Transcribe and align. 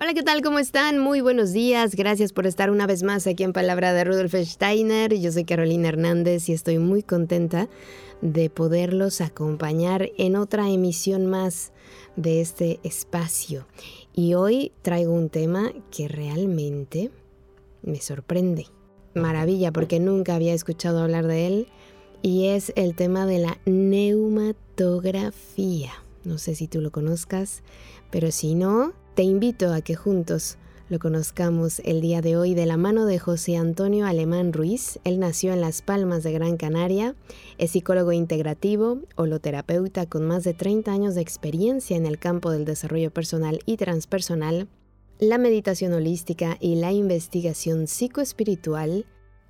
Hola, 0.00 0.14
¿qué 0.14 0.22
tal? 0.22 0.42
¿Cómo 0.42 0.60
están? 0.60 1.00
Muy 1.00 1.22
buenos 1.22 1.52
días. 1.52 1.96
Gracias 1.96 2.32
por 2.32 2.46
estar 2.46 2.70
una 2.70 2.86
vez 2.86 3.02
más 3.02 3.26
aquí 3.26 3.42
en 3.42 3.52
Palabra 3.52 3.92
de 3.92 4.04
Rudolf 4.04 4.32
Steiner. 4.32 5.12
Yo 5.18 5.32
soy 5.32 5.42
Carolina 5.42 5.88
Hernández 5.88 6.48
y 6.48 6.52
estoy 6.52 6.78
muy 6.78 7.02
contenta 7.02 7.68
de 8.20 8.48
poderlos 8.48 9.20
acompañar 9.20 10.10
en 10.16 10.36
otra 10.36 10.70
emisión 10.70 11.26
más 11.26 11.72
de 12.14 12.40
este 12.40 12.78
espacio. 12.84 13.66
Y 14.14 14.34
hoy 14.34 14.70
traigo 14.82 15.12
un 15.12 15.30
tema 15.30 15.72
que 15.90 16.06
realmente 16.06 17.10
me 17.82 18.00
sorprende. 18.00 18.68
Maravilla, 19.14 19.72
porque 19.72 19.98
nunca 19.98 20.36
había 20.36 20.54
escuchado 20.54 21.02
hablar 21.02 21.26
de 21.26 21.48
él. 21.48 21.66
Y 22.22 22.50
es 22.50 22.72
el 22.76 22.94
tema 22.94 23.26
de 23.26 23.40
la 23.40 23.58
neumatografía. 23.64 25.90
No 26.22 26.38
sé 26.38 26.54
si 26.54 26.68
tú 26.68 26.80
lo 26.80 26.92
conozcas, 26.92 27.64
pero 28.12 28.30
si 28.30 28.54
no, 28.54 28.92
te 29.18 29.24
invito 29.24 29.72
a 29.72 29.80
que 29.80 29.96
juntos 29.96 30.58
lo 30.88 31.00
conozcamos 31.00 31.80
el 31.80 32.00
día 32.00 32.20
de 32.20 32.36
hoy 32.36 32.54
de 32.54 32.66
la 32.66 32.76
mano 32.76 33.04
de 33.04 33.18
José 33.18 33.56
Antonio 33.56 34.06
Alemán 34.06 34.52
Ruiz. 34.52 35.00
Él 35.02 35.18
nació 35.18 35.52
en 35.52 35.60
Las 35.60 35.82
Palmas 35.82 36.22
de 36.22 36.30
Gran 36.30 36.56
Canaria, 36.56 37.16
es 37.58 37.72
psicólogo 37.72 38.12
integrativo, 38.12 39.00
holoterapeuta 39.16 40.06
con 40.06 40.24
más 40.24 40.44
de 40.44 40.54
30 40.54 40.92
años 40.92 41.16
de 41.16 41.22
experiencia 41.22 41.96
en 41.96 42.06
el 42.06 42.20
campo 42.20 42.52
del 42.52 42.64
desarrollo 42.64 43.10
personal 43.10 43.58
y 43.66 43.76
transpersonal, 43.76 44.68
la 45.18 45.36
meditación 45.36 45.94
holística 45.94 46.56
y 46.60 46.76
la 46.76 46.92
investigación 46.92 47.88
psicoespiritual 47.88 49.04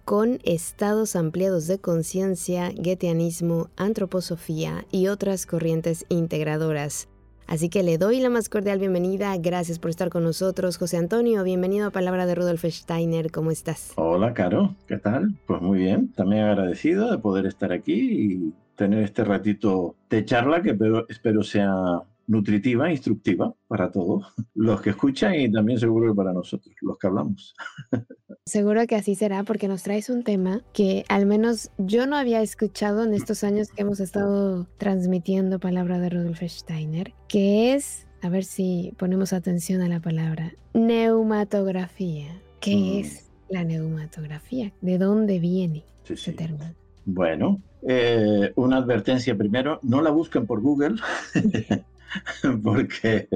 con 0.07 0.39
estados 0.45 1.15
ampliados 1.15 1.67
de 1.67 1.79
conciencia, 1.79 2.71
guetianismo, 2.71 3.69
antroposofía 3.77 4.87
y 4.91 5.09
otras 5.09 5.45
corrientes 5.45 6.07
integradoras. 6.09 7.07
Así 7.49 7.71
que 7.71 7.83
le 7.83 7.97
doy 7.97 8.21
la 8.21 8.29
más 8.29 8.51
cordial 8.51 8.79
bienvenida. 8.79 9.35
Gracias 9.39 9.79
por 9.79 9.89
estar 9.89 10.11
con 10.11 10.23
nosotros. 10.23 10.77
José 10.77 10.99
Antonio, 10.99 11.43
bienvenido 11.45 11.87
a 11.87 11.91
Palabra 11.91 12.27
de 12.27 12.35
Rudolf 12.35 12.63
Steiner. 12.67 13.31
¿Cómo 13.31 13.51
estás? 13.51 13.93
Hola, 13.97 14.35
Caro. 14.35 14.77
¿Qué 14.87 14.99
tal? 14.99 15.35
Pues 15.47 15.63
muy 15.63 15.79
bien. 15.79 16.13
También 16.13 16.45
agradecido 16.45 17.11
de 17.11 17.17
poder 17.17 17.47
estar 17.47 17.73
aquí 17.73 17.95
y 17.95 18.55
tener 18.77 19.03
este 19.03 19.25
ratito 19.25 19.97
de 20.11 20.27
charla 20.27 20.61
que 20.61 20.77
espero 21.09 21.43
sea 21.43 21.73
nutritiva, 22.27 22.91
instructiva 22.91 23.55
para 23.67 23.91
todos 23.91 24.27
los 24.55 24.83
que 24.83 24.91
escuchan 24.91 25.35
y 25.35 25.51
también 25.51 25.81
seguro 25.81 26.13
que 26.13 26.17
para 26.17 26.35
nosotros, 26.35 26.75
los 26.83 26.99
que 26.99 27.07
hablamos. 27.07 27.55
Seguro 28.49 28.87
que 28.87 28.97
así 28.97 29.15
será 29.15 29.45
porque 29.45 29.69
nos 29.69 29.83
traes 29.83 30.09
un 30.09 30.23
tema 30.25 30.63
que 30.73 31.05
al 31.11 31.27
menos 31.27 31.71
yo 31.77 32.07
no 32.07 32.17
había 32.17 32.41
escuchado 32.41 33.05
en 33.05 33.13
estos 33.13 33.45
años 33.45 33.69
que 33.69 33.83
hemos 33.83 34.01
estado 34.01 34.67
transmitiendo 34.79 35.59
palabra 35.59 35.99
de 35.99 36.09
Rudolf 36.09 36.41
Steiner, 36.43 37.13
que 37.29 37.75
es, 37.75 38.07
a 38.23 38.31
ver 38.31 38.45
si 38.45 38.95
ponemos 38.97 39.35
atención 39.35 39.83
a 39.83 39.89
la 39.89 40.01
palabra, 40.01 40.55
neumatografía. 40.73 42.41
¿Qué 42.61 42.75
mm. 42.75 42.99
es 43.01 43.31
la 43.51 43.65
neumatografía? 43.65 44.73
¿De 44.81 44.97
dónde 44.97 45.41
viene 45.41 45.85
ese 46.09 46.33
término? 46.33 46.73
Bueno, 47.05 47.61
eh, 47.87 48.51
una 48.57 48.79
advertencia 48.79 49.37
primero, 49.37 49.79
no 49.83 50.01
la 50.01 50.11
busquen 50.11 50.47
por 50.47 50.63
Google. 50.63 50.97
porque 52.63 53.29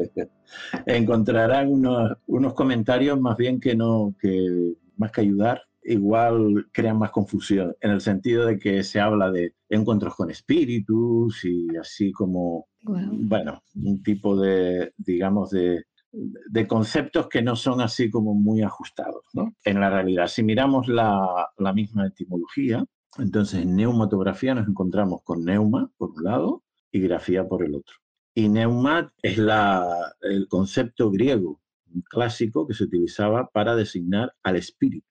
encontrarán 0.87 1.71
unos, 1.71 2.17
unos, 2.27 2.55
comentarios 2.55 3.21
más 3.21 3.37
bien 3.37 3.61
que 3.61 3.75
no, 3.75 4.15
que 4.19 4.73
más 4.97 5.13
que 5.13 5.23
ayudar, 5.23 5.63
igual 5.85 6.69
crean 6.73 6.99
más 6.99 7.11
confusión, 7.11 7.75
en 7.81 7.91
el 7.91 8.01
sentido 8.01 8.47
de 8.47 8.59
que 8.59 8.83
se 8.83 9.01
habla 9.01 9.31
de 9.31 9.55
encuentros 9.69 10.15
con 10.15 10.31
espíritus 10.31 11.45
y 11.45 11.77
así 11.77 12.13
como, 12.13 12.69
bueno, 12.83 13.63
un 13.75 14.03
tipo 14.03 14.41
de, 14.41 14.93
digamos, 14.97 15.51
de, 15.51 15.85
de, 16.13 16.67
conceptos 16.67 17.29
que 17.29 17.43
no 17.43 17.57
son 17.57 17.81
así 17.81 18.11
como 18.11 18.35
muy 18.35 18.63
ajustados, 18.63 19.25
¿no? 19.33 19.55
En 19.65 19.81
la 19.81 19.91
realidad, 19.91 20.29
si 20.29 20.43
miramos 20.43 20.89
la, 20.89 21.51
la 21.59 21.73
misma 21.73 22.07
etimología, 22.07 22.85
entonces 23.19 23.63
en 23.63 23.77
neumatografía 23.77 24.55
nos 24.55 24.69
encontramos 24.69 25.23
con 25.23 25.45
neuma 25.45 25.91
por 25.97 26.11
un 26.11 26.25
lado 26.25 26.63
y 26.91 27.01
grafía 27.01 27.49
por 27.49 27.65
el 27.65 27.75
otro. 27.75 27.97
Y 28.35 28.49
neumat 28.49 29.11
es 29.23 29.37
la, 29.37 30.15
el 30.23 30.49
concepto 30.49 31.11
griego 31.11 31.62
clásico 32.03 32.67
que 32.67 32.75
se 32.75 32.85
utilizaba 32.85 33.49
para 33.49 33.77
designar 33.77 34.35
al 34.43 34.57
espíritu. 34.57 35.07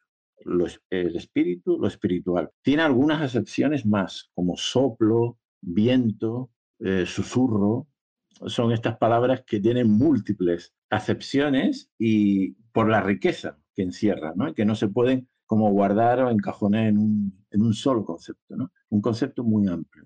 el 0.89 1.15
espíritu, 1.15 1.77
lo 1.79 1.87
espiritual. 1.87 2.49
Tiene 2.63 2.81
algunas 2.81 3.21
acepciones 3.21 3.85
más, 3.85 4.31
como 4.33 4.57
soplo, 4.57 5.37
viento, 5.61 6.49
eh, 6.79 7.05
susurro. 7.05 7.87
Son 8.47 8.71
estas 8.71 8.97
palabras 8.97 9.43
que 9.45 9.59
tienen 9.59 9.91
múltiples 9.91 10.73
acepciones 10.89 11.91
y 11.99 12.53
por 12.73 12.89
la 12.89 13.01
riqueza 13.01 13.59
que 13.75 13.83
encierran, 13.83 14.53
que 14.55 14.65
no 14.65 14.75
se 14.75 14.87
pueden 14.87 15.27
como 15.45 15.69
guardar 15.69 16.21
o 16.21 16.31
encajonar 16.31 16.87
en 16.87 16.97
un, 16.97 17.73
solo 17.73 18.05
concepto, 18.05 18.55
un 18.89 19.01
concepto 19.01 19.43
muy 19.43 19.67
amplio. 19.67 20.05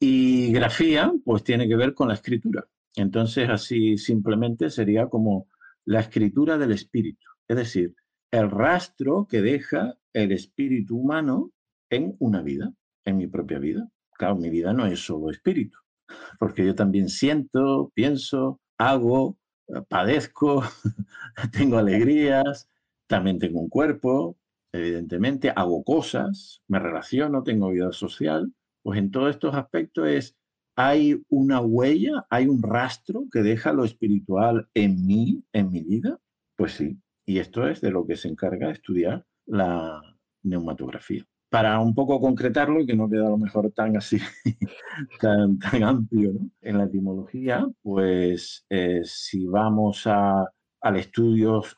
Y 0.00 0.50
grafía, 0.52 1.12
pues 1.24 1.44
tiene 1.44 1.68
que 1.68 1.76
ver 1.76 1.92
con 1.94 2.08
la 2.08 2.14
escritura. 2.14 2.66
Entonces, 2.96 3.48
así 3.48 3.98
simplemente 3.98 4.70
sería 4.70 5.08
como 5.08 5.46
la 5.88 6.00
escritura 6.00 6.58
del 6.58 6.72
espíritu, 6.72 7.26
es 7.48 7.56
decir, 7.56 7.94
el 8.30 8.50
rastro 8.50 9.26
que 9.26 9.40
deja 9.40 9.96
el 10.12 10.32
espíritu 10.32 10.98
humano 10.98 11.50
en 11.88 12.14
una 12.18 12.42
vida, 12.42 12.70
en 13.06 13.16
mi 13.16 13.26
propia 13.26 13.58
vida. 13.58 13.88
Claro, 14.12 14.36
mi 14.36 14.50
vida 14.50 14.74
no 14.74 14.84
es 14.84 15.00
solo 15.00 15.30
espíritu, 15.30 15.78
porque 16.38 16.66
yo 16.66 16.74
también 16.74 17.08
siento, 17.08 17.90
pienso, 17.94 18.60
hago, 18.76 19.38
padezco, 19.88 20.62
tengo 21.52 21.78
alegrías, 21.78 22.68
también 23.06 23.38
tengo 23.38 23.58
un 23.58 23.70
cuerpo, 23.70 24.36
evidentemente, 24.72 25.50
hago 25.56 25.82
cosas, 25.84 26.60
me 26.68 26.78
relaciono, 26.80 27.42
tengo 27.42 27.70
vida 27.70 27.92
social. 27.92 28.52
Pues 28.82 28.98
en 28.98 29.10
todos 29.10 29.30
estos 29.30 29.54
aspectos 29.54 30.06
es 30.06 30.36
hay 30.80 31.20
una 31.28 31.60
huella, 31.60 32.24
hay 32.30 32.46
un 32.46 32.62
rastro 32.62 33.24
que 33.32 33.40
deja 33.40 33.72
lo 33.72 33.84
espiritual 33.84 34.68
en 34.74 35.04
mí, 35.04 35.42
en 35.52 35.72
mi 35.72 35.82
vida? 35.82 36.20
Pues 36.56 36.74
sí, 36.74 36.96
y 37.26 37.40
esto 37.40 37.66
es 37.66 37.80
de 37.80 37.90
lo 37.90 38.06
que 38.06 38.14
se 38.14 38.28
encarga 38.28 38.70
estudiar 38.70 39.26
la 39.46 40.00
neumatografía. 40.44 41.24
Para 41.50 41.80
un 41.80 41.96
poco 41.96 42.20
concretarlo 42.20 42.86
que 42.86 42.94
no 42.94 43.10
quede 43.10 43.26
a 43.26 43.30
lo 43.30 43.38
mejor 43.38 43.72
tan 43.72 43.96
así, 43.96 44.18
tan, 45.20 45.58
amplio, 45.82 46.34
¿no? 46.34 46.48
en 46.60 46.78
la 46.78 46.84
etimología, 46.84 47.66
pues 47.82 48.64
eh, 48.70 49.00
si 49.02 49.46
vamos 49.46 50.06
a, 50.06 50.42
al 50.80 50.96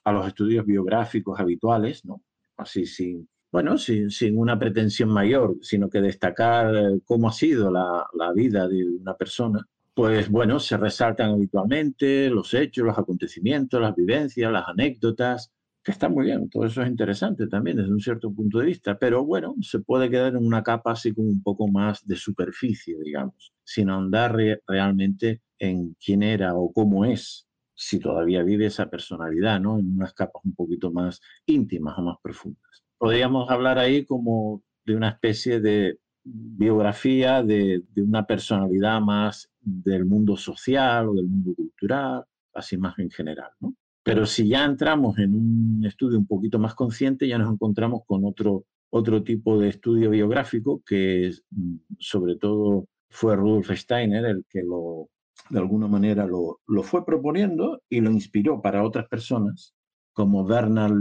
a 0.05 0.13
los 0.13 0.27
estudios 0.27 0.67
biográficos 0.67 1.41
habituales, 1.41 2.05
¿no? 2.05 2.21
así 2.59 2.85
sin, 2.85 3.27
bueno, 3.53 3.79
sin, 3.79 4.11
sin, 4.11 4.39
una 4.39 4.59
pretensión 4.59 5.09
mayor, 5.11 5.57
sino 5.63 5.91
que 5.91 6.01
destacar 6.01 6.75
eh, 6.75 7.01
cómo 7.05 7.29
ha 7.29 7.33
sido 7.33 7.71
la, 7.71 8.07
la, 8.15 8.33
vida 8.33 8.69
de 8.69 8.87
una 8.87 9.15
persona, 9.15 9.67
pues 9.95 10.31
bueno, 10.31 10.61
se 10.61 10.77
resaltan 10.77 11.31
habitualmente 11.31 12.31
los 12.31 12.55
hechos, 12.55 12.85
los 12.85 12.99
acontecimientos, 12.99 13.81
las 13.81 13.95
vivencias, 13.95 14.53
las 14.53 14.69
anécdotas, 14.69 15.53
que 15.83 15.93
están 15.93 16.13
muy 16.13 16.27
bien, 16.27 16.49
todo 16.51 16.67
eso 16.67 16.83
es 16.83 16.89
interesante 16.89 17.47
también 17.47 17.79
desde 17.79 17.91
un 17.91 18.01
cierto 18.01 18.33
punto 18.33 18.59
de 18.59 18.67
vista, 18.67 18.99
pero 18.99 19.25
bueno, 19.25 19.55
se 19.63 19.81
puede 19.81 20.11
quedar 20.11 20.35
en 20.37 20.47
una 20.47 20.63
capa 20.63 20.93
así 20.93 21.13
como 21.15 21.29
un 21.29 21.43
poco 21.43 21.69
más 21.69 22.07
de 22.07 22.17
superficie, 22.17 22.97
digamos, 23.03 23.53
sin 23.65 23.89
ahondar 23.89 24.37
realmente 24.67 25.43
en 25.59 25.97
quién 26.05 26.23
era 26.23 26.55
o 26.55 26.73
cómo 26.73 27.05
es, 27.05 27.49
si 27.75 27.99
todavía 27.99 28.43
vive 28.43 28.67
esa 28.67 28.91
personalidad, 28.91 29.59
¿no? 29.59 29.79
En 29.79 29.91
unas 29.97 30.13
capas 30.13 30.45
un 30.45 30.55
poquito 30.55 30.93
más 30.93 31.21
íntimas 31.47 31.99
o 31.99 32.03
más 32.03 32.17
profundas 32.23 32.70
podríamos 33.01 33.49
hablar 33.49 33.79
ahí 33.79 34.05
como 34.05 34.63
de 34.85 34.95
una 34.95 35.09
especie 35.09 35.59
de 35.59 35.99
biografía 36.23 37.43
de, 37.43 37.83
una 37.97 38.27
personalidad 38.27 39.01
más 39.01 39.51
del 39.59 40.05
mundo 40.05 40.37
social 40.37 41.09
o 41.09 41.15
del 41.15 41.27
mundo 41.27 41.55
cultural, 41.55 42.25
así 42.53 42.77
más 42.77 42.99
en 42.99 43.11
general, 43.11 43.51
¿no? 43.61 43.75
Pero 44.03 44.27
si 44.27 44.49
ya 44.49 44.67
entramos 44.67 45.19
en 45.19 45.35
un 45.35 45.85
estudio 45.87 46.19
un 46.19 46.27
poquito 46.27 46.59
más 46.59 46.75
consciente, 46.75 47.27
ya 47.27 47.39
nos 47.39 47.51
encontramos 47.51 48.03
con 48.07 48.27
otro, 48.27 48.67
otro 48.91 49.23
tipo 49.23 49.59
de 49.59 49.71
estudio 49.71 50.11
biográfico 50.11 50.83
que 50.85 51.33
mm, 51.51 51.77
sobre 51.99 52.37
todo 52.37 52.87
fue 53.09 53.35
Rudolf 53.35 53.71
Steiner 53.71 54.27
el 54.27 54.45
que 54.47 54.63
lo, 54.63 55.09
de 55.49 55.59
alguna 55.59 55.89
manera 55.89 56.27
lo, 56.27 56.61
lo 56.67 56.83
fue 56.83 57.07
proponiendo 57.07 57.81
y 57.89 58.01
lo 58.03 58.11
inspiró 58.11 58.61
para 58.61 58.85
otras 58.85 59.09
personas, 59.09 59.75
como 60.13 60.45
Bernard 60.45 60.93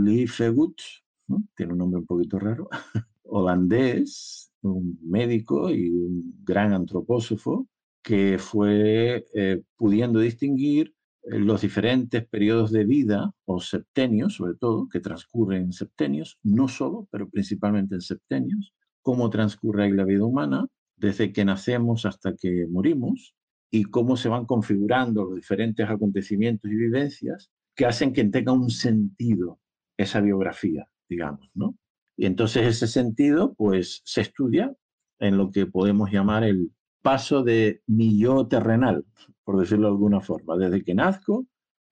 Liefegut, 1.29 1.49
tiene 1.55 1.73
un 1.73 1.79
nombre 1.79 1.99
un 1.99 2.05
poquito 2.05 2.39
raro, 2.39 2.69
holandés, 3.23 4.51
un 4.61 4.99
médico 5.03 5.69
y 5.69 5.89
un 5.89 6.43
gran 6.43 6.73
antropósofo, 6.73 7.67
que 8.01 8.37
fue 8.39 9.25
eh, 9.33 9.61
pudiendo 9.75 10.19
distinguir 10.19 10.93
eh, 11.23 11.39
los 11.39 11.61
diferentes 11.61 12.27
periodos 12.27 12.71
de 12.71 12.85
vida, 12.85 13.31
o 13.45 13.59
septenios 13.59 14.35
sobre 14.35 14.55
todo, 14.55 14.87
que 14.89 14.99
transcurren 14.99 15.63
en 15.63 15.73
septenios, 15.73 16.39
no 16.43 16.67
solo, 16.67 17.07
pero 17.11 17.29
principalmente 17.29 17.95
en 17.95 18.01
septenios, 18.01 18.73
cómo 19.01 19.29
transcurre 19.29 19.91
la 19.91 20.05
vida 20.05 20.25
humana 20.25 20.67
desde 20.95 21.31
que 21.31 21.45
nacemos 21.45 22.05
hasta 22.05 22.35
que 22.35 22.67
morimos 22.69 23.35
y 23.71 23.83
cómo 23.85 24.17
se 24.17 24.29
van 24.29 24.45
configurando 24.45 25.25
los 25.25 25.35
diferentes 25.35 25.87
acontecimientos 25.89 26.69
y 26.71 26.75
vivencias 26.75 27.51
que 27.75 27.85
hacen 27.85 28.11
que 28.11 28.25
tenga 28.25 28.51
un 28.51 28.69
sentido 28.69 29.59
esa 29.97 30.21
biografía, 30.21 30.89
digamos, 31.09 31.49
¿no? 31.53 31.75
Y 32.15 32.25
entonces 32.25 32.67
ese 32.67 32.87
sentido, 32.87 33.53
pues, 33.55 34.01
se 34.05 34.21
estudia 34.21 34.75
en 35.19 35.37
lo 35.37 35.51
que 35.51 35.65
podemos 35.65 36.11
llamar 36.11 36.43
el 36.43 36.71
paso 37.01 37.43
de 37.43 37.81
mi 37.87 38.19
yo 38.19 38.47
terrenal, 38.47 39.05
por 39.43 39.59
decirlo 39.59 39.87
de 39.87 39.93
alguna 39.93 40.21
forma, 40.21 40.57
desde 40.57 40.83
que 40.83 40.93
nazco 40.93 41.47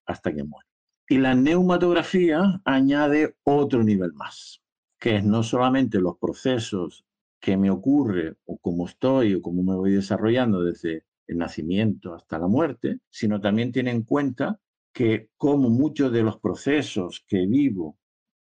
hasta 0.05 0.33
que 0.33 0.43
muero. 0.43 0.67
Y 1.09 1.17
la 1.17 1.35
neumatografía 1.35 2.61
añade 2.65 3.35
otro 3.43 3.83
nivel 3.83 4.13
más, 4.13 4.61
que 4.99 5.15
es 5.15 5.23
no 5.23 5.43
solamente 5.43 5.99
los 5.99 6.17
procesos 6.17 7.05
que 7.39 7.55
me 7.55 7.69
ocurre 7.69 8.35
o 8.45 8.57
cómo 8.57 8.87
estoy 8.87 9.35
o 9.35 9.41
cómo 9.41 9.63
me 9.63 9.75
voy 9.75 9.91
desarrollando 9.93 10.61
desde 10.63 11.05
el 11.27 11.37
nacimiento 11.37 12.13
hasta 12.13 12.39
la 12.39 12.47
muerte, 12.47 12.99
sino 13.09 13.39
también 13.39 13.71
tiene 13.71 13.91
en 13.91 14.03
cuenta 14.03 14.59
que 14.93 15.29
como 15.37 15.69
muchos 15.69 16.11
de 16.11 16.23
los 16.23 16.39
procesos 16.39 17.23
que 17.27 17.45
vivo 17.45 17.97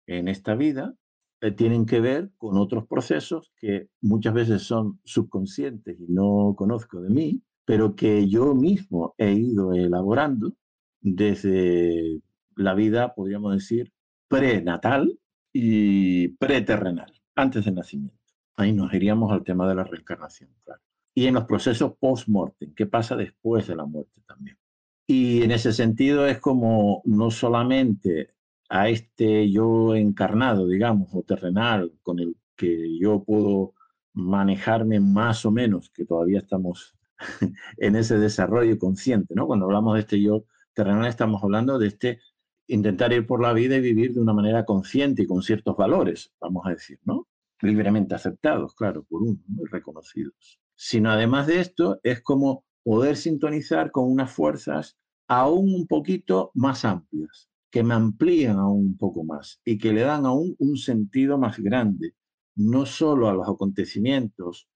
en 0.06 0.29
esta 0.29 0.55
vida 0.55 0.95
eh, 1.41 1.51
tienen 1.51 1.87
que 1.87 2.01
ver 2.01 2.31
con 2.37 2.56
otros 2.56 2.87
procesos 2.87 3.53
que 3.56 3.89
muchas 4.01 4.35
veces 4.35 4.62
son 4.62 5.01
subconscientes 5.05 5.99
y 6.01 6.06
no 6.12 6.55
conozco 6.56 7.01
de 7.01 7.11
mí, 7.11 7.43
pero 7.65 7.95
que 7.95 8.29
yo 8.29 8.55
mismo 8.55 9.15
he 9.19 9.33
ido 9.33 9.73
elaborando 9.73 10.55
desde 11.01 12.21
la 12.56 12.75
vida, 12.75 13.15
podríamos 13.15 13.55
decir, 13.55 13.93
prenatal 14.29 15.19
y 15.53 16.29
preterrenal, 16.29 17.12
antes 17.35 17.65
del 17.65 17.75
nacimiento. 17.75 18.19
Ahí 18.57 18.73
nos 18.73 18.93
iríamos 18.95 19.33
al 19.33 19.45
tema 19.45 19.69
de 19.69 19.75
la 19.75 19.85
reencarnación, 19.85 20.50
claro. 20.65 20.81
Y 21.15 21.27
en 21.27 21.35
los 21.35 21.45
procesos 21.45 21.93
post-mortem, 21.99 22.75
¿qué 22.75 22.87
pasa 22.87 23.17
después 23.17 23.67
de 23.67 23.77
la 23.77 23.85
muerte 23.85 24.21
también? 24.27 24.59
Y 25.07 25.43
en 25.43 25.50
ese 25.50 25.73
sentido 25.73 26.27
es 26.27 26.41
como 26.41 27.03
no 27.05 27.31
solamente 27.31 28.31
a 28.69 28.88
este 28.88 29.50
yo 29.50 29.94
encarnado, 29.94 30.66
digamos, 30.66 31.08
o 31.12 31.22
terrenal, 31.22 31.93
con 32.02 32.19
el 32.19 32.37
que 32.56 32.99
yo 32.99 33.22
puedo 33.25 33.75
manejarme 34.12 35.00
más 35.00 35.44
o 35.44 35.50
menos, 35.50 35.90
que 35.90 36.05
todavía 36.05 36.38
estamos 36.38 36.94
en 37.78 37.96
ese 37.96 38.19
desarrollo 38.19 38.78
consciente, 38.78 39.34
¿no? 39.34 39.46
Cuando 39.46 39.66
hablamos 39.66 39.94
de 39.94 40.00
este 40.00 40.20
yo 40.20 40.44
terrenal 40.72 41.06
estamos 41.06 41.43
hablando 41.43 41.78
de 41.78 41.88
este 41.88 42.20
intentar 42.66 43.12
ir 43.12 43.26
por 43.26 43.43
la 43.43 43.52
vida 43.52 43.76
y 43.76 43.81
vivir 43.81 44.14
de 44.14 44.20
una 44.20 44.32
manera 44.32 44.64
consciente 44.64 45.22
y 45.22 45.26
con 45.26 45.43
ciertos 45.43 45.76
valores, 45.76 46.32
vamos 46.40 46.66
a 46.66 46.70
decir, 46.70 46.99
¿no? 47.05 47.28
Libremente 47.61 48.14
aceptados, 48.14 48.75
claro, 48.75 49.05
por 49.05 49.22
uno, 49.22 49.38
muy 49.46 49.66
reconocidos. 49.66 50.61
Sino 50.75 51.11
además 51.11 51.46
de 51.46 51.61
esto, 51.61 52.00
es 52.02 52.20
como 52.20 52.64
poder 52.82 53.16
sintonizar 53.16 53.90
con 53.90 54.11
unas 54.11 54.32
fuerzas 54.32 54.96
aún 55.28 55.75
un 55.75 55.87
poquito 55.87 56.50
más 56.55 56.84
amplias, 56.84 57.49
que 57.75 57.82
me 57.82 57.94
amplían 57.94 58.61
aún 58.61 58.87
un 58.87 58.97
poco 58.97 59.25
más 59.25 59.61
y 59.65 59.79
que 59.79 59.93
le 59.93 60.03
dan 60.03 60.26
aún 60.26 60.55
un 60.61 60.76
sentido 60.76 61.38
más 61.38 61.59
grande, 61.59 62.15
no 62.55 62.87
solo 62.87 63.29
a 63.29 63.32
los 63.32 63.49
acontecimientos 63.49 64.69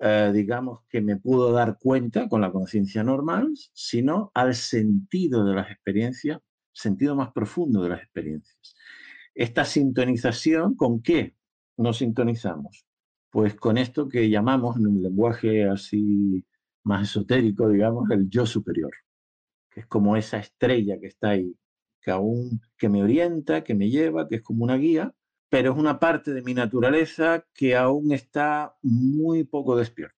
eh, 0.00 0.32
digamos, 0.34 0.80
que 0.88 1.00
me 1.00 1.16
pudo 1.16 1.52
dar 1.52 1.78
cuenta 1.78 2.28
con 2.28 2.40
la 2.40 2.50
conciencia 2.50 3.04
normal, 3.04 3.52
sino 3.72 4.32
al 4.34 4.56
sentido 4.56 5.44
de 5.44 5.54
las 5.54 5.70
experiencias, 5.70 6.40
sentido 6.72 7.14
más 7.14 7.30
profundo 7.32 7.84
de 7.84 7.90
las 7.90 8.02
experiencias. 8.02 8.74
Esta 9.32 9.64
sintonización, 9.64 10.74
¿con 10.74 11.02
qué 11.02 11.36
nos 11.76 11.98
sintonizamos? 11.98 12.84
Pues 13.30 13.54
con 13.54 13.78
esto 13.78 14.08
que 14.08 14.28
llamamos 14.28 14.76
en 14.76 14.88
un 14.88 15.02
lenguaje 15.02 15.68
así 15.68 16.44
más 16.82 17.10
esotérico, 17.10 17.68
digamos, 17.68 18.10
el 18.10 18.28
yo 18.28 18.44
superior, 18.44 18.92
que 19.70 19.80
es 19.80 19.86
como 19.86 20.16
esa 20.16 20.38
estrella 20.38 20.98
que 20.98 21.06
está 21.06 21.30
ahí, 21.30 21.54
que 22.00 22.10
aún 22.10 22.60
que 22.76 22.88
me 22.88 23.02
orienta, 23.02 23.64
que 23.64 23.74
me 23.74 23.90
lleva, 23.90 24.28
que 24.28 24.36
es 24.36 24.42
como 24.42 24.64
una 24.64 24.76
guía, 24.76 25.14
pero 25.48 25.72
es 25.72 25.78
una 25.78 25.98
parte 25.98 26.32
de 26.32 26.42
mi 26.42 26.54
naturaleza 26.54 27.44
que 27.54 27.76
aún 27.76 28.12
está 28.12 28.76
muy 28.82 29.44
poco 29.44 29.76
despierta 29.76 30.16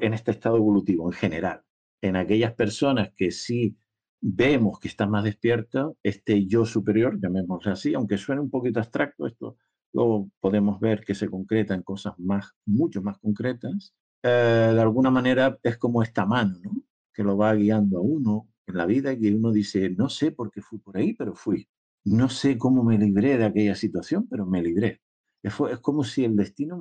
en 0.00 0.14
este 0.14 0.30
estado 0.30 0.56
evolutivo 0.56 1.06
en 1.08 1.12
general. 1.12 1.62
En 2.00 2.16
aquellas 2.16 2.54
personas 2.54 3.10
que 3.16 3.30
sí 3.30 3.76
vemos 4.20 4.78
que 4.80 4.88
están 4.88 5.10
más 5.10 5.24
despiertas, 5.24 5.92
este 6.02 6.46
yo 6.46 6.64
superior, 6.64 7.18
llamémoslo 7.20 7.72
así, 7.72 7.94
aunque 7.94 8.18
suene 8.18 8.40
un 8.40 8.50
poquito 8.50 8.80
abstracto, 8.80 9.26
esto 9.26 9.56
luego 9.92 10.30
podemos 10.40 10.80
ver 10.80 11.04
que 11.04 11.14
se 11.14 11.28
concreta 11.28 11.74
en 11.74 11.82
cosas 11.82 12.14
más, 12.18 12.52
mucho 12.66 13.00
más 13.00 13.18
concretas, 13.18 13.94
eh, 14.22 14.72
de 14.74 14.80
alguna 14.80 15.10
manera 15.10 15.58
es 15.62 15.78
como 15.78 16.02
esta 16.02 16.26
mano, 16.26 16.58
¿no? 16.62 16.72
Que 17.12 17.22
lo 17.22 17.36
va 17.36 17.54
guiando 17.54 17.98
a 17.98 18.00
uno 18.00 18.48
en 18.66 18.76
la 18.76 18.86
vida 18.86 19.18
que 19.18 19.34
uno 19.34 19.52
dice, 19.52 19.90
no 19.90 20.08
sé 20.08 20.32
por 20.32 20.50
qué 20.50 20.60
fui 20.60 20.78
por 20.78 20.96
ahí, 20.96 21.14
pero 21.14 21.34
fui. 21.34 21.68
No 22.04 22.28
sé 22.28 22.58
cómo 22.58 22.84
me 22.84 22.98
libré 22.98 23.38
de 23.38 23.44
aquella 23.44 23.74
situación, 23.74 24.26
pero 24.28 24.46
me 24.46 24.62
libré. 24.62 25.00
Es, 25.42 25.54
como 25.80 26.04
si 26.04 26.24
el 26.24 26.36
destino 26.36 26.78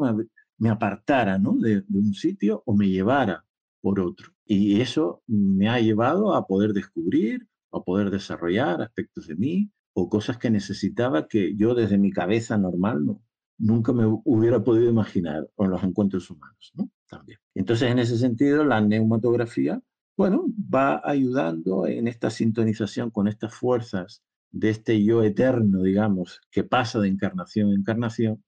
me, 0.58 0.70
apartara 0.70 1.38
¿no? 1.38 1.56
de, 1.58 1.84
un 1.94 2.14
sitio 2.14 2.64
o 2.66 2.76
me 2.76 2.90
llevara 2.90 3.46
por 3.82 4.00
otro. 4.00 4.32
Y 4.46 4.82
eso 4.82 5.24
me 5.28 5.70
ha 5.70 5.80
llevado 5.80 6.36
a 6.36 6.48
poder 6.48 6.74
descubrir, 6.74 7.48
a 7.72 7.82
poder 7.82 8.12
desarrollar 8.12 8.82
aspectos 8.82 9.28
de 9.28 9.36
mí 9.36 9.72
o 9.94 10.10
cosas 10.10 10.38
que 10.38 10.50
necesitaba 10.50 11.28
que 11.28 11.56
yo 11.56 11.76
desde 11.76 11.98
mi 11.98 12.12
cabeza 12.12 12.58
normal 12.58 13.06
no, 13.06 13.22
nunca 13.58 13.94
me 13.94 14.06
hubiera 14.06 14.64
podido 14.64 14.90
imaginar 14.90 15.50
o 15.56 15.66
en 15.66 15.72
los 15.72 15.84
encuentros 15.84 16.30
humanos, 16.30 16.72
¿no? 16.76 16.90
También. 17.08 17.40
Entonces, 17.54 17.92
en 17.92 18.00
ese 18.00 18.18
sentido, 18.18 18.64
la 18.64 18.82
neumatografía, 18.82 19.82
bueno, 20.16 20.46
va 20.74 21.02
ayudando 21.04 21.88
en 21.88 22.08
esta 22.08 22.30
sintonización 22.30 23.10
con 23.10 23.28
estas 23.28 23.54
fuerzas 23.56 24.24
de 24.52 24.70
este 24.70 25.04
yo 25.04 25.24
eterno, 25.24 25.82
digamos, 25.82 26.42
que 26.52 26.64
pasa 26.64 27.00
de 27.00 27.10
encarnación 27.10 27.70
en 27.70 27.80
encarnación, 27.80 28.44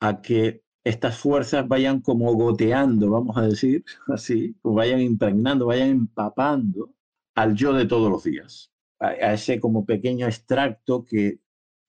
a 0.00 0.22
que 0.22 0.62
estas 0.84 1.18
fuerzas 1.18 1.68
vayan 1.68 2.00
como 2.00 2.32
goteando, 2.34 3.10
vamos 3.10 3.36
a 3.36 3.42
decir 3.42 3.84
así, 4.08 4.56
o 4.62 4.74
vayan 4.74 5.00
impregnando, 5.00 5.66
vayan 5.66 5.90
empapando 5.90 6.94
al 7.34 7.54
yo 7.54 7.72
de 7.72 7.86
todos 7.86 8.10
los 8.10 8.24
días, 8.24 8.72
a, 8.98 9.12
ese 9.34 9.60
como 9.60 9.84
pequeño 9.86 10.26
extracto 10.26 11.04
que, 11.04 11.40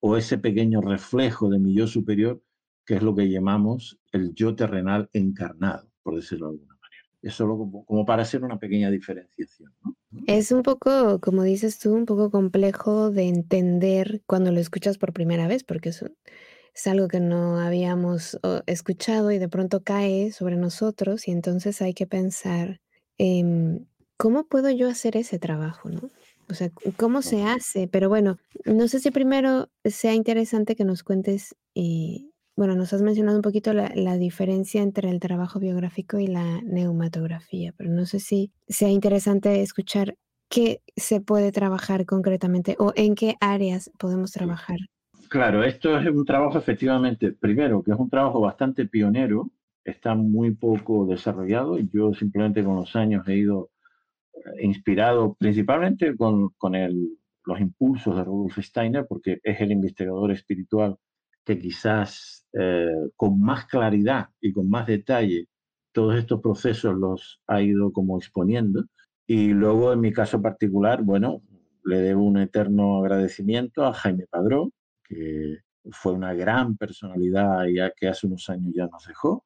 o 0.01 0.17
ese 0.17 0.37
pequeño 0.37 0.81
reflejo 0.81 1.49
de 1.49 1.59
mi 1.59 1.73
yo 1.73 1.87
superior, 1.87 2.43
que 2.85 2.95
es 2.95 3.03
lo 3.03 3.15
que 3.15 3.29
llamamos 3.29 3.99
el 4.11 4.33
yo 4.35 4.55
terrenal 4.55 5.09
encarnado, 5.13 5.89
por 6.03 6.15
decirlo 6.15 6.47
de 6.47 6.53
alguna. 6.53 6.72
Es 7.23 7.33
solo 7.33 7.57
como, 7.57 7.85
como 7.85 8.05
para 8.05 8.21
hacer 8.21 8.43
una 8.43 8.59
pequeña 8.59 8.91
diferenciación. 8.91 9.73
¿no? 9.83 9.95
Es 10.27 10.51
un 10.51 10.61
poco, 10.61 11.19
como 11.19 11.41
dices 11.43 11.79
tú, 11.79 11.93
un 11.93 12.05
poco 12.05 12.29
complejo 12.29 13.09
de 13.09 13.27
entender 13.27 14.21
cuando 14.27 14.51
lo 14.51 14.59
escuchas 14.59 14.99
por 14.99 15.13
primera 15.13 15.47
vez, 15.47 15.63
porque 15.63 15.89
es, 15.89 16.05
es 16.75 16.87
algo 16.87 17.07
que 17.07 17.19
no 17.19 17.59
habíamos 17.59 18.39
escuchado 18.67 19.31
y 19.31 19.39
de 19.39 19.49
pronto 19.49 19.83
cae 19.83 20.31
sobre 20.31 20.57
nosotros 20.57 21.27
y 21.27 21.31
entonces 21.31 21.81
hay 21.81 21.93
que 21.93 22.05
pensar, 22.05 22.81
¿cómo 24.17 24.45
puedo 24.45 24.69
yo 24.69 24.87
hacer 24.87 25.17
ese 25.17 25.39
trabajo? 25.39 25.89
¿no? 25.89 26.11
O 26.49 26.53
sea, 26.53 26.69
¿cómo 26.97 27.21
se 27.21 27.43
hace? 27.43 27.87
Pero 27.87 28.09
bueno, 28.09 28.37
no 28.65 28.87
sé 28.87 28.99
si 28.99 29.11
primero 29.11 29.69
sea 29.85 30.13
interesante 30.13 30.75
que 30.75 30.85
nos 30.85 31.03
cuentes 31.03 31.55
eh, 31.73 32.29
bueno, 32.55 32.75
nos 32.75 32.93
has 32.93 33.01
mencionado 33.01 33.37
un 33.37 33.41
poquito 33.41 33.73
la, 33.73 34.17
diferencia 34.17 34.81
entre 34.81 35.09
el 35.09 35.19
trabajo 35.19 35.59
biográfico 35.59 36.19
y 36.19 36.27
la 36.27 36.61
neumatografía, 36.61 37.73
pero 37.75 37.89
no 37.89 38.05
sé 38.05 38.19
si 38.19 38.51
sea 38.67 38.89
interesante 38.89 39.61
escuchar 39.61 40.15
qué 40.49 40.81
se 40.95 41.19
puede 41.19 41.51
trabajar 41.51 42.05
concretamente 42.05 42.75
o 42.77 42.93
en 42.95 43.15
qué 43.15 43.35
áreas 43.39 43.91
podemos 43.97 44.31
trabajar. 44.31 44.77
Claro, 45.29 45.63
esto 45.63 45.97
es 45.97 46.07
un 46.07 46.25
trabajo 46.25 46.59
efectivamente, 46.59 47.31
primero, 47.31 47.81
que 47.81 47.91
es 47.91 47.97
un 47.97 48.09
trabajo 48.09 48.39
bastante 48.39 48.85
pionero, 48.85 49.49
está 49.83 50.13
muy 50.13 50.51
poco 50.51 51.07
desarrollado 51.07 51.79
y 51.79 51.89
yo 51.91 52.13
simplemente 52.13 52.63
con 52.63 52.75
los 52.75 52.95
años 52.95 53.27
he 53.27 53.37
ido 53.37 53.71
eh, 54.35 54.65
inspirado 54.65 55.33
principalmente 55.33 56.15
con, 56.15 56.49
con 56.57 56.73
los 57.45 57.59
impulsos 57.59 58.15
de 58.15 58.23
Rudolf 58.23 58.59
Steiner, 58.59 59.07
porque 59.07 59.39
es 59.43 59.59
el 59.59 59.71
investigador 59.71 60.31
espiritual 60.31 60.97
que 61.45 61.59
quizás 61.59 62.45
eh, 62.53 62.87
con 63.15 63.39
más 63.41 63.65
claridad 63.65 64.27
y 64.41 64.53
con 64.53 64.69
más 64.69 64.87
detalle 64.87 65.47
todos 65.91 66.15
estos 66.15 66.41
procesos 66.41 66.95
los 66.95 67.41
ha 67.47 67.61
ido 67.61 67.91
como 67.91 68.17
exponiendo. 68.17 68.85
Y 69.27 69.49
luego, 69.49 69.93
en 69.93 70.01
mi 70.01 70.11
caso 70.11 70.41
particular, 70.41 71.03
bueno, 71.03 71.41
le 71.85 71.99
debo 71.99 72.23
un 72.23 72.37
eterno 72.37 72.99
agradecimiento 72.99 73.85
a 73.85 73.93
Jaime 73.93 74.25
Padrón, 74.29 74.71
que 75.03 75.59
fue 75.91 76.13
una 76.13 76.33
gran 76.33 76.77
personalidad 76.77 77.65
ya 77.67 77.91
que 77.91 78.07
hace 78.07 78.27
unos 78.27 78.49
años 78.49 78.73
ya 78.75 78.87
nos 78.87 79.05
dejó 79.07 79.45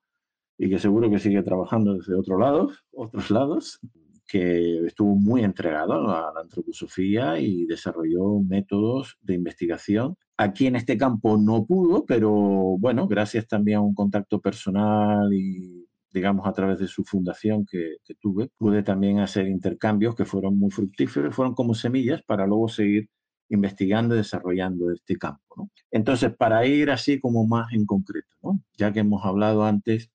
y 0.58 0.70
que 0.70 0.80
seguro 0.80 1.10
que 1.10 1.20
sigue 1.20 1.44
trabajando 1.44 1.96
desde 1.96 2.16
otros 2.16 2.40
lados, 2.40 2.86
otros 2.92 3.30
lados, 3.32 3.80
que 4.28 4.86
estuvo 4.86 5.16
muy 5.16 5.44
entregado 5.44 5.94
a 6.10 6.34
la 6.34 6.42
antroposofía 6.42 7.40
y 7.40 7.66
desarrolló 7.66 8.42
métodos 8.42 9.18
de 9.22 9.36
investigación. 9.36 10.18
Aquí 10.38 10.68
en 10.68 10.76
este 10.76 10.98
campo 10.98 11.38
no 11.38 11.66
pudo, 11.66 12.06
pero 12.06 12.32
bueno, 12.78 13.08
gracias 13.08 13.48
también 13.48 13.78
a 13.78 13.82
un 13.82 13.96
contacto 13.96 14.42
personal 14.42 15.34
y 15.34 15.88
digamos 16.12 16.48
a 16.48 16.54
través 16.54 16.80
de 16.80 16.88
su 16.88 17.04
fundación 17.04 17.66
que, 17.66 17.98
tuve, 18.20 18.50
pude 18.58 18.84
también 18.84 19.20
hacer 19.20 19.48
intercambios 19.48 20.16
que 20.16 20.26
fueron 20.26 20.58
muy 20.60 20.72
fructíferos, 20.72 21.36
fueron 21.36 21.54
como 21.54 21.74
semillas 21.74 22.22
para 22.24 22.46
luego 22.46 22.68
seguir 22.68 23.10
investigando 23.50 24.14
y 24.16 24.20
desarrollando 24.20 24.92
este 24.92 25.16
campo. 25.16 25.70
Entonces, 25.92 26.36
para 26.36 26.66
ir 26.66 26.92
así 26.92 27.20
como 27.20 27.48
más 27.48 27.72
en 27.72 27.86
concreto, 27.86 28.36
ya 28.78 28.92
que 28.92 29.00
hemos 29.00 29.26
hablado 29.26 29.64
antes 29.64 30.12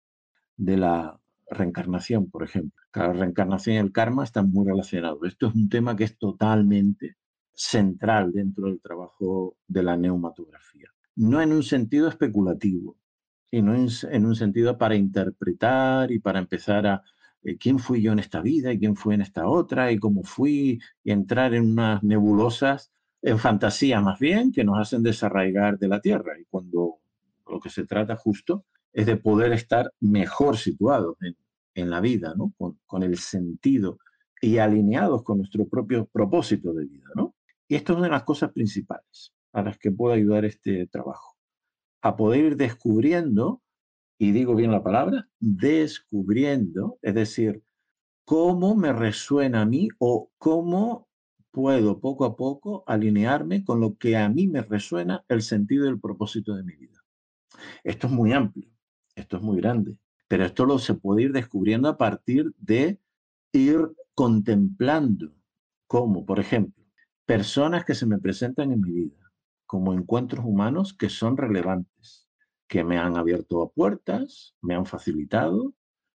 de 0.57 0.77
la 0.77 1.22
reencarnación, 1.55 2.31
por 2.31 2.43
ejemplo. 2.43 2.83
La 2.95 3.13
reencarnación 3.13 3.77
y 3.77 3.79
el 3.79 3.93
karma 3.93 4.25
están 4.25 4.51
muy 4.51 4.67
relacionados. 4.67 5.21
Esto 5.25 5.49
es 5.49 5.55
un 5.55 5.69
tema 5.69 5.97
que 5.97 6.05
es 6.05 6.19
totalmente 6.19 7.17
central 7.55 8.33
dentro 8.33 8.67
del 8.67 8.81
trabajo 8.81 9.57
de 9.67 9.83
la 9.83 9.97
neumatografía. 9.97 10.91
No 11.17 11.41
en 11.43 11.53
un 11.53 11.63
sentido 11.63 12.09
especulativo, 12.09 12.97
y 13.53 13.61
no 13.61 13.75
en, 13.75 14.27
un 14.27 14.35
sentido 14.35 14.79
para 14.79 14.97
interpretar 14.97 16.11
y 16.11 16.19
para 16.19 16.39
empezar 16.39 16.87
a 16.87 17.03
eh, 17.43 17.59
quién 17.59 17.79
fui 17.79 18.01
yo 18.01 18.13
en 18.13 18.19
esta 18.19 18.41
vida 18.41 18.73
y 18.73 18.79
quién 18.79 18.97
fui 18.97 19.15
en 19.15 19.21
esta 19.21 19.47
otra 19.47 19.93
y 19.93 19.99
cómo 19.99 20.25
fui 20.25 20.81
y 21.05 21.11
entrar 21.13 21.53
en 21.55 21.73
unas 21.73 22.03
nebulosas, 22.03 22.91
en 23.21 23.39
fantasía 23.39 24.01
más 24.01 24.19
bien, 24.19 24.53
que 24.53 24.65
nos 24.65 24.79
hacen 24.79 25.03
desarraigar 25.03 25.79
de 25.79 25.89
la 25.89 26.01
tierra. 26.01 26.39
Y 26.41 26.47
cuando 26.47 27.01
lo 27.47 27.61
que 27.61 27.69
se 27.69 27.85
trata 27.85 28.17
justo 28.17 28.65
es 28.91 29.05
de 29.05 29.17
poder 29.17 29.53
estar 29.53 29.93
mejor 30.01 30.57
situados 30.57 31.17
en, 31.21 31.37
en 31.75 31.91
la 31.91 32.01
vida, 32.01 32.35
¿no? 32.37 32.53
Con, 32.87 33.03
el 33.03 33.19
sentido 33.19 33.99
y 34.41 34.59
alineados 34.59 35.23
con 35.23 35.39
nuestro 35.39 35.67
propio 35.69 36.07
propósito 36.07 36.73
de 36.73 36.87
vida, 36.87 37.09
¿no? 37.15 37.35
Y 37.69 37.77
esto 37.77 37.93
es 37.93 37.99
una 37.99 38.09
de 38.09 38.13
las 38.13 38.25
cosas 38.25 38.53
principales 38.53 39.33
a 39.53 39.63
las 39.63 39.79
que 39.79 39.91
puede 39.91 40.17
ayudar 40.17 40.45
este 40.45 40.87
trabajo, 40.87 41.37
a 42.03 42.17
poder 42.17 42.45
ir 42.45 42.57
descubriendo, 42.57 43.63
y 44.19 44.33
digo 44.33 44.55
bien 44.55 44.71
la 44.71 44.83
palabra, 44.83 45.29
descubriendo, 45.41 46.99
es 47.03 47.15
decir, 47.15 47.63
cómo 48.25 48.75
me 48.77 48.93
resuena 48.93 49.63
a 49.63 49.67
mí 49.67 49.89
o 49.99 50.31
cómo 50.39 51.09
puedo 51.51 52.01
poco 52.01 52.25
a 52.25 52.37
poco 52.37 52.83
alinearme 52.87 53.65
con 53.65 53.81
lo 53.81 53.97
que 53.97 54.17
a 54.17 54.29
mí 54.29 54.49
me 54.49 54.63
resuena 54.63 55.25
el 55.29 55.43
sentido 55.43 55.85
y 55.85 55.91
el 55.91 56.01
propósito 56.01 56.55
de 56.55 56.63
mi 56.63 56.75
vida. 56.75 57.01
Esto 57.85 58.07
es 58.07 58.13
muy 58.13 58.33
amplio, 58.33 58.71
esto 59.15 59.37
es 59.37 59.43
muy 59.43 59.59
grande. 59.59 59.97
Pero 60.33 60.47
esto 60.47 60.65
lo 60.65 60.79
se 60.79 60.95
puede 60.95 61.25
ir 61.25 61.33
descubriendo 61.33 61.91
a 61.91 61.99
partir 61.99 62.55
de 62.57 62.99
ir 63.53 63.93
contemplando, 64.15 65.31
como 65.87 66.25
por 66.25 66.41
ejemplo, 66.41 66.83
personas 67.27 67.85
que 67.85 67.95
se 67.95 68.07
me 68.07 68.17
presentan 68.17 68.73
en 68.73 68.81
mi 68.81 68.93
vida, 68.93 69.31
como 69.67 69.93
encuentros 69.93 70.43
humanos 70.43 70.95
que 70.95 71.11
son 71.11 71.37
relevantes, 71.37 72.31
que 72.67 72.83
me 72.83 72.97
han 72.97 73.19
abierto 73.19 73.71
puertas, 73.77 74.55
me 74.63 74.75
han 74.75 74.87
facilitado, 74.87 75.75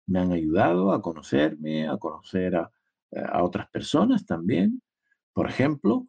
me 0.06 0.20
han 0.20 0.32
ayudado 0.32 0.92
a 0.92 1.02
conocerme, 1.02 1.88
a 1.88 1.98
conocer 1.98 2.56
a, 2.56 2.72
a 3.32 3.44
otras 3.44 3.68
personas 3.72 4.28
también, 4.28 4.80
por 5.34 5.50
ejemplo, 5.50 6.08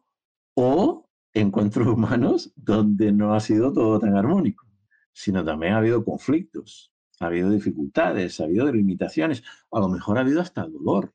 o 0.53 1.09
encuentros 1.33 1.87
humanos 1.95 2.53
donde 2.55 3.11
no 3.11 3.33
ha 3.33 3.39
sido 3.39 3.73
todo 3.73 3.97
tan 3.99 4.15
armónico, 4.15 4.67
sino 5.11 5.43
también 5.43 5.73
ha 5.73 5.77
habido 5.77 6.05
conflictos, 6.05 6.91
ha 7.19 7.27
habido 7.27 7.49
dificultades, 7.49 8.39
ha 8.39 8.45
habido 8.45 8.71
limitaciones, 8.71 9.43
a 9.71 9.79
lo 9.79 9.89
mejor 9.89 10.17
ha 10.17 10.21
habido 10.21 10.41
hasta 10.41 10.65
dolor. 10.65 11.13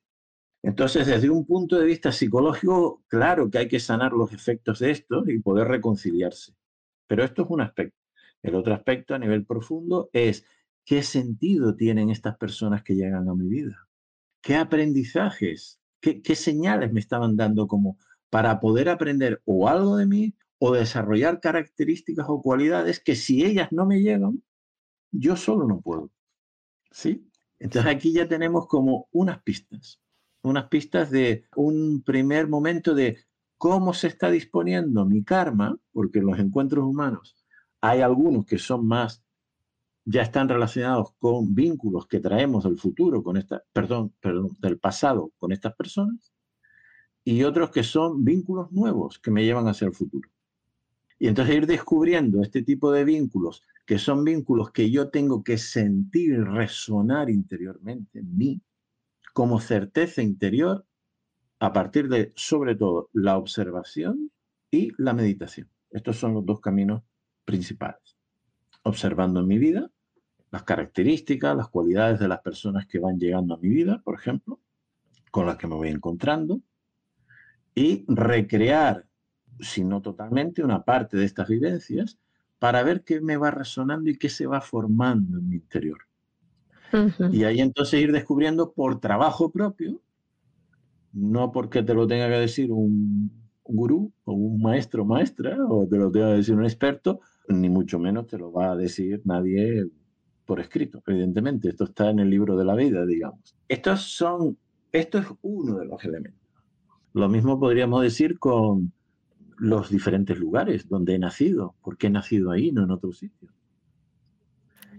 Entonces, 0.63 1.07
desde 1.07 1.29
un 1.29 1.45
punto 1.45 1.77
de 1.77 1.85
vista 1.85 2.11
psicológico, 2.11 3.03
claro 3.07 3.49
que 3.49 3.57
hay 3.59 3.67
que 3.67 3.79
sanar 3.79 4.13
los 4.13 4.31
efectos 4.31 4.79
de 4.79 4.91
esto 4.91 5.23
y 5.27 5.39
poder 5.39 5.67
reconciliarse. 5.67 6.53
Pero 7.07 7.23
esto 7.23 7.43
es 7.43 7.49
un 7.49 7.61
aspecto. 7.61 7.97
El 8.43 8.55
otro 8.55 8.73
aspecto 8.73 9.13
a 9.13 9.19
nivel 9.19 9.45
profundo 9.45 10.09
es 10.13 10.45
qué 10.85 11.03
sentido 11.03 11.75
tienen 11.75 12.09
estas 12.09 12.37
personas 12.37 12.83
que 12.83 12.95
llegan 12.95 13.27
a 13.27 13.35
mi 13.35 13.47
vida. 13.47 13.87
¿Qué 14.41 14.55
aprendizajes, 14.55 15.79
qué, 15.99 16.35
señales 16.35 16.91
me 16.91 16.99
estaban 16.99 17.35
dando 17.35 17.67
como 17.67 17.97
para 18.29 18.59
poder 18.59 18.89
aprender 18.89 19.41
o 19.45 19.67
algo 19.67 19.97
de 19.97 20.07
mí 20.07 20.35
o 20.57 20.73
desarrollar 20.73 21.39
características 21.39 22.25
o 22.29 22.41
cualidades 22.41 22.99
que 22.99 23.15
si 23.15 23.45
ellas 23.45 23.71
no 23.71 23.85
me 23.85 24.01
llegan, 24.01 24.43
yo 25.11 25.35
solo 25.35 25.67
no 25.67 25.81
puedo. 25.81 26.09
¿Sí? 26.91 27.27
Entonces 27.59 27.91
aquí 27.91 28.11
ya 28.11 28.27
tenemos 28.27 28.67
como 28.67 29.07
unas 29.11 29.41
pistas, 29.43 30.01
unas 30.41 30.67
pistas 30.67 31.11
de 31.11 31.45
un 31.55 32.01
primer 32.03 32.47
momento 32.47 32.95
de 32.95 33.19
cómo 33.57 33.93
se 33.93 34.07
está 34.07 34.31
disponiendo 34.31 35.05
mi 35.05 35.23
karma, 35.23 35.77
porque 35.93 36.19
en 36.19 36.25
los 36.25 36.39
encuentros 36.39 36.83
humanos 36.83 37.37
hay 37.79 38.01
algunos 38.01 38.45
que 38.45 38.57
son 38.57 38.87
más, 38.87 39.23
ya 40.03 40.23
están 40.23 40.49
relacionados 40.49 41.13
con 41.19 41.53
vínculos 41.53 42.07
que 42.07 42.19
traemos 42.19 42.63
del 42.63 42.77
futuro, 42.77 43.21
con 43.21 43.37
esta, 43.37 43.63
perdón, 43.71 44.13
perdón, 44.19 44.57
del 44.59 44.79
pasado 44.79 45.31
con 45.37 45.51
estas 45.51 45.75
personas, 45.75 46.33
y 47.23 47.43
otros 47.43 47.69
que 47.69 47.83
son 47.83 48.23
vínculos 48.23 48.71
nuevos 48.71 49.19
que 49.19 49.29
me 49.29 49.45
llevan 49.45 49.67
hacia 49.67 49.85
el 49.85 49.93
futuro. 49.93 50.27
Y 51.19 51.27
entonces 51.27 51.55
ir 51.55 51.67
descubriendo 51.67 52.41
este 52.41 52.63
tipo 52.63 52.91
de 52.91 53.03
vínculos 53.03 53.61
que 53.91 53.99
son 53.99 54.23
vínculos 54.23 54.71
que 54.71 54.89
yo 54.89 55.09
tengo 55.09 55.43
que 55.43 55.57
sentir 55.57 56.45
resonar 56.45 57.29
interiormente 57.29 58.19
en 58.19 58.37
mí, 58.37 58.61
como 59.33 59.59
certeza 59.59 60.21
interior, 60.21 60.85
a 61.59 61.73
partir 61.73 62.07
de, 62.07 62.31
sobre 62.37 62.75
todo, 62.77 63.09
la 63.11 63.37
observación 63.37 64.31
y 64.71 64.93
la 64.97 65.11
meditación. 65.11 65.69
Estos 65.89 66.15
son 66.15 66.33
los 66.33 66.45
dos 66.45 66.61
caminos 66.61 67.03
principales. 67.43 68.15
Observando 68.83 69.41
en 69.41 69.47
mi 69.47 69.57
vida 69.57 69.91
las 70.51 70.63
características, 70.63 71.57
las 71.57 71.67
cualidades 71.67 72.17
de 72.17 72.29
las 72.29 72.39
personas 72.39 72.87
que 72.87 72.97
van 72.97 73.19
llegando 73.19 73.55
a 73.55 73.57
mi 73.57 73.67
vida, 73.67 74.01
por 74.05 74.15
ejemplo, 74.15 74.61
con 75.31 75.45
las 75.45 75.57
que 75.57 75.67
me 75.67 75.75
voy 75.75 75.89
encontrando, 75.89 76.61
y 77.75 78.05
recrear, 78.07 79.05
si 79.59 79.83
no 79.83 80.01
totalmente, 80.01 80.63
una 80.63 80.85
parte 80.85 81.17
de 81.17 81.25
estas 81.25 81.49
vivencias 81.49 82.17
para 82.61 82.83
ver 82.83 83.03
qué 83.03 83.19
me 83.21 83.37
va 83.37 83.49
resonando 83.49 84.11
y 84.11 84.19
qué 84.19 84.29
se 84.29 84.45
va 84.45 84.61
formando 84.61 85.39
en 85.39 85.49
mi 85.49 85.55
interior. 85.55 85.97
Y 87.31 87.43
ahí 87.43 87.59
entonces 87.59 87.99
ir 87.99 88.11
descubriendo 88.11 88.71
por 88.71 88.99
trabajo 88.99 89.51
propio, 89.51 89.99
no 91.11 91.51
porque 91.51 91.81
te 91.81 91.95
lo 91.95 92.05
tenga 92.05 92.27
que 92.27 92.35
decir 92.35 92.71
un, 92.71 93.31
gurú 93.63 94.13
o 94.25 94.33
un 94.33 94.61
maestro 94.61 95.03
maestra 95.05 95.57
o 95.67 95.87
te 95.87 95.97
lo 95.97 96.11
tenga 96.11 96.27
que 96.27 96.37
decir 96.37 96.53
un 96.53 96.65
experto, 96.65 97.21
ni 97.47 97.67
mucho 97.67 97.97
menos 97.97 98.27
te 98.27 98.37
lo 98.37 98.51
va 98.51 98.73
a 98.73 98.75
decir 98.75 99.23
nadie 99.25 99.87
por 100.45 100.59
escrito, 100.59 101.01
evidentemente. 101.07 101.69
Esto 101.69 101.85
está 101.85 102.11
en 102.11 102.19
el 102.19 102.29
libro 102.29 102.55
de 102.55 102.65
la 102.65 102.75
vida, 102.75 103.07
digamos. 103.07 103.55
Estos 103.67 104.01
son, 104.01 104.55
esto 104.91 105.17
es 105.17 105.25
uno 105.41 105.79
de 105.79 105.85
los 105.87 106.05
elementos. 106.05 106.39
Lo 107.13 107.27
mismo 107.27 107.59
podríamos 107.59 108.03
decir 108.03 108.37
con 108.37 108.93
los 109.61 109.91
diferentes 109.91 110.39
lugares 110.39 110.89
donde 110.89 111.13
he 111.13 111.19
nacido, 111.19 111.75
porque 111.83 112.07
he 112.07 112.09
nacido 112.09 112.49
ahí, 112.49 112.71
no 112.71 112.83
en 112.83 112.89
otro 112.89 113.13
sitio. 113.13 113.47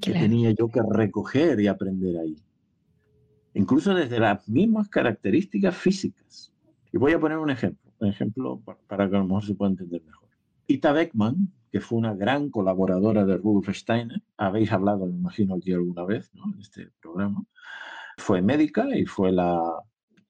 Que 0.00 0.12
tenía 0.12 0.52
yo 0.52 0.68
que 0.68 0.80
recoger 0.88 1.58
y 1.58 1.66
aprender 1.66 2.16
ahí. 2.16 2.36
Incluso 3.54 3.92
desde 3.92 4.20
las 4.20 4.48
mismas 4.48 4.88
características 4.88 5.76
físicas. 5.76 6.52
Y 6.92 6.98
voy 6.98 7.10
a 7.12 7.18
poner 7.18 7.38
un 7.38 7.50
ejemplo, 7.50 7.90
un 7.98 8.06
ejemplo 8.06 8.62
para 8.86 9.10
que 9.10 9.16
a 9.16 9.18
lo 9.18 9.24
mejor 9.24 9.44
se 9.44 9.56
pueda 9.56 9.72
entender 9.72 10.00
mejor. 10.04 10.28
Ita 10.68 10.92
Beckman, 10.92 11.52
que 11.72 11.80
fue 11.80 11.98
una 11.98 12.14
gran 12.14 12.48
colaboradora 12.48 13.24
de 13.24 13.38
Rudolf 13.38 13.68
Steiner, 13.76 14.22
habéis 14.36 14.70
hablado, 14.70 15.06
me 15.06 15.16
imagino, 15.16 15.56
aquí 15.56 15.72
alguna 15.72 16.04
vez 16.04 16.32
¿no? 16.34 16.44
en 16.54 16.60
este 16.60 16.88
programa, 17.00 17.44
fue 18.16 18.42
médica 18.42 18.96
y 18.96 19.06
fue 19.06 19.32
la, 19.32 19.60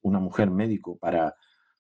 una 0.01 0.21
mujer 0.21 0.51
médico 0.51 0.97
para 0.97 1.35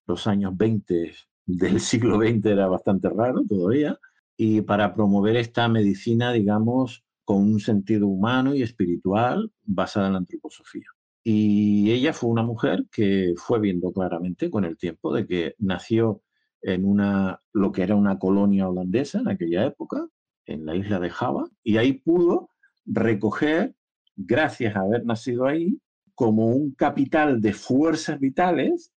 los 0.06 0.26
años 0.26 0.54
20 0.54 1.14
del 1.46 1.80
siglo 1.80 2.18
XX 2.18 2.44
era 2.46 2.66
bastante 2.68 3.08
raro 3.08 3.42
todavía, 3.48 3.98
y 4.36 4.62
para 4.62 4.94
promover 4.94 5.36
esta 5.36 5.68
medicina, 5.68 6.32
digamos, 6.32 7.04
con 7.24 7.42
un 7.42 7.60
sentido 7.60 8.08
humano 8.08 8.54
y 8.54 8.62
espiritual 8.62 9.52
basada 9.62 10.08
en 10.08 10.12
la 10.14 10.18
antroposofía. 10.18 10.86
Y 11.24 11.90
ella 11.92 12.12
fue 12.12 12.30
una 12.30 12.42
mujer 12.42 12.86
que 12.90 13.34
fue 13.36 13.60
viendo 13.60 13.92
claramente 13.92 14.50
con 14.50 14.64
el 14.64 14.76
tiempo 14.76 15.14
de 15.14 15.26
que 15.26 15.54
nació 15.58 16.22
en 16.62 16.84
una, 16.84 17.40
lo 17.52 17.70
que 17.72 17.82
era 17.82 17.94
una 17.94 18.18
colonia 18.18 18.68
holandesa 18.68 19.20
en 19.20 19.28
aquella 19.28 19.64
época, 19.66 20.06
en 20.46 20.66
la 20.66 20.74
isla 20.74 20.98
de 20.98 21.10
Java, 21.10 21.44
y 21.62 21.76
ahí 21.76 21.92
pudo 21.92 22.50
recoger, 22.84 23.74
gracias 24.16 24.74
a 24.74 24.80
haber 24.80 25.04
nacido 25.04 25.46
ahí, 25.46 25.78
como 26.14 26.46
un 26.46 26.72
capital 26.74 27.40
de 27.40 27.52
fuerzas 27.52 28.18
vitales, 28.18 28.92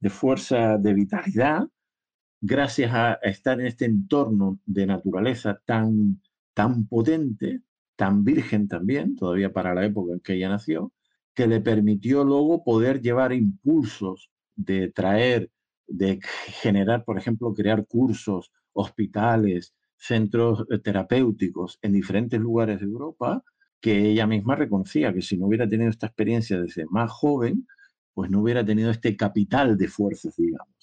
de 0.00 0.10
fuerza 0.10 0.78
de 0.78 0.94
vitalidad, 0.94 1.68
gracias 2.42 2.92
a 2.92 3.14
estar 3.22 3.60
en 3.60 3.66
este 3.68 3.84
entorno 3.86 4.58
de 4.66 4.86
naturaleza 4.86 5.60
tan, 5.64 6.20
tan 6.54 6.86
potente, 6.88 7.62
tan 7.96 8.24
virgen 8.24 8.68
también, 8.68 9.16
todavía 9.16 9.52
para 9.52 9.74
la 9.74 9.84
época 9.84 10.12
en 10.14 10.20
que 10.20 10.34
ella 10.34 10.48
nació, 10.48 10.92
que 11.34 11.46
le 11.46 11.60
permitió 11.60 12.24
luego 12.24 12.64
poder 12.64 13.00
llevar 13.00 13.32
impulsos 13.32 14.30
de 14.56 14.90
traer, 14.90 15.50
de 15.86 16.20
generar, 16.60 17.04
por 17.04 17.16
ejemplo, 17.16 17.54
crear 17.54 17.86
cursos, 17.86 18.50
hospitales, 18.72 19.74
centros 19.96 20.64
eh, 20.70 20.78
terapéuticos 20.80 21.78
en 21.80 21.92
diferentes 21.92 22.40
lugares 22.40 22.80
de 22.80 22.86
Europa, 22.86 23.44
que 23.80 24.10
ella 24.10 24.26
misma 24.26 24.56
reconocía 24.56 25.14
que 25.14 25.22
si 25.22 25.36
no 25.38 25.46
hubiera 25.46 25.68
tenido 25.68 25.90
esta 25.90 26.06
experiencia 26.08 26.60
desde 26.60 26.86
más 26.86 27.10
joven, 27.10 27.66
pues 28.14 28.30
no 28.30 28.40
hubiera 28.42 28.64
tenido 28.64 28.90
este 28.90 29.16
capital 29.16 29.78
de 29.78 29.88
fuerzas, 29.88 30.34
digamos. 30.36 30.81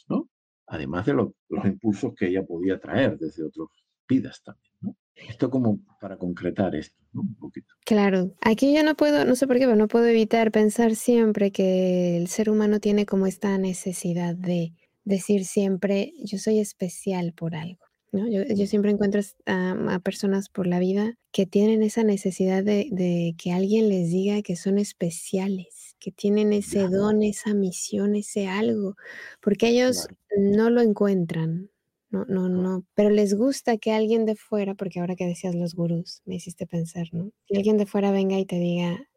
Además 0.69 1.05
de 1.05 1.13
los 1.13 1.33
impulsos 1.65 2.13
que 2.15 2.27
ella 2.27 2.45
podía 2.45 2.79
traer 2.79 3.17
desde 3.17 3.43
otras 3.43 3.67
vidas 4.07 4.41
también, 4.43 4.71
¿no? 4.81 4.95
Esto 5.15 5.49
como 5.49 5.79
para 5.99 6.17
concretar 6.17 6.75
esto, 6.75 6.97
¿no? 7.11 7.21
Un 7.21 7.35
poquito. 7.35 7.73
Claro, 7.85 8.31
aquí 8.41 8.73
yo 8.73 8.83
no 8.83 8.95
puedo, 8.95 9.25
no 9.25 9.35
sé 9.35 9.47
por 9.47 9.57
qué, 9.57 9.65
pero 9.65 9.75
no 9.75 9.87
puedo 9.87 10.05
evitar 10.05 10.51
pensar 10.51 10.95
siempre 10.95 11.51
que 11.51 12.17
el 12.17 12.27
ser 12.27 12.49
humano 12.49 12.79
tiene 12.79 13.05
como 13.05 13.27
esta 13.27 13.57
necesidad 13.57 14.35
de 14.35 14.73
decir 15.03 15.45
siempre, 15.45 16.13
yo 16.23 16.37
soy 16.37 16.59
especial 16.59 17.33
por 17.33 17.55
algo. 17.55 17.83
¿no? 18.11 18.27
Yo, 18.29 18.43
yo 18.43 18.65
siempre 18.65 18.91
encuentro 18.91 19.21
a, 19.45 19.99
personas 20.03 20.49
por 20.49 20.67
la 20.67 20.79
vida 20.79 21.15
que 21.31 21.45
tienen 21.45 21.83
esa 21.83 22.03
necesidad 22.03 22.63
de, 22.63 22.87
de, 22.91 23.35
que 23.37 23.51
alguien 23.51 23.89
les 23.89 24.09
diga 24.09 24.41
que 24.41 24.55
son 24.55 24.77
especiales, 24.77 25.88
que 25.99 26.11
tienen 26.11 26.53
ese 26.53 26.87
don, 26.87 27.21
esa 27.23 27.53
misión, 27.53 28.15
ese 28.15 28.47
algo, 28.47 28.95
porque 29.41 29.69
ellos 29.69 30.07
no 30.37 30.69
lo 30.69 30.81
encuentran, 30.81 31.69
no, 32.09 32.25
no, 32.25 32.49
no, 32.49 32.85
pero 32.95 33.09
les 33.09 33.35
gusta 33.35 33.77
que 33.77 33.91
alguien 33.91 34.25
de 34.25 34.35
fuera, 34.35 34.73
porque 34.73 34.99
ahora 34.99 35.15
que 35.15 35.27
decías 35.27 35.53
los 35.53 35.75
gurús, 35.75 36.21
me 36.25 36.35
hiciste 36.35 36.65
pensar, 36.65 37.07
¿no? 37.11 37.31
Que 37.45 37.57
alguien 37.57 37.77
de 37.77 37.85
fuera 37.85 38.11
venga 38.11 38.39
y 38.39 38.45
te 38.45 38.57
diga 38.57 39.07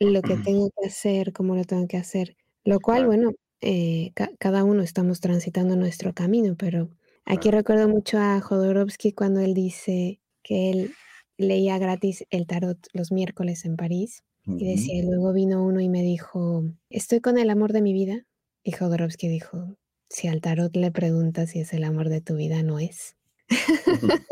lo 0.00 0.22
que 0.22 0.34
tengo 0.52 0.70
que 0.70 0.88
hacer, 0.88 1.32
cómo 1.32 1.54
lo 1.54 1.64
tengo 1.64 1.86
que 1.86 1.96
hacer, 1.96 2.36
lo 2.64 2.80
cual, 2.80 3.06
bueno, 3.06 3.32
eh, 3.60 4.12
cada 4.38 4.64
uno 4.64 4.82
estamos 4.82 5.20
transitando 5.20 5.76
nuestro 5.76 6.14
camino, 6.14 6.56
pero 6.56 6.90
aquí 7.24 7.50
recuerdo 7.50 7.88
mucho 7.88 8.18
a 8.18 8.40
Jodorowsky 8.40 9.12
cuando 9.12 9.40
él 9.40 9.54
dice 9.54 10.20
que 10.42 10.70
él 10.70 10.94
leía 11.36 11.78
gratis 11.78 12.24
el 12.30 12.46
tarot 12.46 12.78
los 12.92 13.12
miércoles 13.12 13.64
en 13.64 13.76
París 13.76 14.24
y 14.58 14.70
decía, 14.70 14.96
y 14.96 15.02
luego 15.02 15.32
vino 15.32 15.64
uno 15.64 15.80
y 15.80 15.88
me 15.88 16.02
dijo, 16.02 16.64
estoy 16.88 17.20
con 17.20 17.38
el 17.38 17.50
amor 17.50 17.72
de 17.72 17.82
mi 17.82 17.92
vida. 17.92 18.24
Y 18.62 18.72
Jodorowsky 18.72 19.28
dijo, 19.28 19.76
si 20.08 20.28
al 20.28 20.40
tarot 20.40 20.74
le 20.76 20.90
preguntas 20.90 21.50
si 21.50 21.60
es 21.60 21.72
el 21.72 21.84
amor 21.84 22.08
de 22.08 22.20
tu 22.20 22.36
vida, 22.36 22.62
no 22.62 22.78
es. 22.78 23.16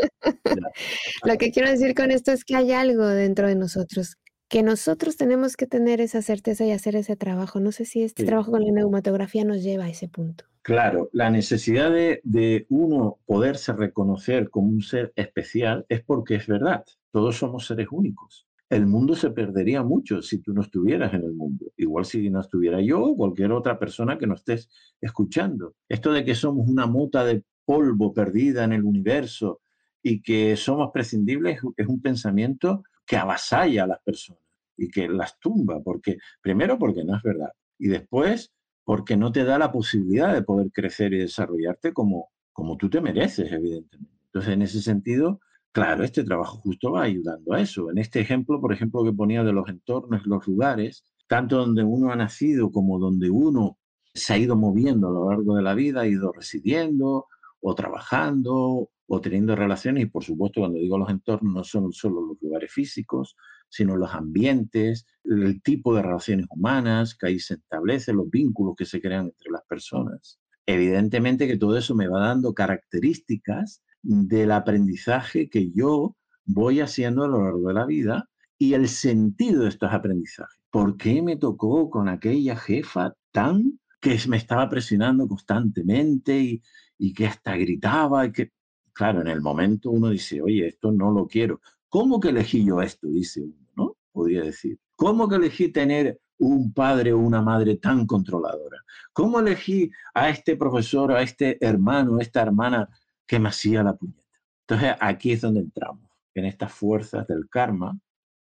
Lo 1.24 1.36
que 1.38 1.50
quiero 1.50 1.70
decir 1.70 1.94
con 1.94 2.10
esto 2.10 2.32
es 2.32 2.44
que 2.44 2.56
hay 2.56 2.72
algo 2.72 3.06
dentro 3.06 3.48
de 3.48 3.54
nosotros, 3.54 4.16
que 4.48 4.62
nosotros 4.62 5.16
tenemos 5.16 5.56
que 5.56 5.66
tener 5.66 6.00
esa 6.00 6.22
certeza 6.22 6.64
y 6.64 6.72
hacer 6.72 6.96
ese 6.96 7.16
trabajo. 7.16 7.60
No 7.60 7.72
sé 7.72 7.84
si 7.84 8.02
este 8.02 8.24
trabajo 8.24 8.50
con 8.52 8.64
la 8.64 8.72
neumatografía 8.72 9.44
nos 9.44 9.62
lleva 9.62 9.84
a 9.84 9.90
ese 9.90 10.08
punto. 10.08 10.44
Claro, 10.62 11.08
la 11.12 11.30
necesidad 11.30 11.90
de, 11.90 12.20
de 12.24 12.66
uno 12.68 13.18
poderse 13.24 13.72
reconocer 13.72 14.50
como 14.50 14.68
un 14.68 14.82
ser 14.82 15.12
especial 15.16 15.86
es 15.88 16.02
porque 16.02 16.34
es 16.34 16.46
verdad, 16.46 16.84
todos 17.10 17.38
somos 17.38 17.66
seres 17.66 17.86
únicos 17.90 18.47
el 18.70 18.86
mundo 18.86 19.14
se 19.14 19.30
perdería 19.30 19.82
mucho 19.82 20.20
si 20.20 20.38
tú 20.38 20.52
no 20.52 20.60
estuvieras 20.60 21.14
en 21.14 21.22
el 21.22 21.32
mundo. 21.32 21.72
Igual 21.76 22.04
si 22.04 22.28
no 22.28 22.40
estuviera 22.40 22.80
yo 22.80 23.02
o 23.02 23.16
cualquier 23.16 23.52
otra 23.52 23.78
persona 23.78 24.18
que 24.18 24.26
nos 24.26 24.40
estés 24.40 24.68
escuchando. 25.00 25.74
Esto 25.88 26.12
de 26.12 26.24
que 26.24 26.34
somos 26.34 26.68
una 26.68 26.86
mota 26.86 27.24
de 27.24 27.44
polvo 27.64 28.12
perdida 28.12 28.64
en 28.64 28.72
el 28.72 28.84
universo 28.84 29.62
y 30.02 30.20
que 30.22 30.56
somos 30.56 30.90
prescindibles 30.92 31.60
es 31.76 31.86
un 31.86 32.00
pensamiento 32.00 32.82
que 33.06 33.16
avasalla 33.16 33.84
a 33.84 33.88
las 33.88 34.02
personas 34.02 34.42
y 34.76 34.88
que 34.88 35.08
las 35.08 35.38
tumba, 35.40 35.82
porque 35.82 36.18
primero 36.40 36.78
porque 36.78 37.04
no 37.04 37.16
es 37.16 37.22
verdad 37.22 37.52
y 37.78 37.88
después 37.88 38.52
porque 38.84 39.16
no 39.16 39.32
te 39.32 39.44
da 39.44 39.58
la 39.58 39.70
posibilidad 39.70 40.32
de 40.32 40.42
poder 40.42 40.70
crecer 40.72 41.12
y 41.12 41.18
desarrollarte 41.18 41.92
como, 41.92 42.30
como 42.54 42.78
tú 42.78 42.88
te 42.88 43.02
mereces, 43.02 43.52
evidentemente. 43.52 44.16
Entonces, 44.26 44.54
en 44.54 44.62
ese 44.62 44.80
sentido, 44.80 45.40
Claro, 45.72 46.02
este 46.02 46.24
trabajo 46.24 46.56
justo 46.58 46.92
va 46.92 47.02
ayudando 47.04 47.52
a 47.52 47.60
eso. 47.60 47.90
En 47.90 47.98
este 47.98 48.20
ejemplo, 48.20 48.60
por 48.60 48.72
ejemplo, 48.72 49.04
que 49.04 49.12
ponía 49.12 49.44
de 49.44 49.52
los 49.52 49.68
entornos, 49.68 50.26
los 50.26 50.46
lugares, 50.46 51.04
tanto 51.28 51.58
donde 51.58 51.84
uno 51.84 52.10
ha 52.10 52.16
nacido 52.16 52.70
como 52.72 52.98
donde 52.98 53.30
uno 53.30 53.78
se 54.14 54.32
ha 54.34 54.38
ido 54.38 54.56
moviendo 54.56 55.08
a 55.08 55.12
lo 55.12 55.30
largo 55.30 55.54
de 55.56 55.62
la 55.62 55.74
vida, 55.74 56.00
ha 56.00 56.06
ido 56.06 56.32
residiendo 56.32 57.26
o 57.60 57.74
trabajando 57.74 58.90
o 59.06 59.20
teniendo 59.20 59.54
relaciones. 59.54 60.04
Y 60.04 60.06
por 60.06 60.24
supuesto, 60.24 60.60
cuando 60.60 60.78
digo 60.78 60.98
los 60.98 61.10
entornos, 61.10 61.54
no 61.54 61.64
son 61.64 61.92
solo 61.92 62.22
los 62.22 62.38
lugares 62.40 62.72
físicos, 62.72 63.36
sino 63.68 63.96
los 63.96 64.12
ambientes, 64.14 65.06
el 65.24 65.62
tipo 65.62 65.94
de 65.94 66.02
relaciones 66.02 66.46
humanas 66.50 67.14
que 67.14 67.28
ahí 67.28 67.38
se 67.38 67.54
establecen, 67.54 68.16
los 68.16 68.30
vínculos 68.30 68.74
que 68.76 68.86
se 68.86 69.00
crean 69.00 69.26
entre 69.26 69.50
las 69.52 69.62
personas. 69.68 70.40
Evidentemente 70.66 71.46
que 71.46 71.56
todo 71.58 71.76
eso 71.76 71.94
me 71.94 72.08
va 72.08 72.20
dando 72.20 72.52
características 72.54 73.82
del 74.02 74.52
aprendizaje 74.52 75.48
que 75.48 75.70
yo 75.70 76.16
voy 76.44 76.80
haciendo 76.80 77.24
a 77.24 77.28
lo 77.28 77.44
largo 77.44 77.68
de 77.68 77.74
la 77.74 77.86
vida 77.86 78.28
y 78.58 78.74
el 78.74 78.88
sentido 78.88 79.62
de 79.62 79.68
estos 79.68 79.92
aprendizajes. 79.92 80.60
¿Por 80.70 80.96
qué 80.96 81.22
me 81.22 81.36
tocó 81.36 81.88
con 81.90 82.08
aquella 82.08 82.56
jefa 82.56 83.14
tan 83.30 83.78
que 84.00 84.18
me 84.28 84.36
estaba 84.36 84.68
presionando 84.68 85.28
constantemente 85.28 86.38
y, 86.38 86.62
y 86.98 87.12
que 87.12 87.26
hasta 87.26 87.56
gritaba? 87.56 88.26
Y 88.26 88.32
que, 88.32 88.52
claro, 88.92 89.20
en 89.20 89.28
el 89.28 89.40
momento 89.40 89.90
uno 89.90 90.10
dice, 90.10 90.42
oye, 90.42 90.68
esto 90.68 90.90
no 90.90 91.10
lo 91.10 91.26
quiero. 91.26 91.60
¿Cómo 91.88 92.20
que 92.20 92.30
elegí 92.30 92.64
yo 92.64 92.82
esto? 92.82 93.08
Dice 93.08 93.42
uno, 93.42 93.68
¿no? 93.76 93.96
Podría 94.12 94.42
decir. 94.42 94.78
¿Cómo 94.96 95.28
que 95.28 95.36
elegí 95.36 95.68
tener 95.68 96.20
un 96.38 96.72
padre 96.72 97.12
o 97.12 97.18
una 97.18 97.40
madre 97.40 97.76
tan 97.76 98.06
controladora? 98.06 98.78
¿Cómo 99.12 99.40
elegí 99.40 99.90
a 100.14 100.28
este 100.28 100.56
profesor, 100.56 101.12
a 101.12 101.22
este 101.22 101.64
hermano, 101.64 102.16
a 102.16 102.22
esta 102.22 102.42
hermana 102.42 102.88
que 103.28 103.38
me 103.38 103.50
hacía 103.50 103.84
la 103.84 103.94
puñeta. 103.94 104.24
Entonces 104.66 104.96
aquí 105.00 105.32
es 105.32 105.42
donde 105.42 105.60
entramos, 105.60 106.10
en 106.34 106.46
estas 106.46 106.72
fuerzas 106.72 107.26
del 107.28 107.48
karma 107.48 108.00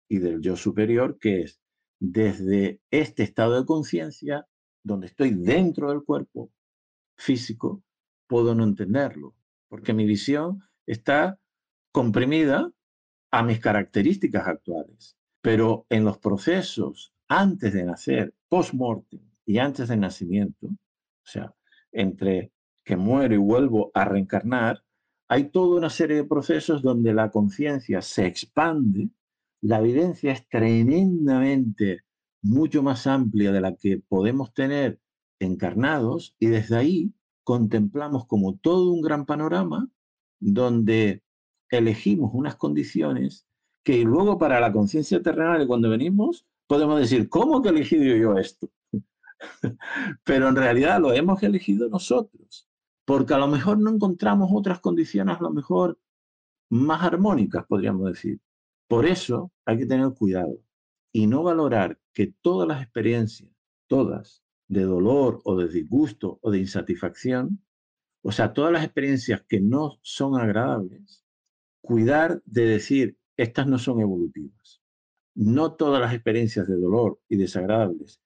y 0.08 0.18
del 0.18 0.40
yo 0.40 0.56
superior, 0.56 1.18
que 1.18 1.42
es 1.42 1.60
desde 1.98 2.80
este 2.90 3.22
estado 3.22 3.58
de 3.58 3.66
conciencia, 3.66 4.46
donde 4.84 5.08
estoy 5.08 5.30
dentro 5.30 5.90
del 5.90 6.04
cuerpo 6.04 6.52
físico, 7.16 7.82
puedo 8.28 8.54
no 8.54 8.64
entenderlo, 8.64 9.34
porque 9.68 9.94
mi 9.94 10.04
visión 10.04 10.62
está 10.86 11.40
comprimida 11.90 12.70
a 13.30 13.42
mis 13.42 13.58
características 13.58 14.46
actuales. 14.46 15.16
Pero 15.40 15.86
en 15.88 16.04
los 16.04 16.18
procesos 16.18 17.14
antes 17.28 17.72
de 17.72 17.84
nacer, 17.84 18.34
post-mortem 18.48 19.20
y 19.44 19.58
antes 19.58 19.88
del 19.88 20.00
nacimiento, 20.00 20.66
o 20.66 21.26
sea, 21.26 21.54
entre 21.92 22.52
que 22.87 22.96
muero 22.96 23.35
y 23.35 23.38
vuelvo 23.38 23.90
a 23.94 24.05
reencarnar, 24.05 24.85
hay 25.29 25.51
toda 25.51 25.77
una 25.77 25.90
serie 25.90 26.18
de 26.18 26.25
procesos 26.25 26.83
donde 26.83 27.12
la 27.12 27.33
conciencia 27.33 28.01
se 28.01 28.27
expande, 28.27 29.11
la 29.61 29.81
evidencia 29.81 30.33
es 30.33 30.49
tremendamente 30.49 32.03
mucho 32.42 32.85
más 32.85 33.09
amplia 33.09 33.51
de 33.51 33.61
la 33.61 33.75
que 33.75 33.99
podemos 34.09 34.55
tener 34.55 35.01
encarnados 35.40 36.37
y 36.38 36.46
desde 36.46 36.77
ahí 36.77 37.12
contemplamos 37.42 38.27
como 38.27 38.57
todo 38.57 38.92
un 38.92 39.03
gran 39.03 39.27
panorama 39.27 39.90
donde 40.38 41.25
elegimos 41.70 42.31
unas 42.35 42.55
condiciones 42.55 43.49
que 43.83 44.05
luego 44.05 44.38
para 44.38 44.61
la 44.61 44.72
conciencia 44.72 45.20
terrenal 45.20 45.66
cuando 45.66 45.90
venimos 45.90 46.46
podemos 46.68 47.01
decir, 47.01 47.29
¿cómo 47.29 47.62
que 47.62 47.68
he 47.68 47.72
elegido 47.72 48.16
yo 48.16 48.38
esto? 48.38 48.70
Pero 50.25 50.49
en 50.49 50.57
realidad 50.57 51.01
lo 51.01 51.12
hemos 51.12 51.42
elegido 51.42 51.88
nosotros 51.88 52.68
porque 53.07 53.35
a 53.35 53.38
lo 53.38 53.47
mejor 53.47 53.79
no 53.79 53.90
encontramos 53.90 54.51
otras 54.53 54.81
condiciones 54.81 55.38
a 55.38 55.42
lo 55.42 55.51
mejor 55.51 55.99
más 56.69 57.03
armónicas, 57.05 57.64
podríamos 57.66 58.05
decir. 58.12 58.40
Por 58.88 59.07
eso 59.07 59.53
hay 59.64 59.79
que 59.79 59.87
tener 59.87 60.12
cuidado 60.12 60.61
y 61.12 61.27
no 61.29 61.42
valorar 61.42 61.99
que 62.12 62.35
todas 62.42 62.69
las 62.69 62.83
experiencias, 62.83 63.51
todas, 63.87 64.42
de 64.69 64.83
dolor 64.83 65.40
o 65.45 65.57
de 65.57 65.69
disgusto 65.69 66.40
o 66.42 66.51
de 66.51 66.59
insatisfacción, 66.59 67.64
o 68.23 68.33
sea, 68.33 68.53
todas 68.53 68.73
las 68.73 68.85
experiencias 68.85 69.42
que 69.49 69.61
no 69.61 69.99
son 70.03 70.38
agradables, 70.38 71.25
cuidar 71.81 72.42
de 72.45 72.66
decir, 72.66 73.19
estas 73.37 73.69
no 73.69 73.79
son 73.79 74.01
evolutivas. 74.01 74.83
No 75.37 75.75
todas 75.75 76.01
las 76.01 76.12
experiencias 76.12 76.66
de 76.66 76.77
dolor 76.77 77.21
y 77.29 77.37
desagradables 77.37 78.21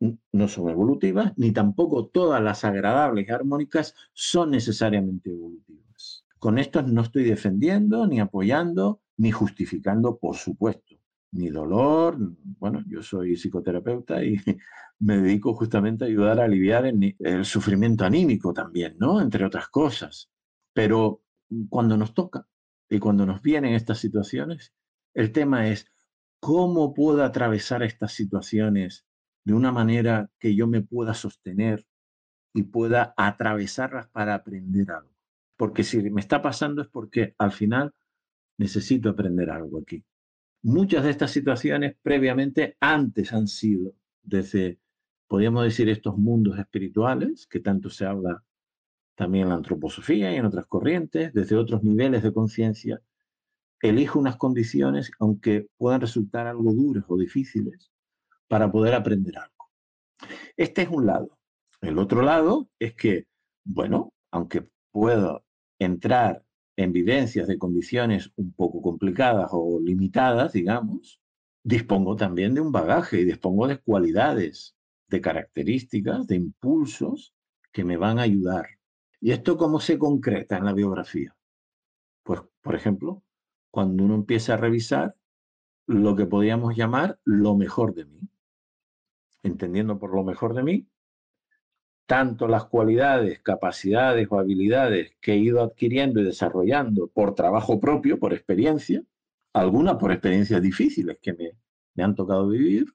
no 0.00 0.48
son 0.48 0.70
evolutivas, 0.70 1.32
ni 1.36 1.52
tampoco 1.52 2.06
todas 2.06 2.42
las 2.42 2.64
agradables 2.64 3.28
y 3.28 3.32
armónicas 3.32 3.94
son 4.12 4.50
necesariamente 4.50 5.30
evolutivas. 5.30 6.24
Con 6.38 6.58
esto 6.58 6.82
no 6.82 7.02
estoy 7.02 7.24
defendiendo, 7.24 8.06
ni 8.06 8.18
apoyando, 8.18 9.02
ni 9.18 9.30
justificando, 9.30 10.16
por 10.16 10.36
supuesto, 10.36 10.96
ni 11.32 11.50
dolor. 11.50 12.16
Bueno, 12.58 12.82
yo 12.88 13.02
soy 13.02 13.36
psicoterapeuta 13.36 14.24
y 14.24 14.36
me 15.00 15.18
dedico 15.18 15.54
justamente 15.54 16.04
a 16.04 16.08
ayudar 16.08 16.40
a 16.40 16.44
aliviar 16.44 16.86
el, 16.86 17.16
el 17.18 17.44
sufrimiento 17.44 18.06
anímico 18.06 18.54
también, 18.54 18.96
¿no? 18.98 19.20
Entre 19.20 19.44
otras 19.44 19.68
cosas. 19.68 20.30
Pero 20.72 21.22
cuando 21.68 21.98
nos 21.98 22.14
toca 22.14 22.48
y 22.88 22.98
cuando 22.98 23.26
nos 23.26 23.42
vienen 23.42 23.74
estas 23.74 23.98
situaciones, 23.98 24.72
el 25.12 25.32
tema 25.32 25.68
es 25.68 25.86
cómo 26.40 26.94
puedo 26.94 27.22
atravesar 27.22 27.82
estas 27.82 28.12
situaciones 28.12 29.04
de 29.44 29.54
una 29.54 29.72
manera 29.72 30.30
que 30.38 30.54
yo 30.54 30.66
me 30.66 30.82
pueda 30.82 31.14
sostener 31.14 31.86
y 32.52 32.64
pueda 32.64 33.14
atravesarlas 33.16 34.08
para 34.08 34.34
aprender 34.34 34.90
algo. 34.90 35.14
Porque 35.56 35.84
si 35.84 35.98
me 36.10 36.20
está 36.20 36.42
pasando 36.42 36.82
es 36.82 36.88
porque 36.88 37.34
al 37.38 37.52
final 37.52 37.94
necesito 38.58 39.10
aprender 39.10 39.50
algo 39.50 39.78
aquí. 39.78 40.04
Muchas 40.62 41.04
de 41.04 41.10
estas 41.10 41.30
situaciones 41.30 41.96
previamente 42.02 42.76
antes 42.80 43.32
han 43.32 43.48
sido 43.48 43.94
desde, 44.22 44.78
podríamos 45.26 45.64
decir, 45.64 45.88
estos 45.88 46.18
mundos 46.18 46.58
espirituales, 46.58 47.46
que 47.46 47.60
tanto 47.60 47.88
se 47.88 48.04
habla 48.04 48.44
también 49.14 49.44
en 49.44 49.50
la 49.50 49.56
antroposofía 49.56 50.32
y 50.32 50.36
en 50.36 50.44
otras 50.44 50.66
corrientes, 50.66 51.32
desde 51.32 51.56
otros 51.56 51.82
niveles 51.82 52.22
de 52.22 52.32
conciencia, 52.32 53.00
elijo 53.80 54.18
unas 54.18 54.36
condiciones, 54.36 55.10
aunque 55.18 55.68
puedan 55.78 56.00
resultar 56.00 56.46
algo 56.46 56.72
duras 56.74 57.04
o 57.08 57.16
difíciles, 57.16 57.90
para 58.50 58.68
poder 58.68 58.94
aprender 58.94 59.38
algo. 59.38 59.70
Este 60.56 60.82
es 60.82 60.88
un 60.88 61.06
lado. 61.06 61.38
El 61.80 61.98
otro 62.00 62.20
lado 62.20 62.68
es 62.80 62.94
que, 62.96 63.28
bueno, 63.64 64.12
aunque 64.32 64.66
puedo 64.90 65.44
entrar 65.78 66.44
en 66.76 66.92
vivencias 66.92 67.46
de 67.46 67.58
condiciones 67.58 68.32
un 68.34 68.52
poco 68.52 68.82
complicadas 68.82 69.50
o 69.52 69.78
limitadas, 69.80 70.52
digamos, 70.52 71.20
dispongo 71.62 72.16
también 72.16 72.52
de 72.54 72.60
un 72.60 72.72
bagaje 72.72 73.20
y 73.20 73.24
dispongo 73.24 73.68
de 73.68 73.78
cualidades, 73.78 74.74
de 75.06 75.20
características, 75.20 76.26
de 76.26 76.34
impulsos 76.34 77.32
que 77.70 77.84
me 77.84 77.96
van 77.96 78.18
a 78.18 78.22
ayudar. 78.22 78.66
¿Y 79.20 79.30
esto 79.30 79.56
cómo 79.56 79.78
se 79.78 79.96
concreta 79.96 80.56
en 80.56 80.64
la 80.64 80.72
biografía? 80.72 81.36
Pues, 82.24 82.40
por 82.62 82.74
ejemplo, 82.74 83.22
cuando 83.70 84.02
uno 84.02 84.16
empieza 84.16 84.54
a 84.54 84.56
revisar 84.56 85.14
lo 85.86 86.16
que 86.16 86.26
podríamos 86.26 86.76
llamar 86.76 87.20
lo 87.24 87.56
mejor 87.56 87.94
de 87.94 88.06
mí. 88.06 88.29
Entendiendo 89.42 89.98
por 89.98 90.14
lo 90.14 90.24
mejor 90.24 90.54
de 90.54 90.62
mí, 90.62 90.88
tanto 92.10 92.48
las 92.48 92.64
cualidades, 92.64 93.40
capacidades 93.40 94.26
o 94.30 94.40
habilidades 94.40 95.12
que 95.20 95.34
he 95.34 95.36
ido 95.36 95.62
adquiriendo 95.62 96.20
y 96.20 96.24
desarrollando 96.24 97.06
por 97.06 97.36
trabajo 97.36 97.78
propio, 97.78 98.18
por 98.18 98.32
experiencia, 98.32 99.04
algunas 99.52 99.94
por 99.94 100.10
experiencias 100.10 100.60
difíciles 100.60 101.18
que 101.22 101.34
me, 101.34 102.02
han 102.02 102.16
tocado 102.16 102.48
vivir, 102.48 102.86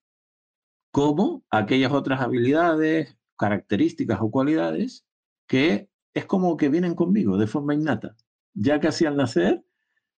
como 0.92 1.46
aquellas 1.50 1.94
otras 1.94 2.20
habilidades, 2.20 3.18
características 3.38 4.20
o 4.22 4.32
cualidades 4.32 5.06
que 5.48 5.90
es 6.14 6.26
como 6.26 6.58
que 6.58 6.68
vienen 6.68 6.94
conmigo 6.94 7.38
de 7.38 7.48
forma 7.48 7.74
innata. 7.74 8.18
Ya 8.54 8.82
casi 8.82 9.06
al 9.06 9.16
nacer 9.16 9.64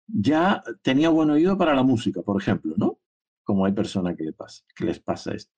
ya 0.07 0.63
tenía 0.81 1.09
buen 1.09 1.29
oído 1.29 1.55
para 1.55 1.75
la 1.75 1.83
música, 1.83 2.23
por 2.23 2.41
ejemplo, 2.41 2.73
¿no? 2.77 2.99
Como 3.43 3.63
hay 3.63 3.73
personas 3.73 4.15
que, 4.17 4.23
le 4.23 4.33
pasa, 4.33 4.63
que 4.75 4.85
les 4.85 4.99
pasa 4.99 5.35
esto. 5.35 5.53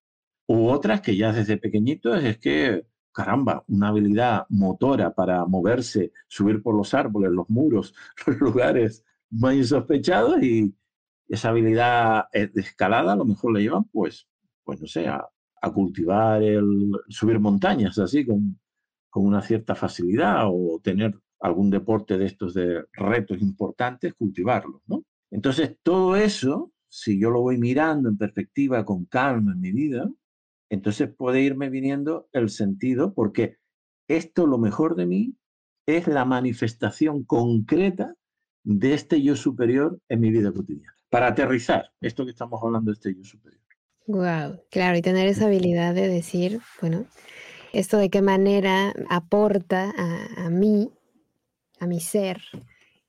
U 0.50 0.68
otras 0.68 1.02
que 1.02 1.16
ya 1.16 1.32
desde 1.32 1.58
pequeñitos 1.58 2.24
es 2.24 2.40
que, 2.40 2.84
caramba, 3.12 3.64
una 3.68 3.90
habilidad 3.90 4.48
motora 4.50 5.14
para 5.14 5.46
moverse, 5.46 6.12
subir 6.28 6.64
por 6.64 6.76
los 6.76 6.96
árboles, 6.96 7.32
los 7.32 7.48
muros, 7.52 7.94
los 8.26 8.40
lugares 8.40 9.06
más 9.30 9.54
insospechados 9.54 10.42
y 10.42 10.74
esa 11.28 11.50
habilidad 11.50 12.26
eh, 12.34 12.48
de 12.48 12.62
escalada 12.62 13.14
a 13.14 13.16
lo 13.16 13.26
mejor 13.26 13.54
le 13.54 13.62
llevan, 13.62 13.84
pues, 13.92 14.28
pues 14.64 14.82
no 14.82 14.88
sé, 14.88 15.08
a, 15.08 15.30
cultivar 15.72 16.42
el 16.42 16.94
subir 17.10 17.40
montañas 17.40 18.00
así 18.00 18.26
con, 18.26 18.60
con 19.08 19.28
una 19.28 19.44
cierta 19.44 19.76
facilidad 19.76 20.46
o 20.48 20.80
tener 20.84 21.14
algún 21.42 21.70
deporte 21.70 22.18
de 22.18 22.26
estos 22.26 22.56
de 22.56 22.86
retos 22.94 23.40
importantes, 23.40 24.16
cultivarlos, 24.16 24.82
¿no? 24.88 25.04
Entonces, 25.30 25.78
todo 25.84 26.16
eso, 26.16 26.72
si 26.88 27.20
yo 27.20 27.30
lo 27.30 27.42
voy 27.42 27.60
mirando 27.60 28.10
en 28.10 28.18
perspectiva 28.18 28.84
con 28.84 29.06
calma 29.06 29.52
en 29.52 29.62
mi 29.62 29.72
vida, 29.72 30.10
entonces 30.70 31.10
puede 31.16 31.42
irme 31.42 31.70
viniendo 31.70 32.28
el 32.34 32.50
sentido, 32.50 33.14
porque 33.14 33.58
esto, 34.08 34.48
lo 34.48 34.58
mejor 34.58 34.96
de 34.96 35.06
mí, 35.06 35.36
es 35.86 36.08
la 36.08 36.26
manifestación 36.26 37.24
concreta 37.24 38.16
de 38.64 38.94
este 38.94 39.22
yo 39.22 39.36
superior 39.36 40.00
en 40.10 40.20
mi 40.20 40.30
vida 40.32 40.52
cotidiana. 40.52 40.96
Para 41.10 41.28
aterrizar 41.28 41.92
esto 42.02 42.26
que 42.26 42.32
estamos 42.32 42.60
hablando 42.64 42.92
de 42.92 42.94
este 42.94 43.16
yo 43.16 43.24
superior. 43.24 43.62
Wow, 44.06 44.62
claro, 44.70 44.98
y 44.98 45.02
tener 45.02 45.28
esa 45.28 45.46
habilidad 45.46 45.94
de 45.94 46.08
decir, 46.08 46.60
bueno, 46.82 47.06
esto 47.74 47.98
de 47.98 48.10
qué 48.10 48.22
manera 48.22 48.94
aporta 49.10 49.94
a, 49.96 50.46
a 50.46 50.50
mí 50.50 50.92
a 51.80 51.88
mi 51.88 52.00
ser 52.00 52.42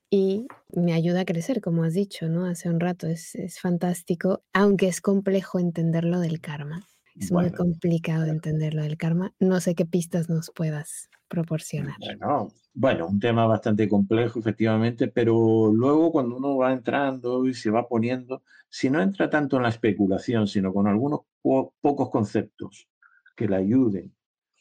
y 0.09 0.47
me 0.73 0.93
ayuda 0.93 1.21
a 1.21 1.25
crecer, 1.25 1.61
como 1.61 1.83
has 1.83 1.93
dicho, 1.93 2.27
¿no? 2.27 2.45
Hace 2.45 2.69
un 2.69 2.79
rato, 2.79 3.07
es, 3.07 3.33
fantástico, 3.59 4.43
aunque 4.53 4.87
es 4.87 5.01
complejo 5.01 5.59
entenderlo 5.59 6.19
del 6.19 6.41
karma. 6.41 6.85
Es 7.15 7.31
muy 7.31 7.51
complicado 7.51 8.25
entenderlo 8.25 8.83
del 8.83 8.97
karma. 8.97 9.33
No 9.39 9.59
sé 9.59 9.75
qué 9.75 9.85
pistas 9.85 10.29
nos 10.29 10.51
puedas 10.51 11.09
proporcionar. 11.27 11.95
Bueno, 11.99 12.49
bueno, 12.73 13.07
un 13.07 13.19
tema 13.19 13.45
bastante 13.45 13.87
complejo, 13.87 14.39
efectivamente, 14.39 15.07
pero 15.07 15.71
luego 15.73 16.11
cuando 16.11 16.37
uno 16.37 16.57
va 16.57 16.71
entrando 16.71 17.47
y 17.47 17.53
se 17.53 17.69
va 17.69 17.87
poniendo, 17.87 18.43
si 18.69 18.89
no 18.89 19.01
entra 19.01 19.29
tanto 19.29 19.57
en 19.57 19.63
la 19.63 19.69
especulación, 19.69 20.47
sino 20.47 20.73
con 20.73 20.87
algunos 20.87 21.21
pocos 21.41 22.09
conceptos 22.09 22.87
que 23.35 23.47
le 23.47 23.55
ayuden 23.57 24.13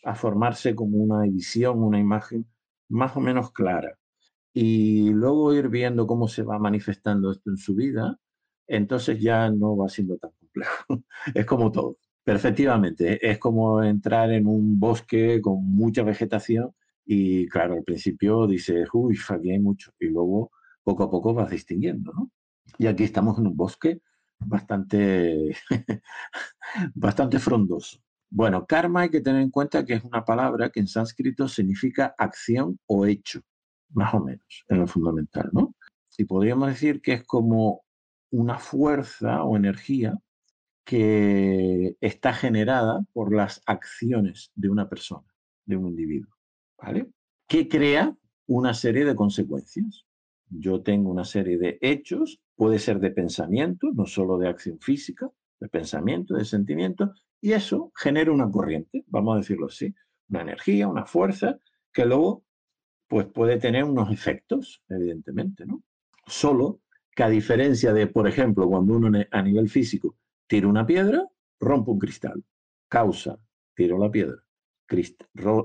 a 0.04 0.14
formarse 0.14 0.74
como 0.74 0.98
una 0.98 1.22
visión, 1.22 1.82
una 1.82 1.98
imagen 1.98 2.46
más 2.88 3.16
o 3.16 3.20
menos 3.20 3.52
clara, 3.52 3.98
y 4.52 5.10
luego 5.10 5.54
ir 5.54 5.68
viendo 5.68 6.06
cómo 6.06 6.28
se 6.28 6.42
va 6.42 6.58
manifestando 6.58 7.30
esto 7.30 7.50
en 7.50 7.56
su 7.56 7.74
vida, 7.74 8.18
entonces 8.66 9.20
ya 9.20 9.50
no 9.50 9.76
va 9.76 9.88
siendo 9.88 10.16
tan 10.18 10.30
complejo. 10.32 10.84
es 11.34 11.46
como 11.46 11.70
todo. 11.70 11.96
Perfectamente, 12.24 13.28
es 13.28 13.38
como 13.38 13.82
entrar 13.82 14.30
en 14.32 14.46
un 14.46 14.78
bosque 14.78 15.40
con 15.40 15.64
mucha 15.64 16.02
vegetación 16.02 16.74
y 17.04 17.48
claro, 17.48 17.74
al 17.74 17.82
principio 17.82 18.46
dices, 18.46 18.88
uy, 18.92 19.18
aquí 19.28 19.50
hay 19.50 19.58
mucho, 19.58 19.92
y 19.98 20.06
luego 20.06 20.52
poco 20.84 21.04
a 21.04 21.10
poco 21.10 21.34
vas 21.34 21.50
distinguiendo, 21.50 22.12
¿no? 22.12 22.30
Y 22.78 22.86
aquí 22.86 23.04
estamos 23.04 23.38
en 23.38 23.48
un 23.48 23.56
bosque 23.56 24.00
bastante, 24.38 25.56
bastante 26.94 27.38
frondoso. 27.38 27.98
Bueno, 28.30 28.64
karma 28.66 29.02
hay 29.02 29.10
que 29.10 29.20
tener 29.20 29.42
en 29.42 29.50
cuenta 29.50 29.84
que 29.84 29.94
es 29.94 30.04
una 30.04 30.24
palabra 30.24 30.70
que 30.70 30.80
en 30.80 30.86
sánscrito 30.86 31.48
significa 31.48 32.14
acción 32.16 32.78
o 32.86 33.06
hecho 33.06 33.40
más 33.92 34.14
o 34.14 34.20
menos, 34.20 34.64
en 34.68 34.78
lo 34.78 34.86
fundamental, 34.86 35.50
¿no? 35.52 35.74
Y 36.16 36.24
podríamos 36.24 36.68
decir 36.68 37.00
que 37.00 37.14
es 37.14 37.24
como 37.24 37.82
una 38.30 38.58
fuerza 38.58 39.42
o 39.42 39.56
energía 39.56 40.16
que 40.90 41.96
está 42.00 42.32
generada 42.32 43.00
por 43.12 43.32
las 43.32 43.62
acciones 43.64 44.50
de 44.56 44.70
una 44.70 44.88
persona, 44.88 45.28
de 45.64 45.76
un 45.76 45.86
individuo, 45.86 46.34
¿vale? 46.76 47.06
Que 47.46 47.68
crea 47.68 48.16
una 48.48 48.74
serie 48.74 49.04
de 49.04 49.14
consecuencias. 49.14 50.04
Yo 50.48 50.82
tengo 50.82 51.08
una 51.08 51.24
serie 51.24 51.58
de 51.58 51.78
hechos, 51.80 52.40
puede 52.56 52.80
ser 52.80 52.98
de 52.98 53.12
pensamiento, 53.12 53.92
no 53.94 54.04
solo 54.04 54.36
de 54.36 54.48
acción 54.48 54.80
física, 54.80 55.30
de 55.60 55.68
pensamiento, 55.68 56.34
de 56.34 56.44
sentimiento, 56.44 57.14
y 57.40 57.52
eso 57.52 57.92
genera 57.94 58.32
una 58.32 58.50
corriente, 58.50 59.04
vamos 59.06 59.36
a 59.36 59.38
decirlo 59.38 59.66
así, 59.66 59.94
una 60.28 60.42
energía, 60.42 60.88
una 60.88 61.06
fuerza, 61.06 61.60
que 61.92 62.04
luego 62.04 62.42
pues 63.06 63.28
puede 63.28 63.58
tener 63.58 63.84
unos 63.84 64.10
efectos, 64.10 64.82
evidentemente, 64.88 65.66
¿no? 65.66 65.84
Solo 66.26 66.80
que 67.14 67.22
a 67.22 67.28
diferencia 67.28 67.92
de, 67.92 68.08
por 68.08 68.26
ejemplo, 68.26 68.68
cuando 68.68 68.96
uno 68.96 69.16
a 69.30 69.42
nivel 69.42 69.68
físico 69.68 70.16
tira 70.50 70.66
una 70.66 70.84
piedra, 70.84 71.24
rompe 71.60 71.92
un 71.92 71.98
cristal. 72.00 72.44
Causa, 72.88 73.38
tiro 73.72 73.96
la 73.98 74.10
piedra. 74.10 74.42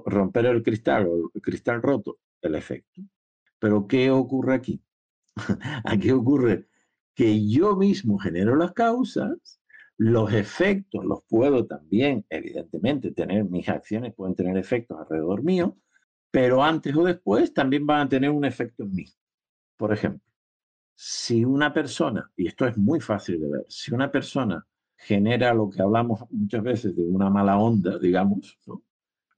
romper 0.06 0.46
el 0.46 0.62
cristal 0.62 1.10
el 1.34 1.42
cristal 1.42 1.82
roto, 1.82 2.20
el 2.40 2.54
efecto. 2.54 3.02
Pero 3.58 3.88
¿qué 3.88 4.12
ocurre 4.12 4.54
aquí? 4.54 4.80
aquí 5.84 6.12
ocurre 6.12 6.68
que 7.16 7.48
yo 7.48 7.76
mismo 7.76 8.20
genero 8.20 8.56
las 8.56 8.74
causas, 8.74 9.60
los 9.98 10.32
efectos 10.32 11.04
los 11.04 11.24
puedo 11.28 11.66
también, 11.66 12.24
evidentemente, 12.30 13.12
tener, 13.12 13.44
mis 13.46 13.68
acciones 13.68 14.14
pueden 14.14 14.36
tener 14.36 14.56
efectos 14.56 15.00
alrededor 15.00 15.42
mío, 15.42 15.76
pero 16.30 16.64
antes 16.64 16.96
o 16.96 17.04
después 17.04 17.56
también 17.56 17.88
van 17.88 18.06
a 18.06 18.10
tener 18.10 18.30
un 18.30 18.46
efecto 18.46 18.84
en 18.84 18.94
mí. 18.94 19.06
Por 19.78 19.92
ejemplo, 19.92 20.32
si 20.94 21.44
una 21.44 21.74
persona, 21.74 22.32
y 22.38 22.46
esto 22.46 22.68
es 22.68 22.78
muy 22.78 23.00
fácil 23.00 23.42
de 23.42 23.50
ver, 23.50 23.66
si 23.68 23.92
una 23.92 24.12
persona 24.12 24.64
genera 25.06 25.54
lo 25.54 25.70
que 25.70 25.84
hablamos 25.84 26.22
muchas 26.32 26.64
veces 26.64 26.96
de 26.96 27.04
una 27.04 27.30
mala 27.30 27.60
onda, 27.60 28.00
digamos, 28.00 28.58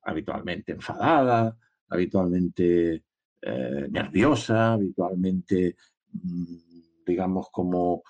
habitualmente 0.01 0.71
enfadada, 0.71 1.57
habitualmente 1.89 3.03
eh, 3.41 3.87
nerviosa, 3.91 4.73
habitualmente, 4.73 5.75
mm, 6.13 6.55
digamos, 7.05 7.49
como 7.51 8.01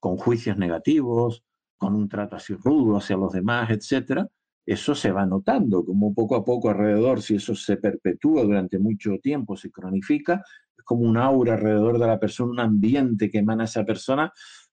con 0.00 0.16
juicios 0.16 0.58
negativos, 0.58 1.44
con 1.76 1.94
un 1.94 2.08
trato 2.08 2.34
así 2.34 2.54
rudo 2.54 2.96
hacia 2.96 3.16
los 3.16 3.32
demás, 3.32 3.70
etcétera, 3.70 4.28
eso 4.66 4.94
se 4.96 5.12
va 5.12 5.24
notando, 5.24 5.84
como 5.84 6.12
poco 6.12 6.34
a 6.34 6.44
poco 6.44 6.70
alrededor, 6.70 7.22
si 7.22 7.36
eso 7.36 7.54
se 7.54 7.76
perpetúa 7.76 8.42
durante 8.42 8.80
mucho 8.80 9.18
tiempo, 9.22 9.56
se 9.56 9.70
cronifica, 9.70 10.42
es 10.76 10.84
como 10.84 11.02
un 11.02 11.16
aura 11.16 11.54
alrededor 11.54 12.00
de 12.00 12.06
la 12.08 12.18
persona, 12.18 12.50
un 12.50 12.60
ambiente 12.60 13.30
que 13.30 13.38
emana 13.38 13.64
esa 13.64 13.84
persona, 13.84 14.32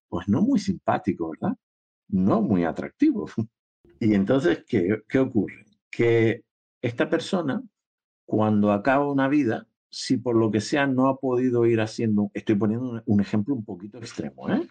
pues 0.09 0.27
no 0.27 0.41
muy 0.41 0.59
simpático, 0.59 1.29
¿verdad? 1.29 1.55
No 2.11 2.41
muy 2.41 2.63
atractivo. 2.63 3.27
Y 4.03 4.15
entonces, 4.15 4.63
¿qué, 4.67 5.03
¿qué 5.07 5.19
ocurre? 5.19 5.63
Que 5.91 6.43
esta 6.81 7.07
persona, 7.07 7.61
cuando 8.25 8.71
acaba 8.71 9.07
una 9.07 9.27
vida, 9.27 9.67
si 9.91 10.17
por 10.17 10.35
lo 10.35 10.49
que 10.49 10.59
sea 10.59 10.87
no 10.87 11.07
ha 11.07 11.19
podido 11.19 11.67
ir 11.67 11.81
haciendo, 11.81 12.31
estoy 12.33 12.55
poniendo 12.55 13.03
un 13.05 13.21
ejemplo 13.21 13.53
un 13.53 13.63
poquito 13.63 13.99
extremo, 13.99 14.49
¿eh? 14.49 14.67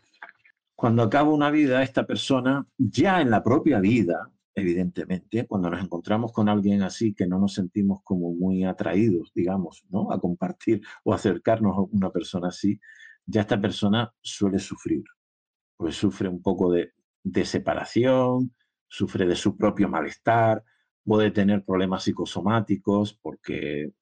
Cuando 0.74 1.02
acaba 1.02 1.30
una 1.30 1.50
vida, 1.50 1.82
esta 1.82 2.06
persona, 2.06 2.66
ya 2.78 3.20
en 3.20 3.30
la 3.30 3.44
propia 3.44 3.78
vida, 3.78 4.30
evidentemente, 4.54 5.46
cuando 5.46 5.70
nos 5.70 5.84
encontramos 5.84 6.32
con 6.32 6.48
alguien 6.48 6.82
así 6.82 7.14
que 7.14 7.26
no 7.26 7.38
nos 7.38 7.54
sentimos 7.54 8.00
como 8.02 8.32
muy 8.32 8.64
atraídos, 8.64 9.30
digamos, 9.34 9.84
¿no? 9.90 10.10
A 10.10 10.18
compartir 10.18 10.80
o 11.04 11.12
acercarnos 11.12 11.76
a 11.76 11.82
una 11.82 12.10
persona 12.10 12.48
así, 12.48 12.80
ya 13.26 13.42
esta 13.42 13.60
persona 13.60 14.12
suele 14.22 14.58
sufrir, 14.58 15.04
pues 15.76 15.96
sufre 15.96 16.28
un 16.28 16.42
poco 16.42 16.72
de, 16.72 16.92
de 17.22 17.44
separación, 17.44 18.54
sufre 18.88 19.26
de 19.26 19.36
su 19.36 19.56
propio 19.56 19.88
malestar, 19.88 20.64
puede 21.04 21.30
tener 21.30 21.64
problemas 21.64 22.04
psicosomáticos 22.04 23.14
porque 23.14 23.92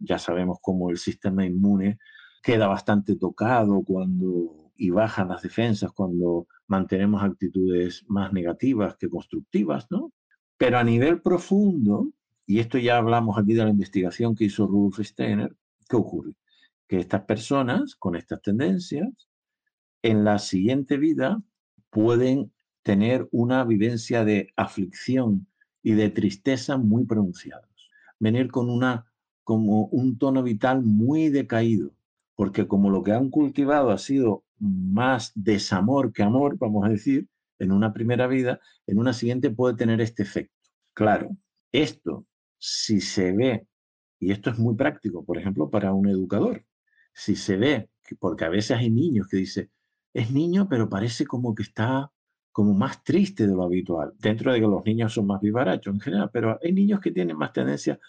ya 0.00 0.18
sabemos 0.18 0.58
cómo 0.60 0.90
el 0.90 0.98
sistema 0.98 1.44
inmune 1.44 1.98
queda 2.42 2.66
bastante 2.66 3.16
tocado 3.16 3.82
cuando 3.82 4.68
y 4.78 4.90
bajan 4.90 5.28
las 5.28 5.42
defensas 5.42 5.90
cuando 5.92 6.46
mantenemos 6.68 7.22
actitudes 7.22 8.04
más 8.06 8.32
negativas 8.32 8.96
que 8.96 9.10
constructivas, 9.10 9.86
¿no? 9.90 10.12
Pero 10.56 10.78
a 10.78 10.84
nivel 10.84 11.20
profundo, 11.20 12.12
y 12.46 12.60
esto 12.60 12.78
ya 12.78 12.96
hablamos 12.96 13.36
aquí 13.36 13.54
de 13.54 13.64
la 13.64 13.70
investigación 13.70 14.36
que 14.36 14.44
hizo 14.44 14.66
Rudolf 14.66 15.00
Steiner, 15.00 15.54
¿qué 15.88 15.96
ocurre? 15.96 16.32
Que 16.86 17.00
estas 17.00 17.22
personas 17.22 17.96
con 17.96 18.14
estas 18.14 18.40
tendencias 18.40 19.08
en 20.02 20.24
la 20.24 20.38
siguiente 20.38 20.96
vida 20.96 21.42
pueden 21.90 22.52
tener 22.88 23.28
una 23.32 23.64
vivencia 23.64 24.24
de 24.24 24.50
aflicción 24.56 25.46
y 25.82 25.92
de 25.92 26.08
tristeza 26.08 26.78
muy 26.78 27.04
pronunciados, 27.04 27.90
venir 28.18 28.50
con 28.50 28.70
una 28.70 29.12
como 29.44 29.88
un 29.88 30.16
tono 30.16 30.42
vital 30.42 30.82
muy 30.82 31.28
decaído, 31.28 31.92
porque 32.34 32.66
como 32.66 32.88
lo 32.88 33.02
que 33.02 33.12
han 33.12 33.28
cultivado 33.28 33.90
ha 33.90 33.98
sido 33.98 34.42
más 34.58 35.32
desamor 35.34 36.14
que 36.14 36.22
amor, 36.22 36.56
vamos 36.56 36.86
a 36.86 36.88
decir, 36.88 37.28
en 37.58 37.72
una 37.72 37.92
primera 37.92 38.26
vida, 38.26 38.58
en 38.86 38.98
una 38.98 39.12
siguiente 39.12 39.50
puede 39.50 39.76
tener 39.76 40.00
este 40.00 40.22
efecto. 40.22 40.56
Claro, 40.94 41.36
esto, 41.70 42.24
si 42.56 43.02
se 43.02 43.32
ve, 43.32 43.66
y 44.18 44.32
esto 44.32 44.48
es 44.48 44.58
muy 44.58 44.76
práctico, 44.76 45.26
por 45.26 45.36
ejemplo, 45.36 45.68
para 45.68 45.92
un 45.92 46.08
educador, 46.08 46.64
si 47.12 47.36
se 47.36 47.58
ve, 47.58 47.90
porque 48.18 48.46
a 48.46 48.48
veces 48.48 48.78
hay 48.78 48.88
niños 48.88 49.28
que 49.28 49.36
dicen, 49.36 49.70
es 50.14 50.30
niño, 50.30 50.68
pero 50.70 50.88
parece 50.88 51.26
como 51.26 51.54
que 51.54 51.64
está 51.64 52.10
como 52.58 52.74
más 52.74 53.04
triste 53.04 53.46
de 53.46 53.54
lo 53.54 53.62
habitual, 53.62 54.14
dentro 54.18 54.52
de 54.52 54.58
que 54.58 54.66
los 54.66 54.84
niños 54.84 55.12
son 55.12 55.28
más 55.28 55.40
vivarachos 55.40 55.94
en 55.94 56.00
general, 56.00 56.28
pero 56.32 56.58
hay 56.60 56.72
niños 56.72 56.98
que 56.98 57.12
tienen 57.12 57.36
más 57.36 57.52
tendencia 57.52 58.00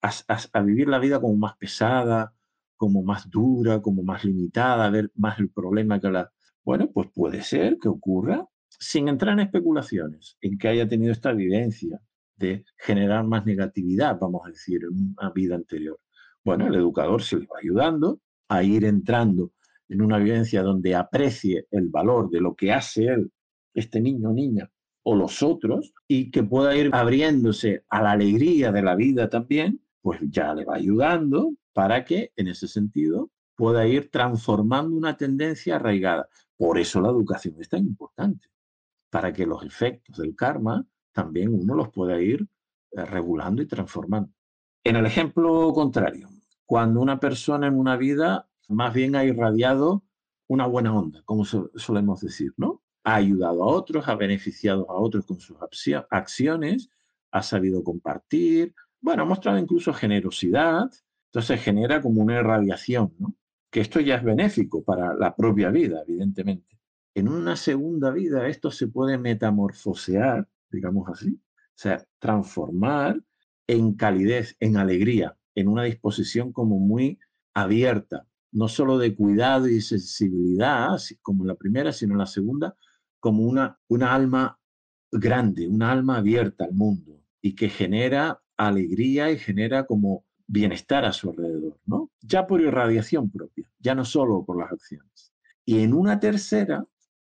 a, 0.00 0.62
vivir 0.62 0.86
la 0.86 1.00
vida 1.00 1.20
como 1.20 1.34
más 1.34 1.56
pesada, 1.56 2.32
como 2.76 3.02
más 3.02 3.28
dura, 3.28 3.82
como 3.82 4.04
más 4.04 4.24
limitada, 4.24 4.86
a 4.86 4.90
ver 4.90 5.10
más 5.16 5.40
el 5.40 5.50
problema 5.50 6.00
que 6.00 6.08
la... 6.08 6.30
Bueno, 6.64 6.88
pues 6.92 7.08
puede 7.12 7.42
ser 7.42 7.78
que 7.82 7.88
ocurra 7.88 8.46
sin 8.68 9.08
entrar 9.08 9.32
en 9.32 9.40
especulaciones, 9.40 10.38
en 10.40 10.56
que 10.56 10.68
haya 10.68 10.86
tenido 10.86 11.10
esta 11.10 11.32
vivencia 11.32 12.00
de 12.36 12.64
generar 12.76 13.24
más 13.24 13.44
negatividad, 13.44 14.20
vamos 14.20 14.42
a 14.46 14.50
decir, 14.50 14.82
en 14.84 15.16
una 15.18 15.30
vida 15.30 15.56
anterior. 15.56 15.98
Bueno, 16.44 16.68
el 16.68 16.76
educador 16.76 17.24
se 17.24 17.40
le 17.40 17.46
va 17.46 17.58
ayudando 17.60 18.20
a 18.46 18.62
ir 18.62 18.84
entrando 18.84 19.50
en 19.88 20.00
una 20.00 20.18
vivencia 20.18 20.62
donde 20.62 20.94
aprecie 20.94 21.66
el 21.72 21.88
valor 21.88 22.30
de 22.30 22.40
lo 22.40 22.54
que 22.54 22.72
hace 22.72 23.06
él, 23.06 23.32
este 23.76 24.00
niño 24.00 24.30
o 24.30 24.32
niña, 24.32 24.70
o 25.04 25.14
los 25.14 25.42
otros, 25.42 25.94
y 26.08 26.30
que 26.32 26.42
pueda 26.42 26.76
ir 26.76 26.90
abriéndose 26.92 27.84
a 27.88 28.02
la 28.02 28.12
alegría 28.12 28.72
de 28.72 28.82
la 28.82 28.96
vida 28.96 29.28
también, 29.28 29.80
pues 30.02 30.20
ya 30.28 30.52
le 30.54 30.64
va 30.64 30.74
ayudando 30.74 31.54
para 31.72 32.04
que 32.04 32.32
en 32.36 32.48
ese 32.48 32.66
sentido 32.66 33.30
pueda 33.54 33.86
ir 33.86 34.10
transformando 34.10 34.96
una 34.96 35.16
tendencia 35.16 35.76
arraigada. 35.76 36.28
Por 36.56 36.78
eso 36.78 37.00
la 37.00 37.10
educación 37.10 37.56
es 37.60 37.68
tan 37.68 37.84
importante, 37.84 38.48
para 39.10 39.32
que 39.32 39.46
los 39.46 39.62
efectos 39.62 40.16
del 40.16 40.34
karma 40.34 40.86
también 41.12 41.54
uno 41.54 41.74
los 41.74 41.90
pueda 41.90 42.20
ir 42.20 42.46
eh, 42.92 43.04
regulando 43.04 43.62
y 43.62 43.66
transformando. 43.66 44.32
En 44.84 44.96
el 44.96 45.06
ejemplo 45.06 45.72
contrario, 45.72 46.28
cuando 46.64 47.00
una 47.00 47.18
persona 47.18 47.66
en 47.66 47.74
una 47.74 47.96
vida 47.96 48.48
más 48.68 48.92
bien 48.92 49.16
ha 49.16 49.24
irradiado 49.24 50.04
una 50.48 50.66
buena 50.66 50.94
onda, 50.94 51.22
como 51.24 51.44
solemos 51.44 52.20
decir, 52.20 52.52
¿no? 52.56 52.82
Ha 53.06 53.14
ayudado 53.14 53.62
a 53.62 53.66
otros, 53.68 54.08
ha 54.08 54.16
beneficiado 54.16 54.90
a 54.90 54.94
otros 54.94 55.24
con 55.26 55.38
sus 55.38 55.56
acciones, 56.10 56.90
ha 57.30 57.42
sabido 57.42 57.84
compartir, 57.84 58.74
bueno, 59.00 59.22
ha 59.22 59.26
mostrado 59.26 59.58
incluso 59.58 59.94
generosidad, 59.94 60.90
entonces 61.30 61.62
genera 61.62 62.02
como 62.02 62.20
una 62.22 62.40
irradiación, 62.40 63.14
¿no? 63.20 63.36
Que 63.70 63.80
esto 63.80 64.00
ya 64.00 64.16
es 64.16 64.24
benéfico 64.24 64.82
para 64.82 65.14
la 65.14 65.36
propia 65.36 65.70
vida, 65.70 66.02
evidentemente. 66.04 66.80
En 67.14 67.28
una 67.28 67.54
segunda 67.54 68.10
vida 68.10 68.48
esto 68.48 68.72
se 68.72 68.88
puede 68.88 69.18
metamorfosear, 69.18 70.48
digamos 70.68 71.08
así, 71.08 71.30
o 71.30 71.78
sea, 71.78 72.04
transformar 72.18 73.22
en 73.68 73.94
calidez, 73.94 74.56
en 74.58 74.78
alegría, 74.78 75.36
en 75.54 75.68
una 75.68 75.84
disposición 75.84 76.52
como 76.52 76.80
muy 76.80 77.20
abierta, 77.54 78.26
no 78.50 78.66
solo 78.66 78.98
de 78.98 79.14
cuidado 79.14 79.68
y 79.68 79.80
sensibilidad, 79.80 80.98
como 81.22 81.44
la 81.44 81.54
primera, 81.54 81.92
sino 81.92 82.14
en 82.14 82.18
la 82.18 82.26
segunda, 82.26 82.74
como 83.26 83.42
una, 83.42 83.76
una 83.88 84.14
alma 84.14 84.56
grande, 85.10 85.66
una 85.66 85.90
alma 85.90 86.18
abierta 86.18 86.64
al 86.64 86.74
mundo 86.74 87.24
y 87.40 87.56
que 87.56 87.68
genera 87.68 88.40
alegría 88.56 89.32
y 89.32 89.36
genera 89.36 89.84
como 89.84 90.24
bienestar 90.46 91.04
a 91.04 91.12
su 91.12 91.30
alrededor, 91.30 91.76
¿no? 91.86 92.12
Ya 92.20 92.46
por 92.46 92.60
irradiación 92.60 93.28
propia, 93.28 93.68
ya 93.80 93.96
no 93.96 94.04
solo 94.04 94.44
por 94.44 94.60
las 94.60 94.70
acciones. 94.70 95.34
Y 95.64 95.80
en 95.80 95.92
una 95.92 96.20
tercera 96.20 96.86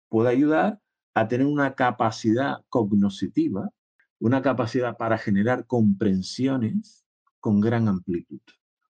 puede 0.07 0.29
ayudar 0.29 0.79
a 1.15 1.27
tener 1.27 1.47
una 1.47 1.73
capacidad 1.73 2.57
cognoscitiva, 2.69 3.71
una 4.19 4.43
capacidad 4.43 4.97
para 4.97 5.17
generar 5.17 5.65
comprensiones 5.65 7.07
con 7.39 7.59
gran 7.59 7.87
amplitud, 7.87 8.41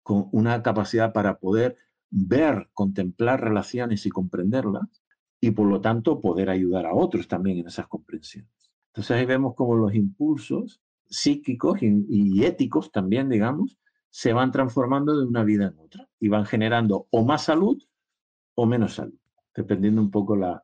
con 0.03 0.27
una 0.33 0.61
capacidad 0.63 1.13
para 1.13 1.39
poder 1.39 1.77
ver, 2.09 2.69
contemplar 2.73 3.39
relaciones 3.39 4.05
y 4.05 4.09
comprenderlas, 4.09 5.01
y 5.41 5.51
por 5.51 5.67
lo 5.67 5.81
tanto 5.81 6.19
poder 6.19 6.49
ayudar 6.49 6.85
a 6.85 6.93
otros 6.93 7.27
también 7.27 7.59
en 7.59 7.67
esas 7.67 7.87
comprensiones. 7.87 8.51
Entonces 8.87 9.17
ahí 9.17 9.25
vemos 9.25 9.55
como 9.55 9.75
los 9.75 9.93
impulsos 9.93 10.81
psíquicos 11.09 11.79
y, 11.81 12.43
éticos 12.43 12.91
también, 12.91 13.29
digamos, 13.29 13.77
se 14.09 14.33
van 14.33 14.51
transformando 14.51 15.17
de 15.17 15.25
una 15.25 15.43
vida 15.43 15.67
en 15.67 15.79
otra 15.79 16.07
y 16.19 16.27
van 16.27 16.45
generando 16.45 17.07
o 17.09 17.23
más 17.23 17.43
salud 17.43 17.81
o 18.55 18.65
menos 18.65 18.95
salud, 18.95 19.17
dependiendo 19.55 20.01
un 20.01 20.11
poco 20.11 20.35
la, 20.35 20.63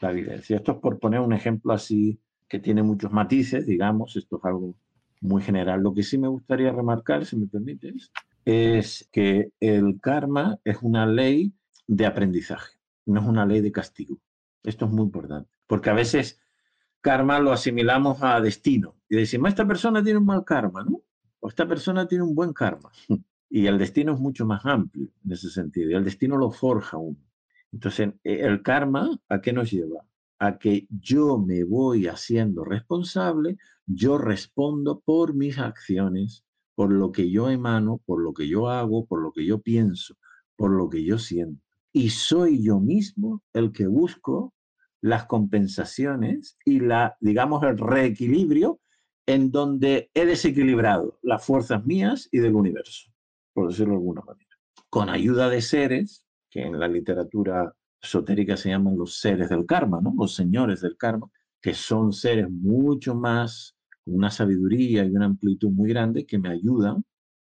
la 0.00 0.12
vivencia. 0.12 0.56
Esto 0.56 0.72
es 0.72 0.78
por 0.78 0.98
poner 0.98 1.20
un 1.20 1.32
ejemplo 1.32 1.72
así 1.72 2.20
que 2.48 2.58
tiene 2.58 2.82
muchos 2.82 3.10
matices, 3.12 3.66
digamos, 3.66 4.16
esto 4.16 4.36
es 4.36 4.44
algo 4.44 4.74
muy 5.20 5.42
general. 5.42 5.82
Lo 5.82 5.94
que 5.94 6.02
sí 6.02 6.18
me 6.18 6.28
gustaría 6.28 6.70
remarcar, 6.70 7.24
si 7.24 7.36
me 7.36 7.46
permites, 7.46 8.12
es 8.44 9.08
que 9.10 9.52
el 9.60 10.00
karma 10.00 10.58
es 10.64 10.78
una 10.82 11.06
ley 11.06 11.52
de 11.86 12.06
aprendizaje, 12.06 12.76
no 13.06 13.20
es 13.20 13.26
una 13.26 13.46
ley 13.46 13.60
de 13.60 13.72
castigo. 13.72 14.18
Esto 14.62 14.86
es 14.86 14.90
muy 14.92 15.04
importante, 15.04 15.50
porque 15.66 15.90
a 15.90 15.94
veces 15.94 16.40
karma 17.00 17.40
lo 17.40 17.52
asimilamos 17.52 18.22
a 18.22 18.40
destino. 18.40 18.96
Y 19.08 19.16
decimos, 19.16 19.50
esta 19.50 19.66
persona 19.66 20.02
tiene 20.02 20.18
un 20.18 20.26
mal 20.26 20.44
karma, 20.44 20.84
¿no? 20.84 21.02
O 21.40 21.48
esta 21.48 21.66
persona 21.66 22.06
tiene 22.06 22.24
un 22.24 22.34
buen 22.34 22.52
karma. 22.52 22.90
Y 23.54 23.66
el 23.66 23.76
destino 23.76 24.14
es 24.14 24.18
mucho 24.18 24.46
más 24.46 24.64
amplio 24.64 25.10
en 25.22 25.32
ese 25.32 25.50
sentido. 25.50 25.90
Y 25.90 25.92
el 25.92 26.04
destino 26.04 26.38
lo 26.38 26.50
forja 26.50 26.96
uno. 26.96 27.18
Entonces, 27.70 28.14
e, 28.24 28.40
el 28.40 28.62
karma, 28.62 29.20
¿a 29.28 29.42
qué 29.42 29.52
nos 29.52 29.70
lleva? 29.70 30.06
A 30.38 30.56
que 30.56 30.86
yo 30.88 31.36
me 31.36 31.62
voy 31.62 32.06
haciendo 32.06 32.64
responsable, 32.64 33.58
yo 33.84 34.16
respondo 34.16 35.00
por 35.00 35.34
mis 35.34 35.58
acciones, 35.58 36.46
por 36.74 36.90
lo 36.90 37.12
que 37.12 37.30
yo 37.30 37.50
emano, 37.50 38.00
por 38.06 38.22
lo 38.22 38.32
que 38.32 38.48
yo 38.48 38.70
hago, 38.70 39.04
por 39.04 39.20
lo 39.20 39.32
que 39.32 39.44
yo 39.44 39.60
pienso, 39.60 40.16
por 40.56 40.70
lo 40.70 40.88
que 40.88 41.04
yo 41.04 41.18
siento. 41.18 41.62
Y 41.92 42.10
soy 42.10 42.62
yo 42.62 42.80
mismo 42.80 43.42
el 43.52 43.72
que 43.72 43.86
busco 43.86 44.54
las 45.02 45.26
compensaciones 45.26 46.56
y 46.64 46.80
la, 46.80 47.16
digamos, 47.20 47.62
el 47.64 47.76
reequilibrio 47.76 48.80
en 49.26 49.50
donde 49.50 50.10
he 50.14 50.24
desequilibrado 50.24 51.18
las 51.22 51.44
fuerzas 51.44 51.84
mías 51.84 52.28
y 52.32 52.38
del 52.38 52.54
universo, 52.54 53.10
por 53.52 53.68
decirlo 53.68 53.92
de 53.92 53.98
alguna 53.98 54.22
manera. 54.22 54.48
Con 54.88 55.10
ayuda 55.10 55.48
de 55.48 55.60
seres, 55.60 56.26
que 56.50 56.62
en 56.62 56.78
la 56.78 56.88
literatura 56.88 57.74
esotérica 58.00 58.56
se 58.56 58.70
llaman 58.70 58.96
los 58.96 59.20
seres 59.20 59.48
del 59.48 59.66
karma, 59.66 60.00
¿no? 60.00 60.12
los 60.16 60.34
señores 60.34 60.80
del 60.80 60.96
karma, 60.96 61.30
que 61.60 61.74
son 61.74 62.12
seres 62.12 62.50
mucho 62.50 63.14
más, 63.14 63.76
con 64.04 64.14
una 64.16 64.30
sabiduría 64.30 65.04
y 65.04 65.10
una 65.10 65.26
amplitud 65.26 65.70
muy 65.70 65.90
grande, 65.90 66.26
que 66.26 66.38
me 66.38 66.50
ayudan, 66.50 67.04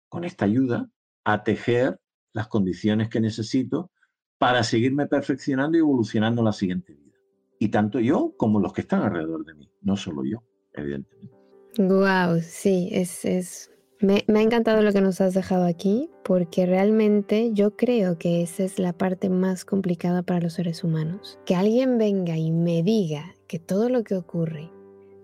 con 0.09 0.23
esta 0.23 0.45
ayuda, 0.45 0.89
a 1.23 1.43
tejer 1.43 1.99
las 2.33 2.47
condiciones 2.47 3.09
que 3.09 3.19
necesito 3.19 3.91
para 4.37 4.63
seguirme 4.63 5.07
perfeccionando 5.07 5.77
y 5.77 5.81
evolucionando 5.81 6.43
la 6.43 6.53
siguiente 6.53 6.93
vida. 6.93 7.15
Y 7.59 7.69
tanto 7.69 7.99
yo 7.99 8.33
como 8.37 8.59
los 8.59 8.73
que 8.73 8.81
están 8.81 9.01
alrededor 9.01 9.45
de 9.45 9.55
mí, 9.55 9.71
no 9.81 9.95
solo 9.95 10.23
yo. 10.23 10.43
evidentemente. 10.73 11.35
Wow, 11.77 12.39
sí, 12.41 12.89
es, 12.91 13.25
es... 13.25 13.71
Me, 13.99 14.23
ha 14.27 14.41
encantado 14.41 14.83
lo 14.83 14.93
que 14.93 15.01
nos 15.01 15.21
has 15.21 15.33
dejado 15.33 15.65
aquí, 15.65 16.11
porque 16.23 16.67
realmente 16.67 17.51
yo 17.53 17.75
creo 17.75 18.17
que 18.19 18.43
esa 18.43 18.63
es 18.63 18.77
la 18.77 18.93
parte 18.93 19.29
más 19.29 19.65
complicada 19.65 20.21
para 20.21 20.41
los 20.41 20.53
seres 20.53 20.83
humanos. 20.83 21.39
Que 21.45 21.55
alguien 21.55 21.97
venga 21.97 22.37
y 22.37 22.51
me 22.51 22.83
diga 22.83 23.35
que 23.47 23.57
todo 23.57 23.89
lo 23.89 24.03
que 24.03 24.15
ocurre 24.15 24.71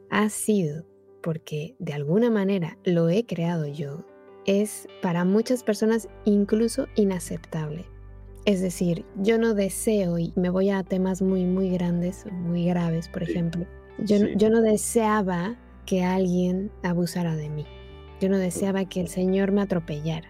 ha 0.10 0.30
sido 0.30 0.86
porque 1.24 1.76
de 1.80 1.94
alguna 1.94 2.30
manera 2.30 2.78
lo 2.84 3.10
he 3.10 3.26
creado 3.26 3.66
yo, 3.66 4.06
es 4.46 4.88
para 5.02 5.24
muchas 5.24 5.64
personas 5.64 6.10
incluso 6.26 6.88
inaceptable. 6.96 7.86
Es 8.46 8.62
decir, 8.62 9.06
yo 9.16 9.38
no 9.38 9.54
deseo, 9.54 10.18
y 10.20 10.34
me 10.36 10.50
voy 10.50 10.70
a 10.70 10.84
temas 10.84 11.22
muy, 11.22 11.46
muy 11.46 11.70
grandes, 11.70 12.26
muy 12.32 12.66
graves, 12.66 13.08
por 13.08 13.24
ejemplo, 13.24 13.66
yo, 14.00 14.18
yo 14.36 14.50
no 14.50 14.62
deseaba 14.62 15.56
que 15.86 16.04
alguien 16.04 16.72
abusara 16.84 17.36
de 17.36 17.50
mí. 17.50 17.66
Yo 18.20 18.30
no 18.30 18.38
deseaba 18.38 18.86
que 18.86 19.02
el 19.02 19.08
Señor 19.08 19.52
me 19.52 19.62
atropellara. 19.62 20.30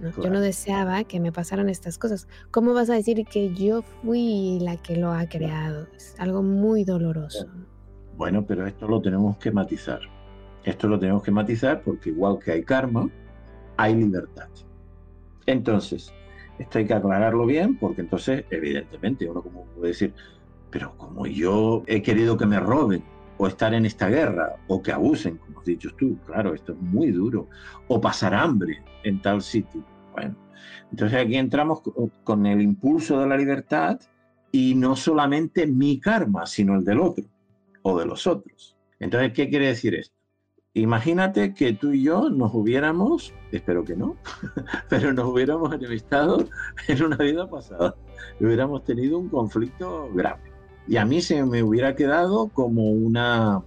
Yo 0.00 0.30
no 0.30 0.40
deseaba 0.40 1.04
que 1.04 1.20
me 1.20 1.30
pasaran 1.30 1.68
estas 1.68 1.96
cosas. 1.96 2.26
¿Cómo 2.50 2.74
vas 2.74 2.90
a 2.90 2.94
decir 2.94 3.24
que 3.24 3.54
yo 3.54 3.82
fui 3.82 4.58
la 4.60 4.76
que 4.76 4.96
lo 4.96 5.12
ha 5.12 5.28
creado? 5.28 5.86
Es 5.94 6.16
algo 6.18 6.42
muy 6.42 6.82
doloroso. 6.82 7.46
Bueno, 8.16 8.44
pero 8.44 8.66
esto 8.66 8.88
lo 8.88 9.00
tenemos 9.00 9.36
que 9.38 9.52
matizar. 9.52 10.00
Esto 10.64 10.88
lo 10.88 10.98
tenemos 10.98 11.22
que 11.22 11.30
matizar 11.30 11.82
porque 11.82 12.10
igual 12.10 12.38
que 12.40 12.50
hay 12.50 12.64
karma, 12.64 13.08
hay 13.76 13.94
libertad. 13.94 14.48
Entonces, 15.46 16.12
esto 16.58 16.78
hay 16.78 16.86
que 16.86 16.94
aclararlo 16.94 17.46
bien 17.46 17.76
porque 17.76 18.02
entonces, 18.02 18.44
evidentemente, 18.50 19.28
uno 19.28 19.42
como 19.42 19.64
puede 19.66 19.88
decir, 19.88 20.14
pero 20.70 20.96
como 20.96 21.26
yo 21.26 21.82
he 21.86 22.02
querido 22.02 22.36
que 22.36 22.46
me 22.46 22.60
roben, 22.60 23.02
o 23.38 23.46
estar 23.46 23.74
en 23.74 23.86
esta 23.86 24.08
guerra, 24.08 24.56
o 24.68 24.80
que 24.82 24.92
abusen, 24.92 25.36
como 25.36 25.60
has 25.60 25.66
dicho 25.66 25.90
tú, 25.98 26.16
claro, 26.26 26.54
esto 26.54 26.72
es 26.72 26.78
muy 26.78 27.10
duro, 27.10 27.48
o 27.88 28.00
pasar 28.00 28.34
hambre 28.34 28.82
en 29.02 29.20
tal 29.20 29.42
sitio. 29.42 29.84
Bueno, 30.12 30.36
entonces 30.90 31.18
aquí 31.18 31.36
entramos 31.36 31.82
con 32.22 32.46
el 32.46 32.60
impulso 32.60 33.18
de 33.20 33.26
la 33.26 33.36
libertad 33.36 33.98
y 34.52 34.74
no 34.74 34.94
solamente 34.94 35.66
mi 35.66 35.98
karma, 35.98 36.46
sino 36.46 36.76
el 36.76 36.84
del 36.84 37.00
otro 37.00 37.24
o 37.82 37.98
de 37.98 38.06
los 38.06 38.26
otros. 38.26 38.76
Entonces, 39.00 39.32
¿qué 39.32 39.48
quiere 39.48 39.66
decir 39.66 39.94
esto? 39.94 40.14
Imagínate 40.74 41.52
que 41.52 41.74
tú 41.74 41.92
y 41.92 42.04
yo 42.04 42.30
nos 42.30 42.54
hubiéramos, 42.54 43.34
espero 43.50 43.84
que 43.84 43.94
no, 43.94 44.16
pero 44.88 45.12
nos 45.12 45.26
hubiéramos 45.26 45.74
enemistado 45.74 46.48
en 46.88 47.04
una 47.04 47.16
vida 47.16 47.46
pasada. 47.46 47.94
Hubiéramos 48.40 48.82
tenido 48.82 49.18
un 49.18 49.28
conflicto 49.28 50.08
grave. 50.14 50.40
Y 50.88 50.96
a 50.96 51.04
mí 51.04 51.20
se 51.20 51.44
me 51.44 51.62
hubiera 51.62 51.94
quedado 51.94 52.48
como 52.48 52.90
una, 52.90 53.62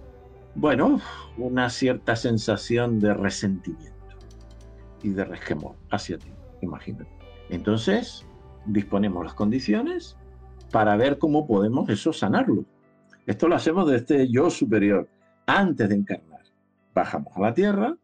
bueno, 0.56 1.00
una 1.38 1.70
cierta 1.70 2.16
sensación 2.16 2.98
de 2.98 3.14
resentimiento 3.14 3.94
y 5.04 5.10
de 5.10 5.24
resquemor 5.24 5.76
hacia 5.90 6.18
ti, 6.18 6.32
imagínate. 6.60 7.08
Entonces, 7.50 8.26
disponemos 8.66 9.24
las 9.24 9.34
condiciones 9.34 10.16
para 10.72 10.96
ver 10.96 11.18
cómo 11.18 11.46
podemos 11.46 11.88
eso 11.88 12.12
sanarlo. 12.12 12.64
Esto 13.26 13.46
lo 13.46 13.54
hacemos 13.54 13.88
desde 13.88 14.28
yo 14.28 14.50
superior, 14.50 15.08
antes 15.46 15.88
de 15.88 15.94
encarnar 15.94 16.35
bajamos 16.96 17.36
a 17.36 17.40
la 17.40 17.54
Tierra 17.54 17.96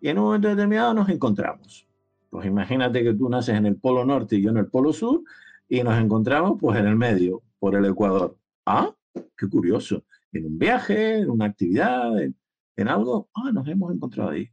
y 0.00 0.10
en 0.10 0.18
un 0.18 0.26
momento 0.26 0.48
determinado 0.48 0.92
nos 0.92 1.08
encontramos. 1.08 1.88
Pues 2.28 2.46
imagínate 2.46 3.02
que 3.02 3.14
tú 3.14 3.30
naces 3.30 3.56
en 3.56 3.64
el 3.64 3.76
Polo 3.76 4.04
Norte 4.04 4.36
y 4.36 4.42
yo 4.42 4.50
en 4.50 4.58
el 4.58 4.66
Polo 4.66 4.92
Sur 4.92 5.22
y 5.68 5.82
nos 5.82 5.98
encontramos 5.98 6.58
pues 6.60 6.78
en 6.78 6.86
el 6.86 6.96
medio, 6.96 7.42
por 7.58 7.74
el 7.74 7.86
Ecuador. 7.86 8.36
Ah, 8.66 8.94
qué 9.14 9.48
curioso. 9.48 10.04
En 10.32 10.44
un 10.44 10.58
viaje, 10.58 11.20
en 11.20 11.30
una 11.30 11.46
actividad, 11.46 12.20
en, 12.20 12.36
en 12.76 12.88
algo, 12.88 13.30
ah, 13.34 13.50
nos 13.52 13.66
hemos 13.68 13.94
encontrado 13.94 14.30
ahí. 14.30 14.50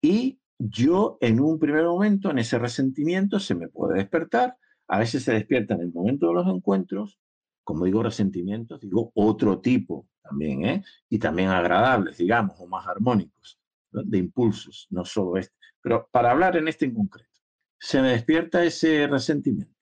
Y 0.00 0.38
yo 0.58 1.18
en 1.20 1.40
un 1.40 1.58
primer 1.58 1.84
momento, 1.84 2.30
en 2.30 2.38
ese 2.38 2.60
resentimiento, 2.60 3.40
se 3.40 3.56
me 3.56 3.66
puede 3.66 3.98
despertar. 3.98 4.56
A 4.86 5.00
veces 5.00 5.24
se 5.24 5.32
despierta 5.32 5.74
en 5.74 5.80
el 5.80 5.92
momento 5.92 6.28
de 6.28 6.34
los 6.34 6.46
encuentros. 6.46 7.18
Como 7.64 7.86
digo 7.86 8.02
resentimientos, 8.02 8.80
digo 8.80 9.10
otro 9.14 9.60
tipo 9.60 10.06
también, 10.22 10.64
¿eh? 10.64 10.84
Y 11.08 11.18
también 11.18 11.48
agradables, 11.48 12.18
digamos, 12.18 12.56
o 12.60 12.66
más 12.66 12.86
armónicos, 12.86 13.58
de 13.90 14.18
impulsos, 14.18 14.86
no 14.90 15.04
solo 15.04 15.38
este. 15.38 15.54
Pero 15.80 16.08
para 16.10 16.30
hablar 16.30 16.56
en 16.56 16.68
este 16.68 16.84
en 16.84 16.94
concreto, 16.94 17.40
se 17.78 18.00
me 18.00 18.08
despierta 18.08 18.64
ese 18.64 19.06
resentimiento 19.06 19.74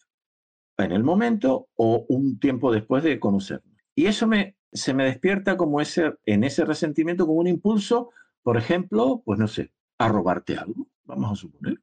en 0.79 0.93
el 0.93 1.05
momento 1.05 1.69
o 1.75 2.05
un 2.09 2.39
tiempo 2.39 2.73
después 2.73 3.05
de 3.05 3.21
conocerme. 3.21 3.77
Y 3.95 4.07
eso 4.07 4.27
me, 4.27 4.57
se 4.73 4.95
me 4.95 5.05
despierta 5.05 5.57
como 5.57 5.81
ese, 5.81 6.15
en 6.27 6.45
ese 6.45 6.65
resentimiento 6.65 7.27
como 7.27 7.41
un 7.41 7.47
impulso, 7.47 8.11
por 8.43 8.57
ejemplo, 8.57 9.23
pues 9.25 9.39
no 9.39 9.47
sé, 9.47 9.73
a 9.99 10.09
robarte 10.09 10.57
algo, 10.57 10.89
vamos 11.05 11.33
a 11.33 11.37
suponer. 11.37 11.81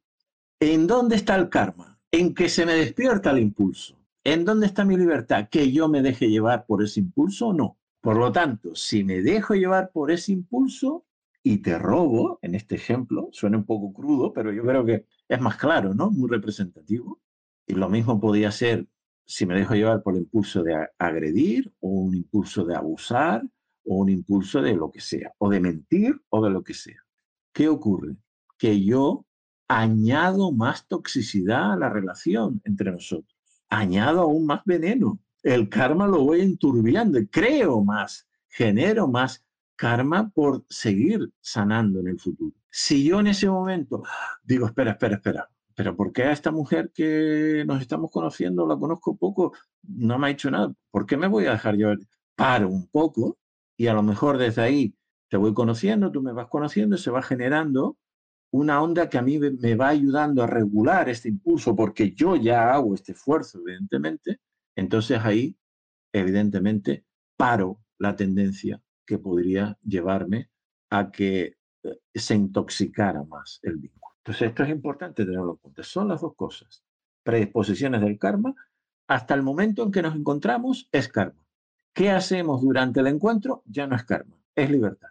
¿En 0.60 0.86
dónde 0.86 1.16
está 1.16 1.36
el 1.36 1.48
karma? 1.48 1.98
En 2.10 2.34
que 2.34 2.48
se 2.48 2.66
me 2.66 2.74
despierta 2.74 3.30
el 3.30 3.38
impulso. 3.38 3.99
¿En 4.24 4.44
dónde 4.44 4.66
está 4.66 4.84
mi 4.84 4.98
libertad? 4.98 5.48
¿Que 5.50 5.72
yo 5.72 5.88
me 5.88 6.02
deje 6.02 6.28
llevar 6.28 6.66
por 6.66 6.82
ese 6.82 7.00
impulso 7.00 7.48
o 7.48 7.52
no? 7.54 7.78
Por 8.02 8.16
lo 8.16 8.30
tanto, 8.30 8.74
si 8.74 9.02
me 9.02 9.22
dejo 9.22 9.54
llevar 9.54 9.90
por 9.92 10.10
ese 10.10 10.32
impulso 10.32 11.06
y 11.42 11.58
te 11.58 11.78
robo, 11.78 12.38
en 12.42 12.54
este 12.54 12.74
ejemplo, 12.74 13.30
suena 13.32 13.56
un 13.56 13.64
poco 13.64 13.94
crudo, 13.94 14.32
pero 14.32 14.52
yo 14.52 14.62
creo 14.62 14.84
que 14.84 15.06
es 15.26 15.40
más 15.40 15.56
claro, 15.56 15.94
¿no? 15.94 16.10
Muy 16.10 16.28
representativo. 16.28 17.20
Y 17.66 17.74
lo 17.74 17.88
mismo 17.88 18.20
podría 18.20 18.50
ser 18.50 18.86
si 19.24 19.46
me 19.46 19.54
dejo 19.54 19.74
llevar 19.74 20.02
por 20.02 20.14
el 20.14 20.22
impulso 20.22 20.62
de 20.62 20.88
agredir 20.98 21.72
o 21.80 21.88
un 21.88 22.14
impulso 22.14 22.64
de 22.64 22.76
abusar 22.76 23.42
o 23.84 23.94
un 23.96 24.10
impulso 24.10 24.60
de 24.60 24.74
lo 24.74 24.90
que 24.90 25.00
sea, 25.00 25.32
o 25.38 25.48
de 25.48 25.60
mentir 25.60 26.20
o 26.28 26.44
de 26.44 26.50
lo 26.50 26.62
que 26.62 26.74
sea. 26.74 27.02
¿Qué 27.54 27.68
ocurre? 27.68 28.16
Que 28.58 28.84
yo 28.84 29.24
añado 29.68 30.52
más 30.52 30.88
toxicidad 30.88 31.72
a 31.72 31.76
la 31.76 31.88
relación 31.88 32.60
entre 32.64 32.90
nosotros, 32.90 33.29
añado 33.70 34.20
aún 34.20 34.46
más 34.46 34.62
veneno, 34.64 35.18
el 35.42 35.68
karma 35.68 36.06
lo 36.06 36.24
voy 36.24 36.42
enturbiando 36.42 37.18
creo 37.30 37.82
más, 37.82 38.28
genero 38.48 39.08
más 39.08 39.44
karma 39.76 40.30
por 40.30 40.64
seguir 40.68 41.32
sanando 41.40 42.00
en 42.00 42.08
el 42.08 42.20
futuro. 42.20 42.54
Si 42.68 43.02
yo 43.04 43.20
en 43.20 43.28
ese 43.28 43.48
momento 43.48 44.02
digo, 44.44 44.66
espera, 44.66 44.92
espera, 44.92 45.16
espera, 45.16 45.48
pero 45.74 45.96
¿por 45.96 46.12
qué 46.12 46.24
a 46.24 46.32
esta 46.32 46.50
mujer 46.50 46.92
que 46.94 47.64
nos 47.66 47.80
estamos 47.80 48.10
conociendo, 48.10 48.66
la 48.66 48.76
conozco 48.76 49.16
poco, 49.16 49.54
no 49.82 50.18
me 50.18 50.26
ha 50.26 50.28
dicho 50.28 50.50
nada? 50.50 50.72
¿Por 50.90 51.06
qué 51.06 51.16
me 51.16 51.28
voy 51.28 51.46
a 51.46 51.52
dejar 51.52 51.76
llevar? 51.76 51.98
Paro 52.34 52.68
un 52.68 52.86
poco 52.88 53.38
y 53.76 53.86
a 53.86 53.94
lo 53.94 54.02
mejor 54.02 54.36
desde 54.36 54.60
ahí 54.60 54.94
te 55.28 55.36
voy 55.38 55.54
conociendo, 55.54 56.12
tú 56.12 56.20
me 56.20 56.32
vas 56.32 56.48
conociendo, 56.48 56.98
se 56.98 57.10
va 57.10 57.22
generando 57.22 57.96
una 58.52 58.82
onda 58.82 59.08
que 59.08 59.18
a 59.18 59.22
mí 59.22 59.38
me 59.38 59.74
va 59.74 59.88
ayudando 59.88 60.42
a 60.42 60.46
regular 60.46 61.08
este 61.08 61.28
impulso 61.28 61.76
porque 61.76 62.12
yo 62.12 62.36
ya 62.36 62.72
hago 62.74 62.94
este 62.94 63.12
esfuerzo, 63.12 63.60
evidentemente, 63.60 64.40
entonces 64.74 65.20
ahí, 65.22 65.56
evidentemente, 66.12 67.04
paro 67.36 67.80
la 67.98 68.16
tendencia 68.16 68.82
que 69.06 69.18
podría 69.18 69.78
llevarme 69.82 70.50
a 70.90 71.10
que 71.10 71.56
eh, 71.82 72.00
se 72.14 72.34
intoxicara 72.34 73.22
más 73.24 73.60
el 73.62 73.76
vínculo. 73.76 74.14
Entonces 74.18 74.48
esto 74.48 74.62
es 74.62 74.70
importante 74.70 75.24
tenerlo 75.24 75.52
en 75.52 75.56
cuenta. 75.56 75.82
Son 75.82 76.08
las 76.08 76.20
dos 76.20 76.34
cosas. 76.34 76.82
Predisposiciones 77.22 78.00
del 78.00 78.18
karma. 78.18 78.54
Hasta 79.06 79.34
el 79.34 79.42
momento 79.42 79.82
en 79.82 79.90
que 79.90 80.02
nos 80.02 80.14
encontramos 80.14 80.88
es 80.92 81.08
karma. 81.08 81.44
¿Qué 81.92 82.10
hacemos 82.10 82.62
durante 82.62 83.00
el 83.00 83.08
encuentro? 83.08 83.62
Ya 83.66 83.86
no 83.86 83.96
es 83.96 84.04
karma, 84.04 84.36
es 84.54 84.70
libertad. 84.70 85.08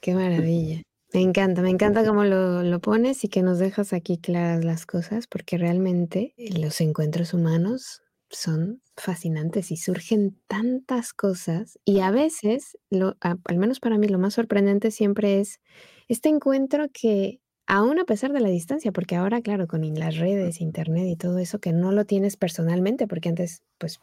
Qué 0.00 0.14
maravilla. 0.14 0.85
Me 1.12 1.20
encanta, 1.22 1.62
me 1.62 1.70
encanta 1.70 2.04
cómo 2.04 2.24
lo, 2.24 2.62
lo, 2.62 2.80
pones 2.80 3.24
y 3.24 3.28
que 3.28 3.42
nos 3.42 3.58
dejas 3.58 3.92
aquí 3.92 4.18
claras 4.18 4.64
las 4.64 4.86
cosas, 4.86 5.26
porque 5.26 5.56
realmente 5.56 6.34
los 6.36 6.80
encuentros 6.80 7.32
humanos 7.32 8.02
son 8.28 8.82
fascinantes 8.96 9.70
y 9.70 9.76
surgen 9.76 10.38
tantas 10.48 11.12
cosas 11.12 11.78
y 11.84 12.00
a 12.00 12.10
veces, 12.10 12.76
lo, 12.90 13.16
al 13.20 13.58
menos 13.58 13.80
para 13.80 13.98
mí, 13.98 14.08
lo 14.08 14.18
más 14.18 14.34
sorprendente 14.34 14.90
siempre 14.90 15.40
es 15.40 15.60
este 16.08 16.28
encuentro 16.28 16.86
que 16.92 17.40
aún 17.66 17.98
a 17.98 18.04
pesar 18.04 18.32
de 18.32 18.40
la 18.40 18.48
distancia, 18.48 18.92
porque 18.92 19.16
ahora, 19.16 19.42
claro, 19.42 19.66
con 19.66 19.82
las 19.94 20.16
redes, 20.16 20.60
internet 20.60 21.06
y 21.08 21.16
todo 21.16 21.38
eso, 21.38 21.58
que 21.58 21.72
no 21.72 21.92
lo 21.92 22.04
tienes 22.04 22.36
personalmente, 22.36 23.06
porque 23.06 23.28
antes, 23.28 23.62
pues, 23.78 23.98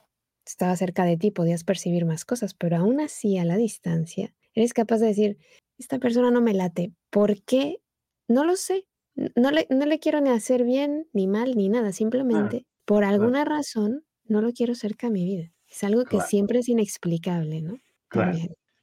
estaba 0.46 0.76
cerca 0.76 1.06
de 1.06 1.18
ti, 1.18 1.32
podías 1.32 1.64
percibir 1.64 2.06
más 2.06 2.26
cosas, 2.26 2.54
pero 2.54 2.78
aún 2.78 3.00
así 3.00 3.38
a 3.38 3.46
la 3.46 3.56
distancia, 3.56 4.34
eres 4.54 4.74
capaz 4.74 5.00
de 5.00 5.08
decir, 5.08 5.38
esta 5.78 6.00
persona 6.00 6.30
no 6.32 6.42
me 6.42 6.54
late, 6.54 6.92
¿por 7.14 7.44
qué? 7.44 7.80
No 8.28 8.44
lo 8.44 8.56
sé, 8.56 8.88
no 9.36 9.52
le, 9.52 9.68
no 9.70 9.86
le 9.86 10.00
quiero 10.00 10.20
ni 10.20 10.32
hacer 10.32 10.64
bien, 10.64 11.08
ni 11.14 11.28
mal, 11.28 11.56
ni 11.56 11.70
nada, 11.70 11.92
simplemente 11.92 12.66
por 12.86 13.04
alguna 13.04 13.46
razón 13.46 14.04
no 14.26 14.42
lo 14.42 14.52
quiero 14.52 14.74
cerca 14.74 15.08
de 15.08 15.14
mi 15.14 15.24
vida. 15.24 15.52
Es 15.70 15.84
algo 15.84 16.04
que 16.06 16.20
siempre 16.22 16.60
es 16.60 16.70
inexplicable, 16.70 17.62
¿no? 17.62 17.78
Claro. 18.10 18.38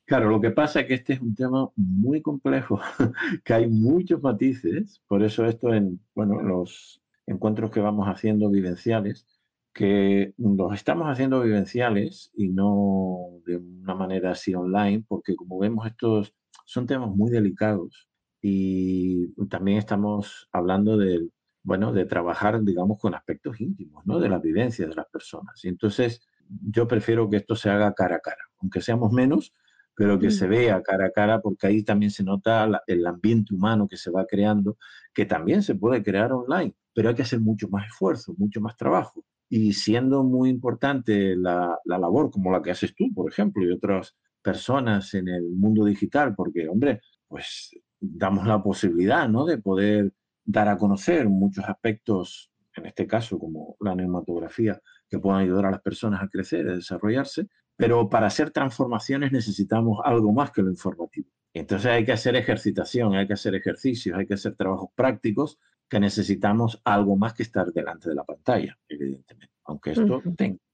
Claro, 0.07 0.31
lo 0.31 0.41
que 0.41 0.51
pasa 0.51 0.81
es 0.81 0.87
que 0.87 0.95
este 0.95 1.12
es 1.12 1.20
un 1.20 1.35
tema 1.35 1.70
muy 1.76 2.20
complejo, 2.20 2.81
que 3.45 3.55
hay 3.55 3.68
muchos 3.68 4.20
matices, 4.22 5.01
por 5.07 5.22
eso 5.22 5.45
esto 5.45 5.72
en 5.72 6.01
bueno, 6.14 6.41
los 6.41 7.01
encuentros 7.26 7.70
que 7.70 7.78
vamos 7.78 8.09
haciendo 8.09 8.51
vivenciales, 8.51 9.26
que 9.72 10.35
los 10.37 10.74
estamos 10.74 11.07
haciendo 11.07 11.41
vivenciales 11.43 12.33
y 12.35 12.49
no 12.49 13.41
de 13.47 13.59
una 13.59 13.95
manera 13.95 14.33
así 14.33 14.53
online, 14.53 15.05
porque 15.07 15.37
como 15.37 15.61
vemos 15.61 15.87
estos 15.87 16.35
son 16.64 16.89
temas 16.89 17.11
muy 17.11 17.31
delicados 17.31 18.09
y 18.43 19.28
también 19.49 19.78
estamos 19.78 20.49
hablando 20.53 20.97
de, 20.97 21.28
bueno, 21.62 21.93
de 21.93 22.07
trabajar, 22.07 22.62
digamos, 22.62 22.99
con 22.99 23.14
aspectos 23.14 23.61
íntimos, 23.61 24.05
¿no? 24.07 24.18
De 24.18 24.28
las 24.28 24.41
vivencias 24.41 24.88
de 24.88 24.95
las 24.95 25.07
personas. 25.07 25.62
Y 25.64 25.68
entonces 25.68 26.26
yo 26.49 26.88
prefiero 26.88 27.28
que 27.28 27.36
esto 27.36 27.55
se 27.55 27.70
haga 27.70 27.93
cara 27.95 28.16
a 28.16 28.20
cara, 28.20 28.43
aunque 28.61 28.80
seamos 28.80 29.12
menos, 29.12 29.53
pero 29.95 30.18
que 30.18 30.30
se 30.30 30.47
vea 30.47 30.82
cara 30.82 31.07
a 31.07 31.11
cara, 31.11 31.41
porque 31.43 31.66
ahí 31.66 31.82
también 31.82 32.11
se 32.11 32.24
nota 32.24 32.66
el 32.86 33.07
ambiente 33.07 33.55
humano 33.55 33.86
que 33.86 33.99
se 33.99 34.11
va 34.11 34.24
creando, 34.26 34.78
que 35.12 35.26
también 35.26 35.62
se 35.62 35.74
puede 35.74 36.03
crear 36.03 36.32
online, 36.32 36.74
pero 36.95 37.11
hay 37.11 37.14
que 37.14 37.22
hacer 37.22 37.41
mucho 37.41 37.68
más 37.68 37.86
esfuerzo, 37.86 38.34
mucho 38.38 38.62
más 38.62 38.76
trabajo. 38.76 39.22
Y 39.51 39.74
siendo 39.74 40.24
muy 40.24 40.49
importante 40.49 41.36
la, 41.36 41.78
la 41.84 41.99
labor 41.99 42.30
como 42.30 42.51
la 42.51 42.62
que 42.62 42.70
haces 42.70 42.95
tú, 42.95 43.12
por 43.12 43.30
ejemplo, 43.30 43.62
y 43.62 43.72
otras 43.72 44.16
personas 44.41 45.12
en 45.12 45.28
el 45.28 45.51
mundo 45.51 45.84
digital, 45.84 46.34
porque, 46.34 46.66
hombre, 46.66 47.01
pues 47.28 47.70
damos 48.01 48.46
la 48.46 48.62
posibilidad, 48.62 49.28
¿no? 49.28 49.44
De 49.44 49.59
poder 49.59 50.12
dar 50.44 50.68
a 50.68 50.78
conocer 50.78 51.28
muchos 51.28 51.64
aspectos, 51.64 52.51
en 52.74 52.86
este 52.86 53.07
caso 53.07 53.38
como 53.38 53.76
la 53.80 53.94
neumatografía, 53.94 54.80
que 55.09 55.18
puedan 55.18 55.40
ayudar 55.40 55.66
a 55.66 55.70
las 55.70 55.82
personas 55.82 56.22
a 56.22 56.28
crecer, 56.28 56.68
a 56.68 56.76
desarrollarse, 56.76 57.48
pero 57.76 58.09
para 58.09 58.26
hacer 58.26 58.51
transformaciones 58.51 59.32
necesitamos 59.32 59.98
algo 60.05 60.32
más 60.32 60.51
que 60.51 60.62
lo 60.62 60.70
informativo. 60.70 61.28
Entonces 61.53 61.90
hay 61.90 62.05
que 62.05 62.12
hacer 62.12 62.36
ejercitación, 62.36 63.14
hay 63.14 63.26
que 63.26 63.32
hacer 63.32 63.55
ejercicios, 63.55 64.16
hay 64.16 64.26
que 64.26 64.34
hacer 64.34 64.55
trabajos 64.55 64.90
prácticos 64.94 65.59
que 65.88 65.98
necesitamos 65.98 66.80
algo 66.84 67.16
más 67.16 67.34
que 67.34 67.42
estar 67.42 67.72
delante 67.72 68.09
de 68.09 68.14
la 68.14 68.24
pantalla, 68.24 68.78
evidentemente, 68.88 69.55
aunque 69.64 69.90
esto, 69.90 70.22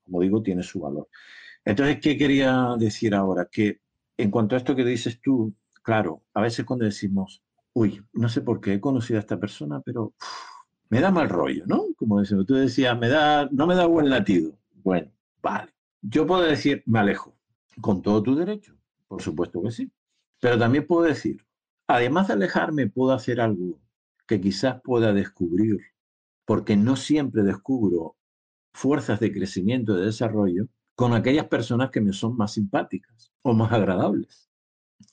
como 0.04 0.20
digo, 0.20 0.42
tiene 0.42 0.62
su 0.62 0.80
valor. 0.80 1.08
Entonces, 1.64 1.98
¿qué 2.00 2.18
quería 2.18 2.74
decir 2.78 3.14
ahora? 3.14 3.48
Que 3.50 3.80
en 4.18 4.30
cuanto 4.30 4.54
a 4.54 4.58
esto 4.58 4.76
que 4.76 4.84
dices 4.84 5.20
tú, 5.20 5.54
claro, 5.86 6.24
a 6.34 6.40
veces 6.40 6.64
cuando 6.64 6.84
decimos, 6.84 7.44
uy, 7.72 8.02
no 8.12 8.28
sé 8.28 8.40
por 8.40 8.60
qué 8.60 8.74
he 8.74 8.80
conocido 8.80 9.18
a 9.18 9.20
esta 9.20 9.38
persona, 9.38 9.80
pero 9.80 10.14
me 10.90 11.00
da 11.00 11.12
mal 11.12 11.28
rollo, 11.28 11.64
¿no? 11.66 11.84
Como 11.96 12.18
decimos, 12.18 12.44
tú 12.44 12.54
decías, 12.54 12.98
me 12.98 13.08
da, 13.08 13.48
no 13.52 13.68
me 13.68 13.76
da 13.76 13.86
buen 13.86 14.10
latido. 14.10 14.58
Bueno, 14.82 15.12
vale. 15.40 15.72
Yo 16.02 16.26
puedo 16.26 16.42
decir, 16.42 16.82
me 16.86 16.98
alejo, 16.98 17.36
con 17.80 18.02
todo 18.02 18.20
tu 18.20 18.34
derecho, 18.34 18.74
por 19.06 19.22
supuesto 19.22 19.62
que 19.62 19.70
sí. 19.70 19.92
Pero 20.40 20.58
también 20.58 20.88
puedo 20.88 21.02
decir, 21.04 21.46
además 21.86 22.26
de 22.26 22.34
alejarme, 22.34 22.88
puedo 22.88 23.12
hacer 23.12 23.40
algo 23.40 23.78
que 24.26 24.40
quizás 24.40 24.80
pueda 24.82 25.12
descubrir, 25.12 25.78
porque 26.44 26.76
no 26.76 26.96
siempre 26.96 27.44
descubro 27.44 28.16
fuerzas 28.72 29.20
de 29.20 29.32
crecimiento, 29.32 29.94
de 29.94 30.06
desarrollo, 30.06 30.66
con 30.96 31.14
aquellas 31.14 31.46
personas 31.46 31.90
que 31.90 32.00
me 32.00 32.12
son 32.12 32.36
más 32.36 32.54
simpáticas 32.54 33.32
o 33.42 33.54
más 33.54 33.70
agradables 33.70 34.45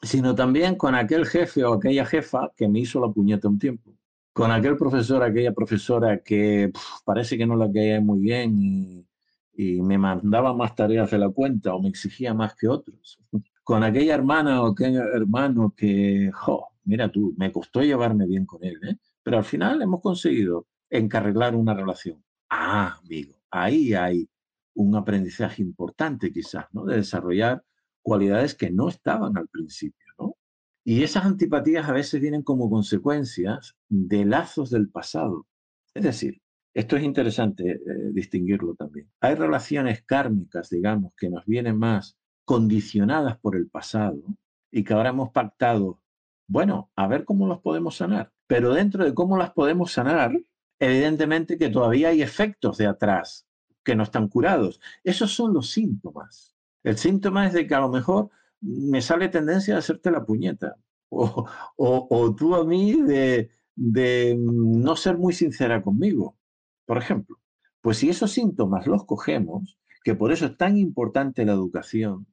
sino 0.02 0.36
también 0.36 0.76
con 0.76 0.96
aquel 0.96 1.26
jefe 1.26 1.64
o 1.64 1.74
aquella 1.74 2.06
jefa 2.06 2.52
que 2.56 2.68
me 2.68 2.80
hizo 2.80 3.00
la 3.00 3.12
puñeta 3.12 3.48
un 3.48 3.60
tiempo, 3.60 3.94
con 4.34 4.52
aquel 4.52 4.78
profesor, 4.78 5.24
aquella 5.24 5.54
profesora 5.54 6.20
que 6.20 6.72
parece 7.06 7.38
que 7.38 7.46
no 7.46 7.56
la 7.56 7.72
caía 7.72 8.02
muy 8.02 8.20
bien 8.20 8.58
y, 8.62 9.06
me 9.56 10.00
mandaba 10.00 10.52
más 10.56 10.76
tareas 10.76 11.12
de 11.12 11.20
la 11.20 11.30
cuenta 11.30 11.76
o 11.76 11.82
me 11.82 11.88
exigía 11.88 12.34
más 12.34 12.56
que 12.56 12.68
otros, 12.68 13.20
con 13.64 13.84
aquella 13.84 14.16
hermana 14.16 14.64
o 14.64 14.72
aquel 14.72 14.96
hermano 14.96 15.76
que, 15.78 16.32
jo, 16.34 16.70
mira 16.86 17.12
tú, 17.12 17.36
me 17.38 17.52
costó 17.52 17.82
llevarme 17.82 18.26
bien 18.26 18.48
con 18.48 18.64
él, 18.64 18.80
¿eh? 18.84 18.98
pero 19.22 19.38
al 19.38 19.44
final 19.44 19.80
hemos 19.84 20.02
conseguido 20.02 20.66
encarreglar 20.90 21.56
una 21.56 21.76
relación. 21.76 22.24
Ah, 22.50 22.98
amigo, 23.04 23.36
ahí 23.52 23.94
hay 23.94 24.28
un 24.74 24.96
aprendizaje 24.96 25.62
importante 25.62 26.32
quizás, 26.32 26.66
¿no? 26.72 26.86
De 26.86 26.98
desarrollar 26.98 27.64
cualidades 28.04 28.54
que 28.56 28.70
no 28.70 28.90
estaban 28.90 29.38
al 29.38 29.48
principio, 29.48 30.06
¿no? 30.20 30.36
Y 30.86 31.04
esas 31.04 31.26
antipatías 31.26 31.90
a 31.90 31.94
veces 31.94 32.22
vienen 32.22 32.44
como 32.44 32.70
consecuencias 32.70 33.76
de 33.90 34.26
lazos 34.26 34.70
del 34.70 34.90
pasado. 34.90 35.48
Es 35.94 36.04
decir, 36.04 36.42
esto 36.74 36.98
es 36.98 37.04
interesante 37.04 37.72
eh, 37.72 37.80
distinguirlo 38.12 38.76
también. 38.76 39.10
Hay 39.22 39.36
relaciones 39.36 40.04
kármicas, 40.04 40.70
digamos, 40.70 41.14
que 41.16 41.30
nos 41.30 41.46
vienen 41.46 41.78
más 41.78 42.18
condicionadas 42.46 43.38
por 43.40 43.56
el 43.56 43.70
pasado 43.70 44.22
y 44.72 44.84
que 44.84 44.94
ahora 44.94 45.10
hemos 45.10 45.30
pactado, 45.30 46.02
bueno, 46.48 46.92
a 46.96 47.08
ver 47.08 47.26
cómo 47.26 47.48
las 47.48 47.60
podemos 47.60 47.98
sanar. 47.98 48.32
Pero 48.48 48.74
dentro 48.74 49.06
de 49.06 49.14
cómo 49.14 49.38
las 49.38 49.52
podemos 49.52 49.92
sanar, 49.92 50.34
evidentemente 50.80 51.58
que 51.58 51.70
todavía 51.70 52.10
hay 52.10 52.22
efectos 52.22 52.78
de 52.78 52.88
atrás 52.88 53.48
que 53.84 53.96
no 53.96 54.04
están 54.04 54.28
curados. 54.28 54.82
Esos 55.04 55.32
son 55.32 55.54
los 55.54 55.70
síntomas. 55.70 56.53
El 56.84 56.98
síntoma 56.98 57.48
es 57.48 57.54
de 57.54 57.66
que 57.68 57.76
a 57.76 57.80
lo 57.80 57.90
mejor 57.90 58.30
me 58.62 59.02
sale 59.02 59.30
tendencia 59.30 59.76
a 59.76 59.80
hacerte 59.80 60.12
la 60.12 60.26
puñeta. 60.26 60.76
O, 61.76 62.36
tú 62.36 62.56
a 62.56 62.66
mí 62.66 63.02
de, 63.04 63.52
de 63.76 64.36
no 64.40 64.96
ser 64.96 65.18
muy 65.18 65.34
sincera 65.34 65.84
conmigo, 65.84 66.38
por 66.86 66.98
ejemplo. 66.98 67.40
Pues 67.82 67.98
si 67.98 68.10
esos 68.10 68.32
síntomas 68.32 68.88
los 68.88 69.06
cogemos, 69.06 69.78
que 70.04 70.16
por 70.16 70.32
eso 70.32 70.48
es 70.48 70.58
tan 70.58 70.78
importante 70.78 71.46
la 71.46 71.54
educación 71.54 72.26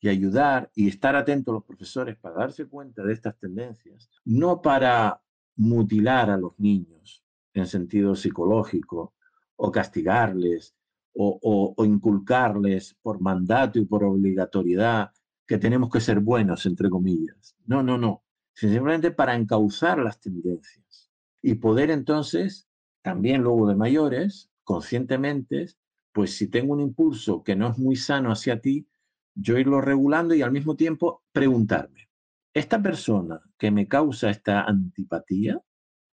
y 0.00 0.08
ayudar 0.08 0.70
y 0.74 0.88
estar 0.88 1.16
atentos 1.16 1.52
los 1.52 1.64
profesores 1.64 2.16
para 2.16 2.36
darse 2.36 2.66
cuenta 2.66 3.02
de 3.02 3.12
estas 3.12 3.36
tendencias, 3.38 4.08
no 4.24 4.62
para 4.62 5.20
mutilar 5.56 6.30
a 6.30 6.36
los 6.36 6.58
niños 6.58 7.24
en 7.54 7.66
sentido 7.66 8.14
psicológico 8.14 9.14
o 9.56 9.72
castigarles 9.72 10.76
o, 11.20 11.84
inculcarles 11.84 12.96
por 13.02 13.20
mandato 13.20 13.78
y 13.78 13.84
por 13.84 14.04
obligatoriedad 14.04 15.10
que 15.46 15.58
tenemos 15.58 15.90
que 15.90 16.00
ser 16.00 16.20
buenos, 16.20 16.64
entre 16.66 16.88
comillas. 16.88 17.56
No, 17.66 17.82
no, 17.82 17.98
no. 17.98 18.22
Simplemente 18.54 19.10
para 19.10 19.34
encauzar 19.34 19.98
las 19.98 20.20
tendencias 20.20 21.10
y 21.42 21.54
poder 21.54 21.90
entonces, 21.90 22.68
también 23.02 23.42
luego 23.42 23.68
de 23.68 23.74
mayores, 23.74 24.50
conscientemente, 24.62 25.66
pues 26.12 26.36
si 26.36 26.48
tengo 26.48 26.72
un 26.72 26.80
impulso 26.80 27.42
que 27.42 27.56
no 27.56 27.70
es 27.70 27.78
muy 27.78 27.96
sano 27.96 28.30
hacia 28.30 28.60
ti, 28.60 28.88
yo 29.34 29.58
irlo 29.58 29.80
regulando 29.80 30.34
y 30.34 30.42
al 30.42 30.52
mismo 30.52 30.76
tiempo 30.76 31.22
preguntarme, 31.32 32.08
¿esta 32.52 32.82
persona 32.82 33.40
que 33.56 33.70
me 33.70 33.86
causa 33.86 34.30
esta 34.30 34.62
antipatía, 34.62 35.60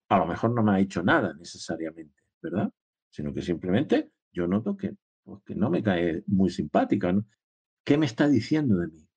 a 0.10 0.18
lo 0.18 0.26
mejor 0.28 0.52
no 0.52 0.64
me 0.64 0.72
ha 0.74 0.80
hecho 0.80 1.04
nada 1.04 1.34
necesariamente, 1.34 2.24
¿verdad? 2.42 2.72
Sino 3.10 3.34
que 3.34 3.42
simplemente 3.42 4.12
yo 4.36 4.48
noto 4.48 4.76
que, 4.76 4.96
pues, 5.24 5.42
no 5.58 5.70
me 5.70 5.82
cae 5.82 6.24
muy 6.28 6.50
simpática. 6.50 7.16
¿Qué 7.84 7.98
me 7.98 8.06
está 8.06 8.28
diciendo 8.28 8.78
de 8.78 8.88
mí? 8.88 9.08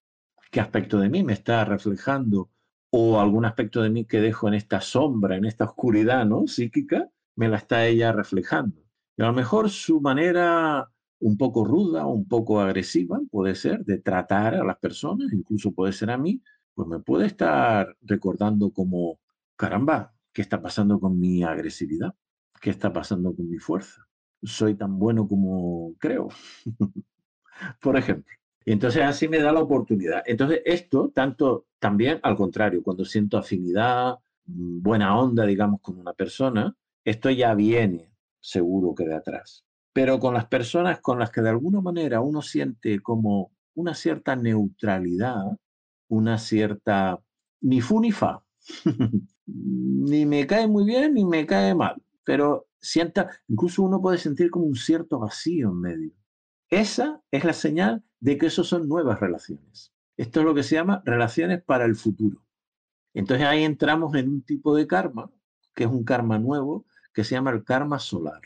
¿Qué 0.50 0.60
aspecto 0.60 0.98
de 0.98 1.10
mí 1.10 1.24
me 1.24 1.32
está 1.32 1.64
reflejando? 1.64 2.50
O 2.90 3.20
algún 3.20 3.44
aspecto 3.44 3.82
de 3.82 3.90
mí 3.90 4.06
que 4.06 4.20
dejo 4.20 4.48
en 4.48 4.54
esta 4.54 4.80
sombra, 4.80 5.36
en 5.36 5.44
esta 5.44 5.64
oscuridad 5.64 6.24
¿no? 6.24 6.46
psíquica, 6.46 7.08
me 7.36 7.48
la 7.48 7.58
está 7.58 7.86
ella 7.86 8.12
reflejando. 8.12 8.80
Y 9.16 9.22
a 9.22 9.26
lo 9.26 9.32
mejor 9.32 9.68
su 9.68 10.00
manera 10.00 10.88
un 11.20 11.36
poco 11.36 11.64
ruda, 11.64 12.06
un 12.06 12.26
poco 12.26 12.60
agresiva, 12.60 13.20
puede 13.30 13.54
ser, 13.54 13.84
de 13.84 13.98
tratar 13.98 14.54
a 14.54 14.64
las 14.64 14.78
personas, 14.78 15.32
incluso 15.32 15.72
puede 15.72 15.92
ser 15.92 16.10
a 16.10 16.18
mí, 16.18 16.40
pues 16.74 16.88
me 16.88 17.00
puede 17.00 17.26
estar 17.26 17.96
recordando 18.02 18.70
como, 18.70 19.18
caramba, 19.56 20.14
¿qué 20.32 20.42
está 20.42 20.62
pasando 20.62 21.00
con 21.00 21.18
mi 21.18 21.42
agresividad? 21.42 22.14
¿Qué 22.60 22.70
está 22.70 22.92
pasando 22.92 23.34
con 23.34 23.48
mi 23.50 23.58
fuerza? 23.58 24.07
Soy 24.42 24.74
tan 24.74 24.98
bueno 24.98 25.26
como 25.28 25.94
creo. 25.98 26.28
Por 27.80 27.96
ejemplo. 27.96 28.34
Y 28.64 28.72
entonces 28.72 29.02
así 29.02 29.28
me 29.28 29.38
da 29.40 29.52
la 29.52 29.60
oportunidad. 29.62 30.22
Entonces 30.26 30.60
esto, 30.64 31.10
tanto 31.14 31.66
también 31.78 32.20
al 32.22 32.36
contrario, 32.36 32.82
cuando 32.82 33.04
siento 33.04 33.38
afinidad, 33.38 34.18
mm, 34.46 34.82
buena 34.82 35.18
onda, 35.18 35.46
digamos, 35.46 35.80
con 35.80 35.98
una 35.98 36.12
persona, 36.12 36.76
esto 37.04 37.30
ya 37.30 37.54
viene 37.54 38.12
seguro 38.40 38.94
que 38.94 39.04
de 39.04 39.14
atrás. 39.14 39.64
Pero 39.92 40.18
con 40.18 40.34
las 40.34 40.46
personas 40.46 41.00
con 41.00 41.18
las 41.18 41.30
que 41.30 41.40
de 41.40 41.50
alguna 41.50 41.80
manera 41.80 42.20
uno 42.20 42.42
siente 42.42 43.00
como 43.00 43.52
una 43.74 43.94
cierta 43.94 44.36
neutralidad, 44.36 45.44
una 46.08 46.38
cierta 46.38 47.18
ni 47.62 47.80
fu 47.80 48.00
ni 48.00 48.12
fa, 48.12 48.44
ni 49.46 50.26
me 50.26 50.46
cae 50.46 50.68
muy 50.68 50.84
bien 50.84 51.14
ni 51.14 51.24
me 51.24 51.46
cae 51.46 51.74
mal, 51.74 52.00
pero 52.24 52.67
sienta, 52.80 53.30
incluso 53.48 53.82
uno 53.82 54.00
puede 54.00 54.18
sentir 54.18 54.50
como 54.50 54.66
un 54.66 54.76
cierto 54.76 55.18
vacío 55.18 55.70
en 55.70 55.80
medio. 55.80 56.12
Esa 56.70 57.22
es 57.30 57.44
la 57.44 57.52
señal 57.52 58.04
de 58.20 58.36
que 58.38 58.46
eso 58.46 58.64
son 58.64 58.88
nuevas 58.88 59.20
relaciones. 59.20 59.92
Esto 60.16 60.40
es 60.40 60.46
lo 60.46 60.54
que 60.54 60.62
se 60.62 60.74
llama 60.74 61.02
relaciones 61.04 61.62
para 61.62 61.84
el 61.84 61.96
futuro. 61.96 62.44
Entonces 63.14 63.46
ahí 63.46 63.64
entramos 63.64 64.14
en 64.14 64.28
un 64.28 64.42
tipo 64.42 64.74
de 64.74 64.86
karma, 64.86 65.30
que 65.74 65.84
es 65.84 65.90
un 65.90 66.04
karma 66.04 66.38
nuevo, 66.38 66.86
que 67.14 67.24
se 67.24 67.34
llama 67.34 67.50
el 67.50 67.64
karma 67.64 67.98
solar. 67.98 68.42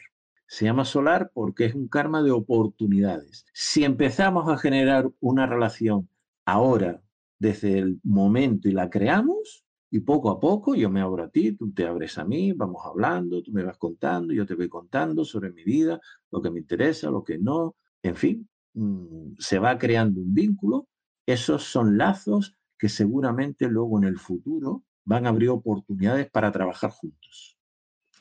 Se 0.47 0.67
llama 0.67 0.85
solar 0.85 1.31
porque 1.33 1.65
es 1.65 1.75
un 1.75 1.89
karma 1.89 2.23
de 2.23 2.31
oportunidades. 2.31 3.47
Si 3.55 3.85
empezamos 3.85 4.49
a 4.49 4.59
generar 4.59 5.11
una 5.21 5.47
relación 5.47 6.09
ahora, 6.45 7.03
desde 7.39 7.79
el 7.79 8.01
momento 8.05 8.69
y 8.69 8.73
la 8.73 8.89
creamos, 8.89 9.62
y 9.95 10.01
poco 10.01 10.31
a 10.31 10.41
poco 10.41 10.75
yo 10.75 10.89
me 10.89 11.03
abro 11.03 11.23
a 11.23 11.29
ti, 11.29 11.53
tú 11.53 11.71
te 11.71 11.87
abres 11.87 12.17
a 12.17 12.25
mí, 12.25 12.53
vamos 12.53 12.81
hablando, 12.83 13.43
tú 13.43 13.53
me 13.53 13.63
vas 13.63 13.77
contando, 13.77 14.33
yo 14.33 14.47
te 14.47 14.55
voy 14.55 14.67
contando 14.67 15.23
sobre 15.23 15.53
mi 15.53 15.63
vida, 15.65 16.01
lo 16.31 16.41
que 16.41 16.51
me 16.51 16.61
interesa, 16.61 17.11
lo 17.11 17.23
que 17.23 17.37
no, 17.37 17.77
en 18.03 18.17
fin, 18.17 18.49
mm, 18.73 19.35
se 19.39 19.59
va 19.59 19.77
creando 19.77 20.19
un 20.19 20.33
vínculo. 20.33 20.89
Esos 21.27 21.65
son 21.65 21.99
lazos 21.99 22.57
que 22.79 22.89
seguramente 22.89 23.69
luego 23.69 23.99
en 23.99 24.05
el 24.05 24.19
futuro 24.19 24.83
van 25.05 25.27
a 25.27 25.29
abrir 25.29 25.51
oportunidades 25.51 26.31
para 26.31 26.51
trabajar 26.51 26.91
juntos, 26.91 27.59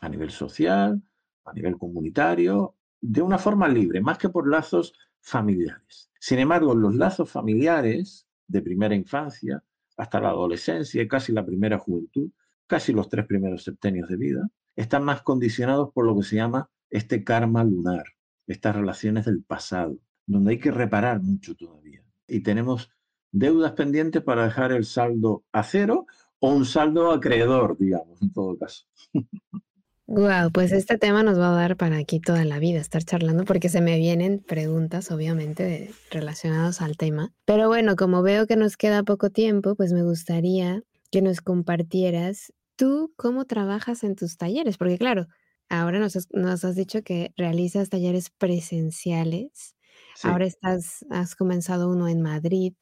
a 0.01 0.09
nivel 0.09 0.31
social, 0.31 1.01
a 1.45 1.53
nivel 1.53 1.77
comunitario, 1.77 2.75
de 2.99 3.21
una 3.21 3.37
forma 3.37 3.69
libre, 3.69 4.01
más 4.01 4.17
que 4.17 4.27
por 4.27 4.45
lazos 4.45 4.93
familiares. 5.21 6.11
Sin 6.19 6.39
embargo, 6.39 6.75
los 6.75 6.93
lazos 6.95 7.31
familiares 7.31 8.27
de 8.45 8.61
primera 8.61 8.93
infancia 8.93 9.63
hasta 10.01 10.19
la 10.19 10.29
adolescencia 10.29 11.07
casi 11.07 11.31
la 11.31 11.45
primera 11.45 11.77
juventud, 11.77 12.31
casi 12.65 12.91
los 12.91 13.07
tres 13.07 13.27
primeros 13.27 13.63
septenios 13.63 14.09
de 14.09 14.17
vida, 14.17 14.49
están 14.75 15.03
más 15.03 15.21
condicionados 15.21 15.91
por 15.93 16.07
lo 16.07 16.17
que 16.17 16.23
se 16.23 16.37
llama 16.37 16.71
este 16.89 17.23
karma 17.23 17.63
lunar, 17.63 18.05
estas 18.47 18.75
relaciones 18.75 19.25
del 19.25 19.43
pasado, 19.43 19.99
donde 20.25 20.53
hay 20.53 20.59
que 20.59 20.71
reparar 20.71 21.21
mucho 21.21 21.53
todavía. 21.55 22.03
Y 22.27 22.39
tenemos 22.39 22.89
deudas 23.31 23.73
pendientes 23.73 24.23
para 24.23 24.45
dejar 24.45 24.71
el 24.71 24.85
saldo 24.85 25.43
a 25.51 25.61
cero 25.61 26.07
o 26.39 26.51
un 26.51 26.65
saldo 26.65 27.11
acreedor, 27.11 27.77
digamos, 27.77 28.19
en 28.23 28.33
todo 28.33 28.57
caso. 28.57 28.87
Wow, 30.13 30.51
pues 30.51 30.73
este 30.73 30.97
tema 30.97 31.23
nos 31.23 31.39
va 31.39 31.53
a 31.53 31.55
dar 31.55 31.77
para 31.77 31.95
aquí 31.95 32.19
toda 32.19 32.43
la 32.43 32.59
vida 32.59 32.81
estar 32.81 33.01
charlando 33.01 33.45
porque 33.45 33.69
se 33.69 33.79
me 33.79 33.97
vienen 33.97 34.39
preguntas 34.39 35.09
obviamente 35.09 35.89
relacionadas 36.09 36.81
al 36.81 36.97
tema. 36.97 37.33
Pero 37.45 37.69
bueno, 37.69 37.95
como 37.95 38.21
veo 38.21 38.45
que 38.45 38.57
nos 38.57 38.75
queda 38.75 39.03
poco 39.03 39.29
tiempo, 39.29 39.73
pues 39.75 39.93
me 39.93 40.03
gustaría 40.03 40.83
que 41.11 41.21
nos 41.21 41.39
compartieras 41.39 42.51
tú 42.75 43.13
cómo 43.15 43.45
trabajas 43.45 44.03
en 44.03 44.17
tus 44.17 44.35
talleres, 44.35 44.77
porque 44.77 44.97
claro, 44.97 45.27
ahora 45.69 45.97
nos 45.97 46.17
has, 46.65 46.75
dicho 46.75 47.03
que 47.03 47.31
realizas 47.37 47.87
talleres 47.87 48.31
presenciales, 48.31 49.77
ahora 50.23 50.45
estás, 50.45 51.05
has 51.09 51.35
comenzado 51.35 51.89
uno 51.89 52.09
en 52.09 52.21
Madrid 52.21 52.73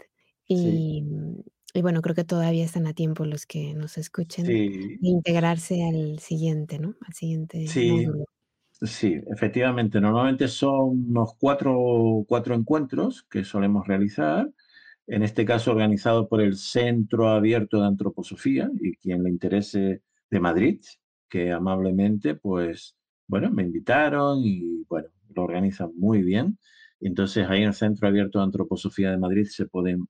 y, 0.47 1.03
y 1.73 1.81
bueno, 1.81 2.01
creo 2.01 2.15
que 2.15 2.23
todavía 2.23 2.65
están 2.65 2.87
a 2.87 2.93
tiempo 2.93 3.25
los 3.25 3.45
que 3.45 3.73
nos 3.75 3.97
escuchen 3.97 4.45
de 5.01 5.07
integrarse 5.09 5.83
al 5.87 6.19
siguiente, 6.19 6.79
¿no? 6.79 6.95
Al 7.05 7.13
siguiente 7.13 7.57
Sí, 7.63 7.81
módulo. 7.81 8.25
sí, 8.81 9.21
efectivamente. 9.33 10.01
Normalmente 10.01 10.47
son 10.47 11.07
unos 11.09 11.35
cuatro, 11.39 12.25
cuatro 12.27 12.55
encuentros 12.55 13.23
que 13.29 13.43
solemos 13.43 13.87
realizar, 13.87 14.51
en 15.07 15.23
este 15.23 15.45
caso 15.45 15.71
organizado 15.71 16.29
por 16.29 16.41
el 16.41 16.55
Centro 16.57 17.29
Abierto 17.29 17.81
de 17.81 17.87
Antroposofía 17.87 18.69
y 18.81 18.95
quien 18.97 19.23
le 19.23 19.29
interese 19.31 20.03
de 20.31 20.39
Madrid, 20.39 20.81
que 21.29 21.51
amablemente, 21.51 22.35
pues, 22.35 22.97
bueno, 23.27 23.51
me 23.51 23.63
invitaron 23.63 24.39
y, 24.45 24.85
bueno, 24.89 25.09
lo 25.35 25.43
organizan 25.43 25.91
muy 25.97 26.23
bien. 26.23 26.59
Entonces, 27.01 27.47
ahí 27.49 27.61
en 27.63 27.69
el 27.69 27.73
Centro 27.75 28.07
Abierto 28.07 28.39
de 28.39 28.45
Antroposofía 28.45 29.11
de 29.11 29.17
Madrid 29.19 29.45
se 29.49 29.67
pueden 29.67 30.07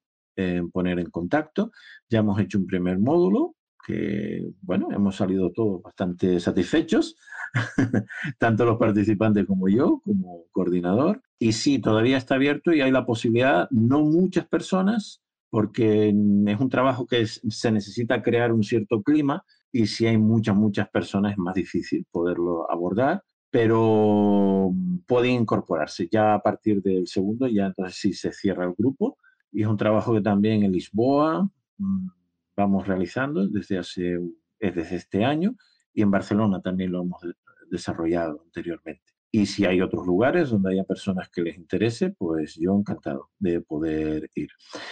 poner 0.72 1.00
en 1.00 1.10
contacto. 1.10 1.72
Ya 2.10 2.20
hemos 2.20 2.40
hecho 2.40 2.58
un 2.58 2.66
primer 2.66 3.00
módulo 3.00 3.56
que, 3.86 4.52
bueno, 4.62 4.90
hemos 4.92 5.16
salido 5.16 5.52
todos 5.52 5.82
bastante 5.82 6.40
satisfechos, 6.40 7.16
tanto 8.38 8.66
los 8.66 8.78
participantes 8.78 9.46
como 9.46 9.68
yo, 9.70 10.02
como 10.04 10.44
coordinador. 10.52 11.22
Y 11.40 11.54
sí, 11.54 11.80
todavía 11.80 12.18
está 12.18 12.36
abierto 12.36 12.74
y 12.74 12.82
hay 12.82 12.92
la 12.92 13.06
posibilidad, 13.06 13.68
no 13.72 14.02
muchas 14.02 14.48
personas, 14.48 15.22
porque 15.50 16.10
es 16.10 16.60
un 16.60 16.70
trabajo 16.70 17.08
que 17.08 17.26
se 17.26 17.72
necesita 17.72 18.22
crear 18.22 18.52
un 18.52 18.64
cierto 18.64 19.02
clima 19.02 19.44
y 19.72 19.88
si 19.88 20.06
hay 20.06 20.18
muchas, 20.18 20.56
muchas 20.56 20.90
personas 20.90 21.32
es 21.34 21.38
más 21.38 21.56
difícil 21.56 22.06
poderlo 22.12 22.70
abordar, 22.72 23.24
pero 23.50 24.72
pueden 25.08 25.42
incorporarse. 25.42 26.08
Ya 26.12 26.36
a 26.36 26.42
partir 26.42 26.82
del 26.84 27.08
segundo, 27.08 27.48
ya 27.48 27.68
entonces 27.68 27.96
sí 27.98 28.14
se 28.14 28.32
cierra 28.32 28.66
el 28.66 28.76
grupo 28.78 29.18
y 29.52 29.62
es 29.62 29.68
un 29.68 29.78
trabajo 29.78 30.14
que 30.14 30.22
también 30.22 30.64
en 30.64 30.72
Lisboa 30.72 31.50
mm, 31.78 32.08
vamos 32.56 32.88
realizando 32.88 33.47
desde, 33.47 33.78
hace, 33.78 34.20
desde 34.60 34.95
este 34.95 35.26
año 35.26 35.56
y 35.93 36.02
en 36.02 36.12
Barcelona 36.12 36.62
también 36.62 36.91
lo 36.91 37.02
hemos 37.02 37.22
desarrollado 37.70 38.41
anteriormente. 38.45 39.04
Y 39.32 39.45
si 39.45 39.66
hay 39.66 39.82
otros 39.82 40.08
lugares 40.08 40.50
donde 40.50 40.72
haya 40.72 40.84
personas 40.84 41.30
que 41.30 41.41
les 41.41 41.58
interese, 41.58 42.10
pues 42.12 42.56
yo 42.56 42.76
encantado 42.76 43.30
de 43.38 43.62
poder 43.62 44.30
ir. 44.34 44.50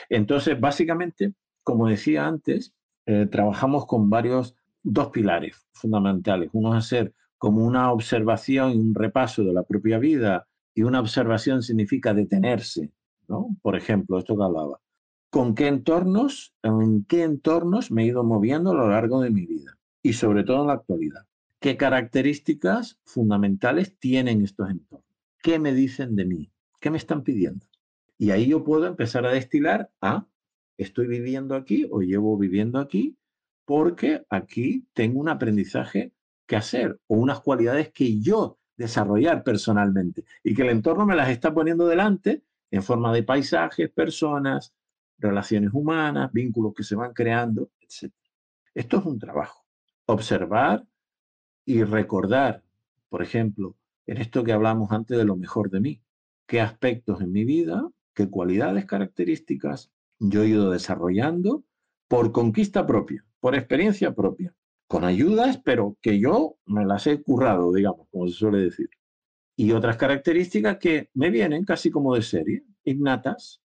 Entonces, 0.09 0.59
básicamente, 0.59 1.33
como 1.63 1.87
decía 1.87 2.27
antes, 2.27 2.73
eh, 3.07 3.25
trabajamos 3.25 3.87
con 3.87 4.09
varios, 4.09 4.55
dos 4.83 5.09
pilares 5.09 5.67
fundamentales. 5.73 6.49
Uno 6.53 6.77
es 6.77 6.85
hacer 6.85 7.13
como 7.37 7.65
una 7.65 7.91
observación 7.91 8.71
y 8.73 8.77
un 8.77 8.93
repaso 8.93 9.43
de 9.43 9.53
la 9.53 9.63
propia 9.63 9.97
vida, 9.97 10.47
y 10.73 10.83
una 10.83 10.99
observación 10.99 11.63
significa 11.63 12.13
detenerse 12.13 12.91
por 13.61 13.75
ejemplo, 13.75 14.17
esto 14.17 14.37
que 14.37 14.43
hablaba. 14.43 14.79
¿Con 15.29 15.55
qué 15.55 15.67
entornos, 15.67 16.53
en 16.63 17.03
qué 17.05 17.23
entornos 17.23 17.91
me 17.91 18.03
he 18.03 18.07
ido 18.07 18.23
moviendo 18.23 18.71
a 18.71 18.75
lo 18.75 18.89
largo 18.89 19.21
de 19.21 19.29
mi 19.29 19.45
vida? 19.45 19.77
Y 20.01 20.13
sobre 20.13 20.43
todo 20.43 20.61
en 20.61 20.67
la 20.67 20.73
actualidad. 20.73 21.25
¿Qué 21.59 21.75
características 21.75 22.99
fundamentales 23.03 23.97
tienen 23.99 24.43
estos 24.43 24.69
entornos? 24.69 25.07
¿Qué 25.41 25.59
me 25.59 25.73
dicen 25.73 26.15
de 26.15 26.25
mí? 26.25 26.51
¿Qué 26.79 26.91
me 26.91 26.97
están 26.97 27.23
pidiendo? 27.23 27.65
Y 28.17 28.31
ahí 28.31 28.47
yo 28.47 28.63
puedo 28.63 28.85
empezar 28.85 29.25
a 29.25 29.31
destilar 29.31 29.91
a, 30.01 30.27
estoy 30.77 31.07
viviendo 31.07 31.55
aquí 31.55 31.87
o 31.91 32.01
llevo 32.01 32.37
viviendo 32.37 32.79
aquí 32.79 33.17
porque 33.65 34.25
aquí 34.29 34.87
tengo 34.93 35.19
un 35.19 35.29
aprendizaje 35.29 36.13
que 36.45 36.55
hacer 36.55 36.99
o 37.07 37.15
unas 37.15 37.41
cualidades 37.41 37.91
que 37.91 38.19
yo 38.19 38.57
desarrollar 38.77 39.43
personalmente 39.43 40.23
y 40.43 40.55
que 40.55 40.61
el 40.61 40.69
entorno 40.69 41.05
me 41.05 41.15
las 41.15 41.29
está 41.29 41.53
poniendo 41.53 41.87
delante 41.87 42.43
en 42.71 42.83
forma 42.83 43.13
de 43.13 43.23
paisajes, 43.23 43.89
personas, 43.89 44.73
relaciones 45.17 45.71
humanas, 45.73 46.31
vínculos 46.31 46.73
que 46.75 46.83
se 46.83 46.95
van 46.95 47.13
creando, 47.13 47.71
etc. 47.79 48.13
Esto 48.73 48.99
es 48.99 49.05
un 49.05 49.19
trabajo. 49.19 49.65
Observar 50.05 50.85
y 51.65 51.83
recordar, 51.83 52.63
por 53.09 53.21
ejemplo, 53.21 53.75
en 54.05 54.17
esto 54.17 54.43
que 54.43 54.53
hablamos 54.53 54.91
antes 54.91 55.17
de 55.17 55.25
lo 55.25 55.35
mejor 55.35 55.69
de 55.69 55.81
mí, 55.81 56.01
qué 56.45 56.61
aspectos 56.61 57.21
en 57.21 57.31
mi 57.31 57.43
vida, 57.43 57.89
qué 58.13 58.29
cualidades, 58.29 58.85
características 58.85 59.91
yo 60.19 60.43
he 60.43 60.47
ido 60.47 60.71
desarrollando 60.71 61.63
por 62.07 62.31
conquista 62.31 62.87
propia, 62.87 63.25
por 63.39 63.55
experiencia 63.55 64.15
propia, 64.15 64.55
con 64.87 65.03
ayudas, 65.03 65.57
pero 65.63 65.97
que 66.01 66.19
yo 66.19 66.57
me 66.65 66.85
las 66.85 67.05
he 67.07 67.21
currado, 67.21 67.73
digamos, 67.73 68.07
como 68.09 68.27
se 68.27 68.33
suele 68.33 68.59
decir 68.59 68.89
y 69.59 69.71
otras 69.71 69.97
características 69.97 70.77
que 70.77 71.09
me 71.15 71.31
vienen 71.31 71.65
casi 71.65 71.89
como 71.89 72.13
de 72.13 72.21
serie, 72.21 72.63
innatas, 72.83 73.59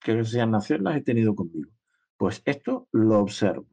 que 0.00 0.24
sean 0.24 0.50
nacer, 0.50 0.82
las 0.82 0.96
he 0.96 1.02
tenido 1.02 1.36
conmigo. 1.36 1.70
Pues 2.16 2.42
esto 2.44 2.88
lo 2.90 3.20
observo, 3.20 3.68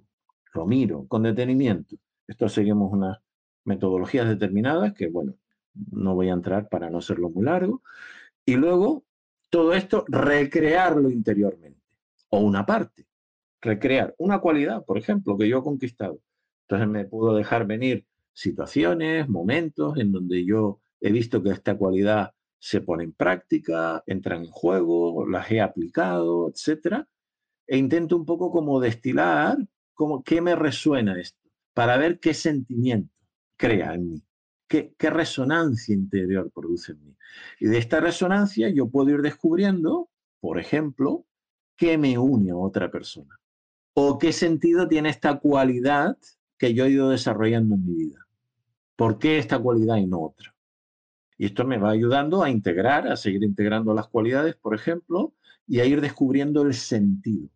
lo 0.54 0.68
miro 0.68 1.08
con 1.08 1.24
detenimiento. 1.24 1.98
Esto 2.28 2.48
seguimos 2.48 2.94
unas 2.94 3.18
metodologías 3.66 4.30
determinadas 4.30 4.94
que, 4.94 5.08
bueno, 5.08 5.34
no 5.92 6.14
voy 6.14 6.30
a 6.30 6.34
entrar 6.34 6.70
para 6.70 6.92
no 6.92 7.00
hacerlo 7.00 7.32
muy 7.32 7.44
largo. 7.44 7.82
Y 8.46 8.56
luego, 8.56 9.04
todo 9.50 9.74
esto, 9.74 10.06
recrearlo 10.08 11.10
interiormente, 11.10 11.82
o 12.30 12.40
una 12.40 12.68
parte, 12.68 13.08
recrear 13.62 14.14
una 14.20 14.40
cualidad, 14.40 14.86
por 14.86 15.00
ejemplo, 15.00 15.36
que 15.40 15.50
yo 15.50 15.58
he 15.58 15.64
conquistado. 15.64 16.20
Entonces 16.68 16.88
me 16.88 17.06
puedo 17.06 17.34
dejar 17.34 17.66
venir 17.66 18.06
situaciones, 18.32 19.28
momentos 19.28 19.98
en 19.98 20.12
donde 20.12 20.46
yo 20.46 20.83
he 21.04 21.12
visto 21.12 21.44
que 21.44 21.50
esta 21.50 21.78
cualidad 21.78 22.34
se 22.58 22.80
pone 22.80 23.04
en 23.04 23.12
práctica, 23.12 24.02
entra 24.08 24.38
en 24.38 24.46
juego, 24.46 25.28
las 25.28 25.52
he 25.52 25.60
aplicado, 25.60 26.50
etcétera, 26.50 27.10
e 27.68 27.78
intento 27.78 28.16
un 28.16 28.26
poco 28.26 28.52
como 28.52 28.80
destilar 28.80 29.58
como 29.94 30.24
qué 30.24 30.40
me 30.40 30.56
resuena 30.56 31.20
esto, 31.20 31.42
para 31.74 31.98
ver 31.98 32.20
qué 32.22 32.34
sentimiento 32.34 33.14
crea 33.58 33.94
en 33.94 34.12
mí, 34.12 34.24
qué 34.68 35.10
resonancia 35.10 35.94
interior 35.94 36.50
produce 36.52 36.94
en 36.94 37.04
mí. 37.06 37.18
Y 37.60 37.66
de 37.66 37.78
esta 37.78 38.00
resonancia 38.00 38.70
yo 38.70 38.90
puedo 38.90 39.10
ir 39.10 39.22
descubriendo, 39.22 40.10
por 40.40 40.58
ejemplo, 40.58 41.26
qué 41.76 41.98
me 41.98 42.18
une 42.18 42.52
a 42.52 42.56
otra 42.56 42.90
persona 42.90 43.38
o 43.94 44.18
qué 44.18 44.32
sentido 44.32 44.88
tiene 44.88 45.10
esta 45.10 45.38
cualidad 45.40 46.18
que 46.58 46.74
yo 46.74 46.86
he 46.86 46.92
ido 46.92 47.10
desarrollando 47.10 47.76
en 47.76 47.86
mi 47.86 47.94
vida. 47.94 48.26
¿Por 48.96 49.20
qué 49.20 49.38
esta 49.38 49.60
cualidad 49.60 49.98
y 49.98 50.08
no 50.08 50.22
otra? 50.22 50.53
Y 51.44 51.48
esto 51.48 51.66
me 51.66 51.78
va 51.78 51.90
ayudando 51.90 52.42
a 52.42 52.50
integrar, 52.50 53.06
a 53.06 53.18
seguir 53.18 53.44
integrando 53.44 53.94
las 53.94 54.08
cualidades, 54.08 54.56
por 54.56 54.74
ejemplo, 54.74 55.34
y 55.68 55.82
a 55.82 55.86
ir 55.86 56.00
descubriendo 56.00 56.62
el 56.62 56.74
sentido. 56.74 57.50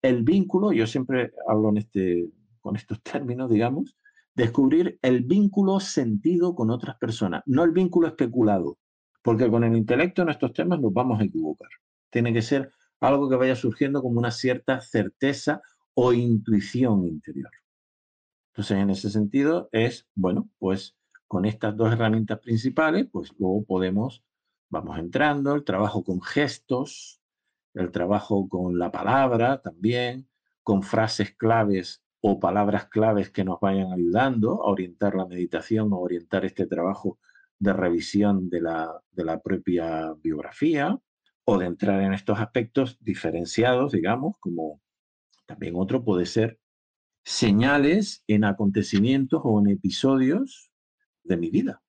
El 0.00 0.22
vínculo, 0.22 0.72
yo 0.72 0.86
siempre 0.86 1.34
hablo 1.46 1.68
en 1.68 1.76
este, 1.76 2.30
con 2.62 2.74
estos 2.74 3.02
términos, 3.12 3.50
digamos, 3.50 3.98
descubrir 4.34 4.98
el 5.02 5.24
vínculo 5.24 5.78
sentido 5.78 6.54
con 6.54 6.70
otras 6.70 6.96
personas, 6.96 7.42
no 7.44 7.64
el 7.64 7.72
vínculo 7.72 8.08
especulado, 8.08 8.78
porque 9.20 9.50
con 9.50 9.62
el 9.62 9.76
intelecto 9.76 10.22
en 10.22 10.30
estos 10.30 10.54
temas 10.54 10.80
nos 10.80 10.94
vamos 10.94 11.20
a 11.20 11.24
equivocar. 11.24 11.68
Tiene 12.08 12.32
que 12.32 12.40
ser 12.40 12.70
algo 13.00 13.28
que 13.28 13.36
vaya 13.36 13.56
surgiendo 13.56 14.00
como 14.00 14.20
una 14.20 14.30
cierta 14.30 14.80
certeza 14.80 15.60
o 15.92 16.14
intuición 16.14 17.06
interior. 17.06 17.50
Entonces, 18.54 18.78
en 18.78 18.88
ese 18.88 19.10
sentido 19.10 19.68
es, 19.70 20.08
bueno, 20.14 20.48
pues 20.58 20.96
con 21.34 21.46
estas 21.46 21.76
dos 21.76 21.92
herramientas 21.92 22.38
principales, 22.38 23.08
pues 23.10 23.32
luego 23.40 23.64
podemos, 23.64 24.22
vamos 24.70 25.00
entrando, 25.00 25.56
el 25.56 25.64
trabajo 25.64 26.04
con 26.04 26.22
gestos, 26.22 27.20
el 27.74 27.90
trabajo 27.90 28.48
con 28.48 28.78
la 28.78 28.92
palabra 28.92 29.60
también, 29.60 30.28
con 30.62 30.84
frases 30.84 31.34
claves 31.34 32.04
o 32.20 32.38
palabras 32.38 32.86
claves 32.86 33.30
que 33.30 33.42
nos 33.42 33.58
vayan 33.58 33.90
ayudando 33.92 34.62
a 34.62 34.70
orientar 34.70 35.16
la 35.16 35.26
meditación, 35.26 35.92
a 35.92 35.96
orientar 35.96 36.44
este 36.44 36.68
trabajo 36.68 37.18
de 37.58 37.72
revisión 37.72 38.48
de 38.48 38.60
la, 38.60 39.02
de 39.10 39.24
la 39.24 39.40
propia 39.40 40.14
biografía 40.22 40.96
o 41.42 41.58
de 41.58 41.66
entrar 41.66 42.00
en 42.00 42.12
estos 42.12 42.38
aspectos 42.38 42.96
diferenciados, 43.00 43.90
digamos, 43.90 44.36
como 44.38 44.80
también 45.46 45.74
otro 45.74 46.04
puede 46.04 46.26
ser 46.26 46.60
señales 47.24 48.22
en 48.28 48.44
acontecimientos 48.44 49.40
o 49.42 49.58
en 49.58 49.70
episodios 49.70 50.70
de 51.24 51.36
mi 51.36 51.50
vida. 51.50 51.82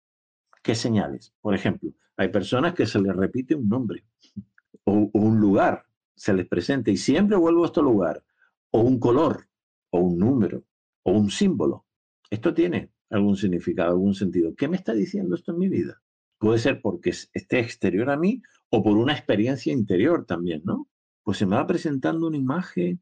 ¿Qué 0.64 0.74
señales? 0.74 1.34
Por 1.42 1.54
ejemplo, 1.54 1.94
hay 2.18 2.30
personas 2.30 2.74
que 2.74 2.86
se 2.86 3.00
les 3.00 3.16
repite 3.16 3.56
un 3.56 3.70
nombre 3.70 4.06
o, 4.86 5.10
un 5.14 5.40
lugar, 5.40 5.86
se 6.16 6.34
les 6.34 6.48
presenta 6.48 6.92
y 6.92 6.98
siempre 6.98 7.38
vuelvo 7.38 7.64
a 7.64 7.68
este 7.68 7.82
lugar, 7.82 8.24
o 8.72 8.82
un 8.82 9.00
color, 9.00 9.48
o 9.92 10.00
un 10.00 10.18
número, 10.18 10.64
o 11.04 11.12
un 11.12 11.30
símbolo. 11.30 11.86
Esto 12.30 12.54
tiene 12.54 12.92
algún 13.10 13.36
significado, 13.36 13.92
algún 13.92 14.16
sentido. 14.16 14.56
¿Qué 14.56 14.68
me 14.68 14.78
está 14.78 14.94
diciendo 14.94 15.36
esto 15.36 15.52
en 15.52 15.60
mi 15.60 15.70
vida? 15.70 16.02
Puede 16.38 16.60
ser 16.60 16.82
porque 16.82 17.10
esté 17.10 17.60
exterior 17.60 18.10
a 18.10 18.18
mí 18.18 18.42
o 18.70 18.84
por 18.84 18.98
una 18.98 19.14
experiencia 19.14 19.72
interior 19.72 20.26
también, 20.26 20.62
¿no? 20.66 20.88
Pues 21.24 21.38
se 21.38 21.46
me 21.46 21.56
va 21.56 21.66
presentando 21.66 22.28
una 22.28 22.38
imagen 22.38 23.02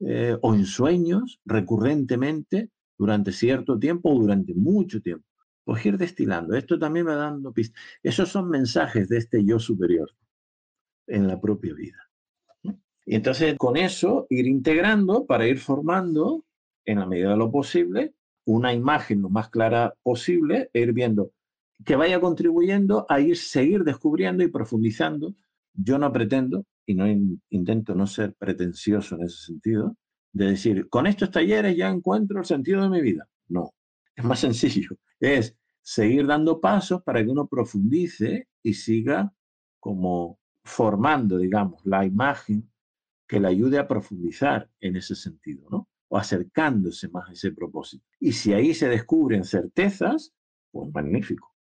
eh, 0.00 0.36
o 0.42 0.54
en 0.54 0.64
sueños 0.66 1.40
recurrentemente 1.44 2.70
durante 2.98 3.32
cierto 3.32 3.78
tiempo 3.78 4.10
o 4.10 4.20
durante 4.20 4.54
mucho 4.54 5.00
tiempo. 5.00 5.26
Pues 5.64 5.84
ir 5.86 5.96
destilando. 5.98 6.54
Esto 6.54 6.78
también 6.78 7.06
va 7.06 7.16
dando 7.16 7.52
pistas. 7.52 7.80
Esos 8.02 8.28
son 8.28 8.50
mensajes 8.50 9.08
de 9.08 9.18
este 9.18 9.44
yo 9.44 9.58
superior 9.58 10.10
en 11.06 11.26
la 11.26 11.40
propia 11.40 11.74
vida. 11.74 11.98
Y 13.06 13.16
entonces 13.16 13.56
con 13.58 13.76
eso 13.76 14.26
ir 14.30 14.46
integrando 14.46 15.26
para 15.26 15.46
ir 15.46 15.58
formando, 15.58 16.44
en 16.84 16.98
la 17.00 17.06
medida 17.06 17.30
de 17.30 17.36
lo 17.36 17.50
posible, 17.50 18.14
una 18.46 18.72
imagen 18.72 19.22
lo 19.22 19.30
más 19.30 19.48
clara 19.48 19.94
posible 20.02 20.70
e 20.72 20.80
ir 20.80 20.92
viendo 20.92 21.32
que 21.84 21.96
vaya 21.96 22.20
contribuyendo 22.20 23.06
a 23.08 23.20
ir 23.20 23.36
seguir 23.36 23.84
descubriendo 23.84 24.42
y 24.42 24.48
profundizando. 24.48 25.34
Yo 25.74 25.98
no 25.98 26.12
pretendo, 26.12 26.64
y 26.86 26.94
no 26.94 27.06
intento 27.50 27.94
no 27.94 28.06
ser 28.06 28.34
pretencioso 28.34 29.16
en 29.16 29.22
ese 29.24 29.46
sentido, 29.46 29.96
de 30.32 30.46
decir, 30.46 30.88
con 30.88 31.06
estos 31.06 31.30
talleres 31.30 31.76
ya 31.76 31.88
encuentro 31.88 32.38
el 32.38 32.44
sentido 32.44 32.82
de 32.82 32.90
mi 32.90 33.00
vida. 33.00 33.28
No, 33.48 33.72
es 34.16 34.24
más 34.24 34.40
sencillo. 34.40 34.96
Es 35.20 35.56
seguir 35.82 36.26
dando 36.26 36.60
pasos 36.60 37.02
para 37.02 37.22
que 37.22 37.30
uno 37.30 37.46
profundice 37.46 38.48
y 38.62 38.74
siga 38.74 39.32
como 39.80 40.38
formando, 40.64 41.38
digamos, 41.38 41.84
la 41.84 42.04
imagen 42.04 42.70
que 43.26 43.40
le 43.40 43.48
ayude 43.48 43.78
a 43.78 43.86
profundizar 43.86 44.70
en 44.80 44.96
ese 44.96 45.14
sentido, 45.14 45.68
¿no? 45.70 45.88
O 46.08 46.16
acercándose 46.16 47.08
más 47.08 47.28
a 47.28 47.32
ese 47.32 47.52
propósito. 47.52 48.04
Y 48.20 48.32
si 48.32 48.52
ahí 48.52 48.74
se 48.74 48.88
descubren 48.88 49.44
certezas, 49.44 50.32
pues 50.70 50.90
magnífico. 50.92 51.54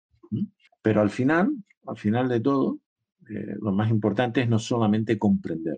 Pero 0.82 1.02
al 1.02 1.10
final, 1.10 1.54
al 1.86 1.98
final 1.98 2.28
de 2.28 2.40
todo, 2.40 2.80
eh, 3.30 3.56
lo 3.60 3.72
más 3.72 3.90
importante 3.90 4.42
es 4.42 4.50
no 4.50 4.60
solamente 4.60 5.18
comprender, 5.18 5.78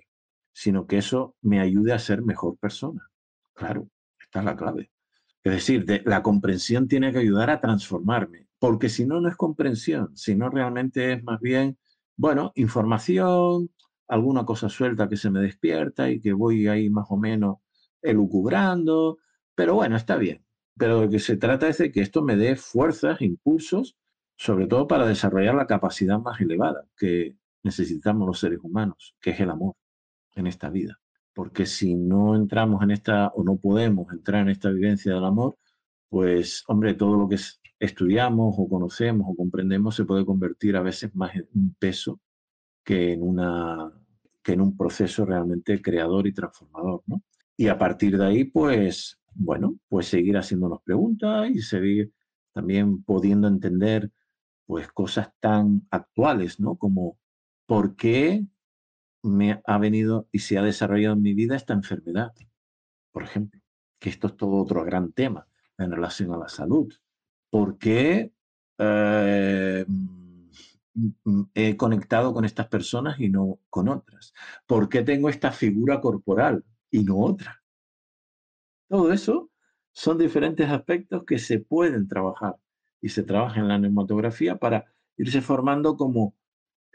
sino 0.52 0.88
que 0.88 0.98
eso 0.98 1.36
me 1.42 1.60
ayude 1.60 1.94
a 1.94 2.00
ser 2.00 2.24
mejor 2.24 2.58
persona. 2.58 3.10
Claro, 3.54 3.90
esta 4.20 4.40
es 4.40 4.46
la 4.46 4.56
clave. 4.56 4.92
Es 5.46 5.54
decir, 5.54 5.86
la 6.06 6.22
comprensión 6.22 6.90
tiene 6.90 7.14
que 7.14 7.20
ayudar 7.20 7.50
a 7.50 7.62
transformarme, 7.62 8.50
porque 8.60 8.90
si 8.90 9.06
no, 9.06 9.22
no 9.22 9.30
es 9.30 9.38
comprensión, 9.38 10.12
sino 10.18 10.50
realmente 10.50 11.14
es 11.14 11.24
más 11.24 11.40
bien 11.40 11.78
bueno, 12.18 12.52
información, 12.56 13.70
alguna 14.08 14.46
cosa 14.46 14.70
suelta 14.70 15.10
que 15.10 15.18
se 15.18 15.30
me 15.30 15.42
despierta 15.42 16.10
y 16.10 16.22
que 16.22 16.34
voy 16.34 16.68
ahí 16.68 16.90
más 16.90 17.08
o 17.10 17.18
menos 17.18 17.58
elucubrando, 18.02 19.20
pero 19.56 19.76
bueno, 19.76 19.96
está 19.98 20.16
bien. 20.18 20.46
Pero 20.78 21.02
lo 21.04 21.10
que 21.10 21.20
se 21.20 21.38
trata 21.38 21.68
es 21.68 21.78
de 21.78 21.92
que 21.92 22.02
esto 22.02 22.22
me 22.22 22.36
dé 22.36 22.56
fuerzas, 22.56 23.22
impulsos, 23.22 23.98
sobre 24.38 24.68
todo 24.68 24.88
para 24.88 25.08
desarrollar 25.08 25.56
la 25.56 25.68
capacidad 25.68 26.20
más 26.20 26.40
elevada 26.42 26.88
que 26.98 27.38
necesitamos 27.64 28.28
los 28.28 28.40
seres 28.40 28.60
humanos, 28.64 29.16
que 29.22 29.32
es 29.32 29.40
el 29.40 29.50
amor 29.50 29.76
en 30.36 30.48
esta 30.48 30.70
vida. 30.70 31.00
Porque 31.36 31.68
si 31.68 31.96
no 31.96 32.36
entramos 32.36 32.82
en 32.84 32.92
esta, 32.92 33.28
o 33.30 33.44
no 33.44 33.58
podemos 33.58 34.12
entrar 34.12 34.42
en 34.44 34.50
esta 34.50 34.72
vivencia 34.72 35.14
del 35.14 35.26
amor, 35.26 35.58
pues, 36.10 36.64
hombre, 36.68 36.96
todo 36.96 37.18
lo 37.18 37.30
que 37.30 37.36
es 37.36 37.62
estudiamos 37.80 38.56
o 38.58 38.70
conocemos 38.70 39.28
o 39.30 39.36
comprendemos 39.36 39.96
se 39.96 40.06
puede 40.06 40.26
convertir 40.26 40.76
a 40.76 40.82
veces 40.82 41.14
más 41.16 41.36
en 41.36 41.48
un 41.54 41.76
peso 41.78 42.20
que 42.84 43.14
en, 43.14 43.24
una, 43.24 43.92
que 44.44 44.54
en 44.54 44.62
un 44.62 44.78
proceso 44.78 45.26
realmente 45.26 45.82
creador 45.82 46.28
y 46.28 46.34
transformador. 46.34 47.04
¿no? 47.08 47.24
Y 47.58 47.68
a 47.68 47.78
partir 47.78 48.18
de 48.18 48.26
ahí, 48.26 48.44
pues, 48.46 49.20
bueno, 49.34 49.78
pues 49.90 50.08
seguir 50.08 50.38
haciéndonos 50.38 50.82
preguntas 50.84 51.50
y 51.50 51.62
seguir 51.62 52.14
también 52.54 53.04
pudiendo 53.04 53.48
entender 53.48 54.12
pues 54.66 54.88
cosas 54.92 55.30
tan 55.40 55.86
actuales, 55.92 56.60
¿no? 56.60 56.76
Como 56.76 57.20
por 57.68 57.96
qué 57.96 58.46
me 59.26 59.62
ha 59.66 59.78
venido 59.78 60.28
y 60.32 60.40
se 60.40 60.58
ha 60.58 60.62
desarrollado 60.62 61.16
en 61.16 61.22
mi 61.22 61.34
vida 61.34 61.56
esta 61.56 61.74
enfermedad, 61.74 62.34
por 63.12 63.24
ejemplo, 63.24 63.62
que 64.00 64.10
esto 64.10 64.28
es 64.28 64.38
todo 64.38 64.58
otro 64.58 64.84
gran 64.84 65.12
tema 65.12 65.48
en 65.78 65.92
relación 65.92 66.34
a 66.34 66.38
la 66.38 66.48
salud. 66.48 66.94
¿Por 67.50 67.78
qué 67.78 68.32
eh, 68.78 69.86
mm, 69.88 71.42
he 71.54 71.76
conectado 71.78 72.34
con 72.34 72.46
estas 72.46 72.68
personas 72.68 73.20
y 73.20 73.30
no 73.30 73.60
con 73.70 73.90
otras? 73.90 74.34
¿Por 74.66 74.90
qué 74.90 75.02
tengo 75.02 75.30
esta 75.30 75.52
figura 75.52 76.00
corporal 76.02 76.64
y 76.92 77.04
no 77.04 77.20
otra? 77.20 77.64
Todo 78.88 79.12
eso 79.12 79.50
son 79.92 80.18
diferentes 80.18 80.70
aspectos 80.70 81.24
que 81.26 81.40
se 81.40 81.60
pueden 81.60 82.08
trabajar 82.08 82.58
y 83.02 83.10
se 83.10 83.24
trabaja 83.24 83.60
en 83.60 83.68
la 83.68 83.80
neumatografía 83.80 84.58
para 84.58 84.86
irse 85.18 85.42
formando 85.42 85.96
como 85.96 86.36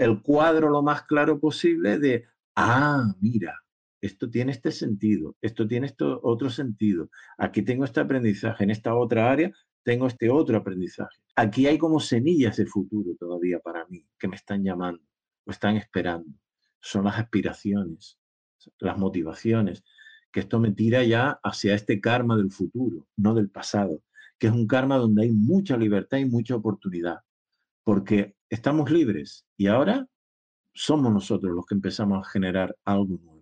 el 0.01 0.23
cuadro 0.23 0.71
lo 0.71 0.83
más 0.83 1.03
claro 1.03 1.39
posible 1.39 1.99
de, 1.99 2.25
ah, 2.57 3.15
mira, 3.21 3.55
esto 4.01 4.31
tiene 4.31 4.51
este 4.51 4.73
sentido, 4.73 5.37
esto 5.43 5.69
tiene 5.69 5.89
este 5.89 6.05
otro 6.05 6.49
sentido, 6.49 7.11
aquí 7.37 7.61
tengo 7.61 7.85
este 7.85 8.01
aprendizaje, 8.01 8.65
en 8.65 8.71
esta 8.71 8.95
otra 8.95 9.31
área 9.31 9.53
tengo 9.83 10.07
este 10.07 10.31
otro 10.31 10.57
aprendizaje. 10.57 11.21
Aquí 11.37 11.67
hay 11.67 11.77
como 11.77 12.01
semillas 12.01 12.57
de 12.57 12.65
futuro 12.65 13.15
todavía 13.19 13.59
para 13.61 13.85
mí 13.89 14.07
que 14.19 14.27
me 14.27 14.37
están 14.37 14.65
llamando 14.65 15.03
o 15.45 15.51
están 15.51 15.77
esperando. 15.77 16.33
Son 16.81 17.05
las 17.05 17.19
aspiraciones, 17.19 18.19
las 18.79 18.97
motivaciones, 18.97 19.85
que 20.33 20.41
esto 20.41 20.61
me 20.61 20.73
tira 20.73 21.05
ya 21.05 21.39
hacia 21.43 21.75
este 21.75 22.01
karma 22.01 22.39
del 22.39 22.51
futuro, 22.51 23.07
no 23.17 23.35
del 23.35 23.51
pasado, 23.51 24.03
que 24.39 24.47
es 24.47 24.53
un 24.55 24.67
karma 24.67 24.97
donde 24.97 25.25
hay 25.25 25.31
mucha 25.31 25.77
libertad 25.77 26.17
y 26.17 26.25
mucha 26.25 26.57
oportunidad, 26.57 27.19
porque 27.85 28.35
estamos 28.49 28.91
libres 28.91 29.47
y 29.57 29.67
ahora 29.67 30.07
somos 30.73 31.13
nosotros 31.13 31.55
los 31.55 31.67
que 31.67 31.75
empezamos 31.75 32.27
a 32.27 32.31
generar 32.31 32.77
algo 32.85 33.19
nuevo. 33.23 33.41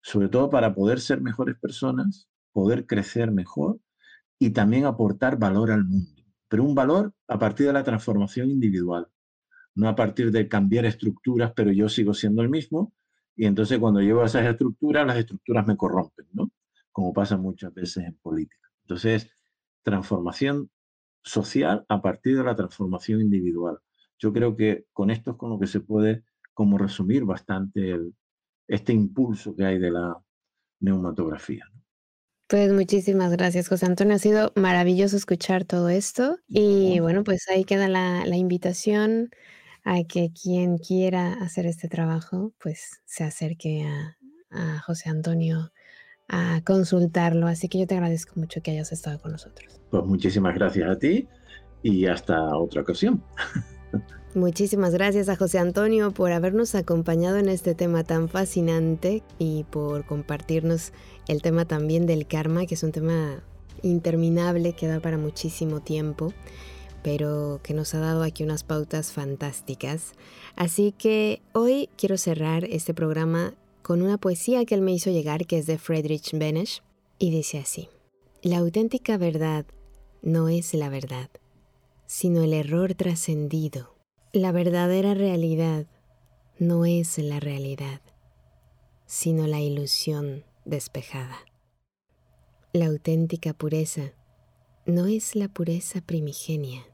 Sobre 0.00 0.28
todo 0.28 0.50
para 0.50 0.74
poder 0.74 1.00
ser 1.00 1.20
mejores 1.20 1.56
personas, 1.58 2.28
poder 2.52 2.86
crecer 2.86 3.30
mejor 3.30 3.78
y 4.38 4.50
también 4.50 4.84
aportar 4.84 5.38
valor 5.38 5.70
al 5.70 5.84
mundo, 5.84 6.24
pero 6.48 6.64
un 6.64 6.74
valor 6.74 7.14
a 7.28 7.38
partir 7.38 7.66
de 7.66 7.72
la 7.72 7.84
transformación 7.84 8.50
individual, 8.50 9.06
no 9.74 9.88
a 9.88 9.94
partir 9.94 10.32
de 10.32 10.48
cambiar 10.48 10.84
estructuras, 10.84 11.52
pero 11.54 11.70
yo 11.70 11.88
sigo 11.88 12.12
siendo 12.14 12.42
el 12.42 12.48
mismo, 12.48 12.92
y 13.36 13.46
entonces 13.46 13.78
cuando 13.78 14.00
llevo 14.00 14.24
esas 14.24 14.44
estructuras, 14.44 15.06
las 15.06 15.16
estructuras 15.16 15.66
me 15.66 15.76
corrompen, 15.76 16.26
¿no? 16.32 16.50
Como 16.90 17.12
pasa 17.12 17.36
muchas 17.36 17.72
veces 17.72 18.04
en 18.04 18.14
política. 18.16 18.68
Entonces, 18.82 19.30
transformación 19.82 20.70
social 21.22 21.84
a 21.88 22.02
partir 22.02 22.36
de 22.36 22.44
la 22.44 22.56
transformación 22.56 23.20
individual. 23.20 23.78
Yo 24.18 24.32
creo 24.32 24.56
que 24.56 24.86
con 24.92 25.10
esto 25.10 25.32
es 25.32 25.36
con 25.36 25.50
lo 25.50 25.58
que 25.58 25.66
se 25.66 25.80
puede 25.80 26.24
como 26.54 26.78
resumir 26.78 27.24
bastante 27.24 27.98
este 28.68 28.92
impulso 28.92 29.54
que 29.56 29.64
hay 29.64 29.78
de 29.78 29.90
la 29.90 30.16
neumatografía. 30.80 31.64
Pues 32.48 32.72
muchísimas 32.72 33.32
gracias, 33.32 33.68
José 33.68 33.86
Antonio. 33.86 34.14
Ha 34.14 34.18
sido 34.18 34.52
maravilloso 34.56 35.16
escuchar 35.16 35.64
todo 35.64 35.88
esto. 35.88 36.36
Y 36.46 37.00
bueno, 37.00 37.24
pues 37.24 37.48
ahí 37.48 37.64
queda 37.64 37.88
la, 37.88 38.36
invitación 38.36 39.30
a 39.84 40.04
que 40.04 40.32
quien 40.32 40.76
quiera 40.76 41.32
hacer 41.34 41.66
este 41.66 41.88
trabajo, 41.88 42.52
pues 42.58 43.00
se 43.06 43.24
acerque 43.24 43.84
a, 43.84 44.18
a 44.50 44.80
José 44.80 45.08
Antonio 45.08 45.71
a 46.32 46.62
consultarlo. 46.64 47.46
Así 47.46 47.68
que 47.68 47.78
yo 47.78 47.86
te 47.86 47.94
agradezco 47.94 48.32
mucho 48.34 48.60
que 48.62 48.72
hayas 48.72 48.90
estado 48.90 49.20
con 49.20 49.30
nosotros. 49.30 49.80
Pues 49.90 50.04
muchísimas 50.04 50.54
gracias 50.54 50.90
a 50.90 50.98
ti 50.98 51.28
y 51.82 52.06
hasta 52.06 52.56
otra 52.56 52.80
ocasión. 52.82 53.22
Muchísimas 54.34 54.94
gracias 54.94 55.28
a 55.28 55.36
José 55.36 55.58
Antonio 55.58 56.10
por 56.10 56.32
habernos 56.32 56.74
acompañado 56.74 57.36
en 57.36 57.50
este 57.50 57.74
tema 57.74 58.02
tan 58.02 58.30
fascinante 58.30 59.22
y 59.38 59.64
por 59.64 60.06
compartirnos 60.06 60.94
el 61.28 61.42
tema 61.42 61.66
también 61.66 62.06
del 62.06 62.26
karma, 62.26 62.64
que 62.64 62.74
es 62.74 62.82
un 62.82 62.92
tema 62.92 63.42
interminable 63.82 64.72
que 64.72 64.86
da 64.86 65.00
para 65.00 65.18
muchísimo 65.18 65.80
tiempo, 65.80 66.32
pero 67.02 67.60
que 67.62 67.74
nos 67.74 67.94
ha 67.94 67.98
dado 67.98 68.22
aquí 68.22 68.42
unas 68.42 68.64
pautas 68.64 69.12
fantásticas. 69.12 70.14
Así 70.56 70.92
que 70.96 71.42
hoy 71.52 71.90
quiero 71.98 72.16
cerrar 72.16 72.64
este 72.64 72.94
programa 72.94 73.52
con 73.82 74.02
una 74.02 74.18
poesía 74.18 74.64
que 74.64 74.74
él 74.74 74.80
me 74.80 74.92
hizo 74.92 75.10
llegar 75.10 75.46
que 75.46 75.58
es 75.58 75.66
de 75.66 75.78
Friedrich 75.78 76.32
Benesch 76.32 76.82
y 77.18 77.30
dice 77.30 77.58
así, 77.58 77.88
la 78.42 78.58
auténtica 78.58 79.16
verdad 79.16 79.66
no 80.22 80.48
es 80.48 80.72
la 80.74 80.88
verdad, 80.88 81.30
sino 82.06 82.42
el 82.42 82.52
error 82.54 82.94
trascendido. 82.94 83.94
La 84.32 84.52
verdadera 84.52 85.14
realidad 85.14 85.86
no 86.58 86.84
es 86.84 87.18
la 87.18 87.40
realidad, 87.40 88.00
sino 89.06 89.46
la 89.46 89.60
ilusión 89.60 90.44
despejada. 90.64 91.38
La 92.72 92.86
auténtica 92.86 93.52
pureza 93.52 94.12
no 94.86 95.06
es 95.06 95.36
la 95.36 95.48
pureza 95.48 96.00
primigenia, 96.00 96.86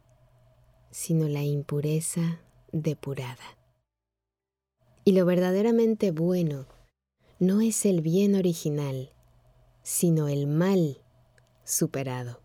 sino 0.91 1.28
la 1.28 1.43
impureza 1.43 2.41
depurada. 2.72 3.59
Y 5.05 5.12
lo 5.12 5.24
verdaderamente 5.24 6.11
bueno 6.11 6.66
no 7.41 7.61
es 7.61 7.86
el 7.86 8.01
bien 8.01 8.34
original, 8.34 9.12
sino 9.84 10.26
el 10.26 10.49
mal 10.49 11.01
superado. 11.62 12.41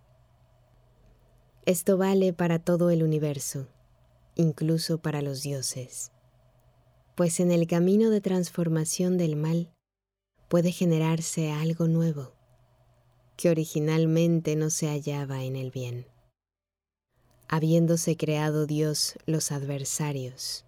Esto 1.66 1.98
vale 1.98 2.32
para 2.32 2.60
todo 2.60 2.92
el 2.92 3.02
universo, 3.02 3.68
incluso 4.36 5.00
para 5.00 5.24
los 5.24 5.42
dioses, 5.42 6.12
pues 7.16 7.40
en 7.40 7.52
el 7.52 7.66
camino 7.66 8.12
de 8.12 8.22
transformación 8.22 9.18
del 9.18 9.36
mal 9.36 9.74
puede 10.48 10.72
generarse 10.72 11.52
algo 11.52 11.88
nuevo 11.88 12.34
que 13.36 13.50
originalmente 13.50 14.56
no 14.56 14.70
se 14.70 14.90
hallaba 14.90 15.44
en 15.44 15.56
el 15.56 15.72
bien. 15.72 16.06
Habiéndose 17.48 18.16
creado 18.16 18.68
Dios 18.68 19.16
los 19.26 19.52
adversarios, 19.52 20.66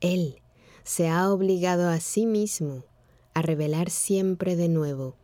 Él 0.00 0.40
se 0.84 1.08
ha 1.08 1.32
obligado 1.32 1.88
a 1.88 1.98
sí 1.98 2.26
mismo 2.26 2.84
a 3.34 3.42
revelar 3.42 3.90
siempre 3.90 4.56
de 4.56 4.68
nuevo 4.68 5.16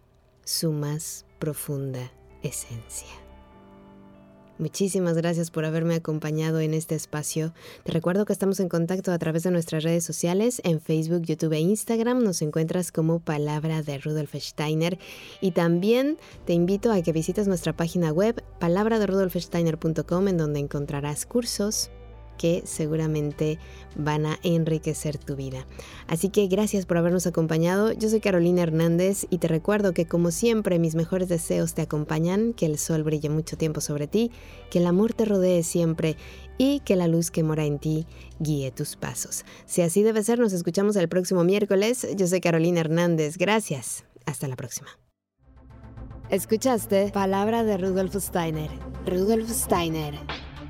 su 0.44 0.72
más 0.72 1.26
profunda 1.38 2.12
esencia. 2.42 3.08
Muchísimas 4.60 5.16
gracias 5.16 5.50
por 5.50 5.64
haberme 5.64 5.94
acompañado 5.94 6.60
en 6.60 6.74
este 6.74 6.94
espacio. 6.94 7.54
Te 7.82 7.92
recuerdo 7.92 8.26
que 8.26 8.34
estamos 8.34 8.60
en 8.60 8.68
contacto 8.68 9.10
a 9.10 9.18
través 9.18 9.44
de 9.44 9.50
nuestras 9.50 9.82
redes 9.84 10.04
sociales, 10.04 10.60
en 10.64 10.82
Facebook, 10.82 11.22
YouTube 11.22 11.54
e 11.54 11.60
Instagram. 11.60 12.22
Nos 12.22 12.42
encuentras 12.42 12.92
como 12.92 13.20
Palabra 13.20 13.82
de 13.82 13.96
Rudolf 13.96 14.34
Steiner. 14.34 14.98
Y 15.40 15.52
también 15.52 16.18
te 16.44 16.52
invito 16.52 16.92
a 16.92 17.00
que 17.00 17.12
visites 17.12 17.48
nuestra 17.48 17.74
página 17.74 18.12
web, 18.12 18.44
palabraderudolfsteiner.com, 18.58 20.28
en 20.28 20.36
donde 20.36 20.60
encontrarás 20.60 21.24
cursos, 21.24 21.90
que 22.40 22.62
seguramente 22.64 23.58
van 23.96 24.24
a 24.24 24.38
enriquecer 24.42 25.18
tu 25.18 25.36
vida. 25.36 25.66
Así 26.06 26.30
que 26.30 26.46
gracias 26.46 26.86
por 26.86 26.96
habernos 26.96 27.26
acompañado. 27.26 27.92
Yo 27.92 28.08
soy 28.08 28.20
Carolina 28.20 28.62
Hernández 28.62 29.26
y 29.28 29.36
te 29.36 29.46
recuerdo 29.46 29.92
que 29.92 30.06
como 30.06 30.30
siempre 30.30 30.78
mis 30.78 30.94
mejores 30.94 31.28
deseos 31.28 31.74
te 31.74 31.82
acompañan, 31.82 32.54
que 32.54 32.64
el 32.64 32.78
sol 32.78 33.02
brille 33.02 33.28
mucho 33.28 33.58
tiempo 33.58 33.82
sobre 33.82 34.06
ti, 34.06 34.30
que 34.70 34.78
el 34.78 34.86
amor 34.86 35.12
te 35.12 35.26
rodee 35.26 35.62
siempre 35.62 36.16
y 36.56 36.80
que 36.80 36.96
la 36.96 37.08
luz 37.08 37.30
que 37.30 37.42
mora 37.42 37.66
en 37.66 37.78
ti 37.78 38.06
guíe 38.38 38.70
tus 38.70 38.96
pasos. 38.96 39.44
Si 39.66 39.82
así 39.82 40.02
debe 40.02 40.24
ser, 40.24 40.38
nos 40.38 40.54
escuchamos 40.54 40.96
el 40.96 41.10
próximo 41.10 41.44
miércoles. 41.44 42.06
Yo 42.16 42.26
soy 42.26 42.40
Carolina 42.40 42.80
Hernández. 42.80 43.36
Gracias. 43.36 44.04
Hasta 44.24 44.48
la 44.48 44.56
próxima. 44.56 44.88
Escuchaste 46.30 47.10
Palabra 47.12 47.64
de 47.64 47.76
Rudolf 47.76 48.14
Steiner. 48.14 48.70
Rudolf 49.04 49.50
Steiner 49.50 50.14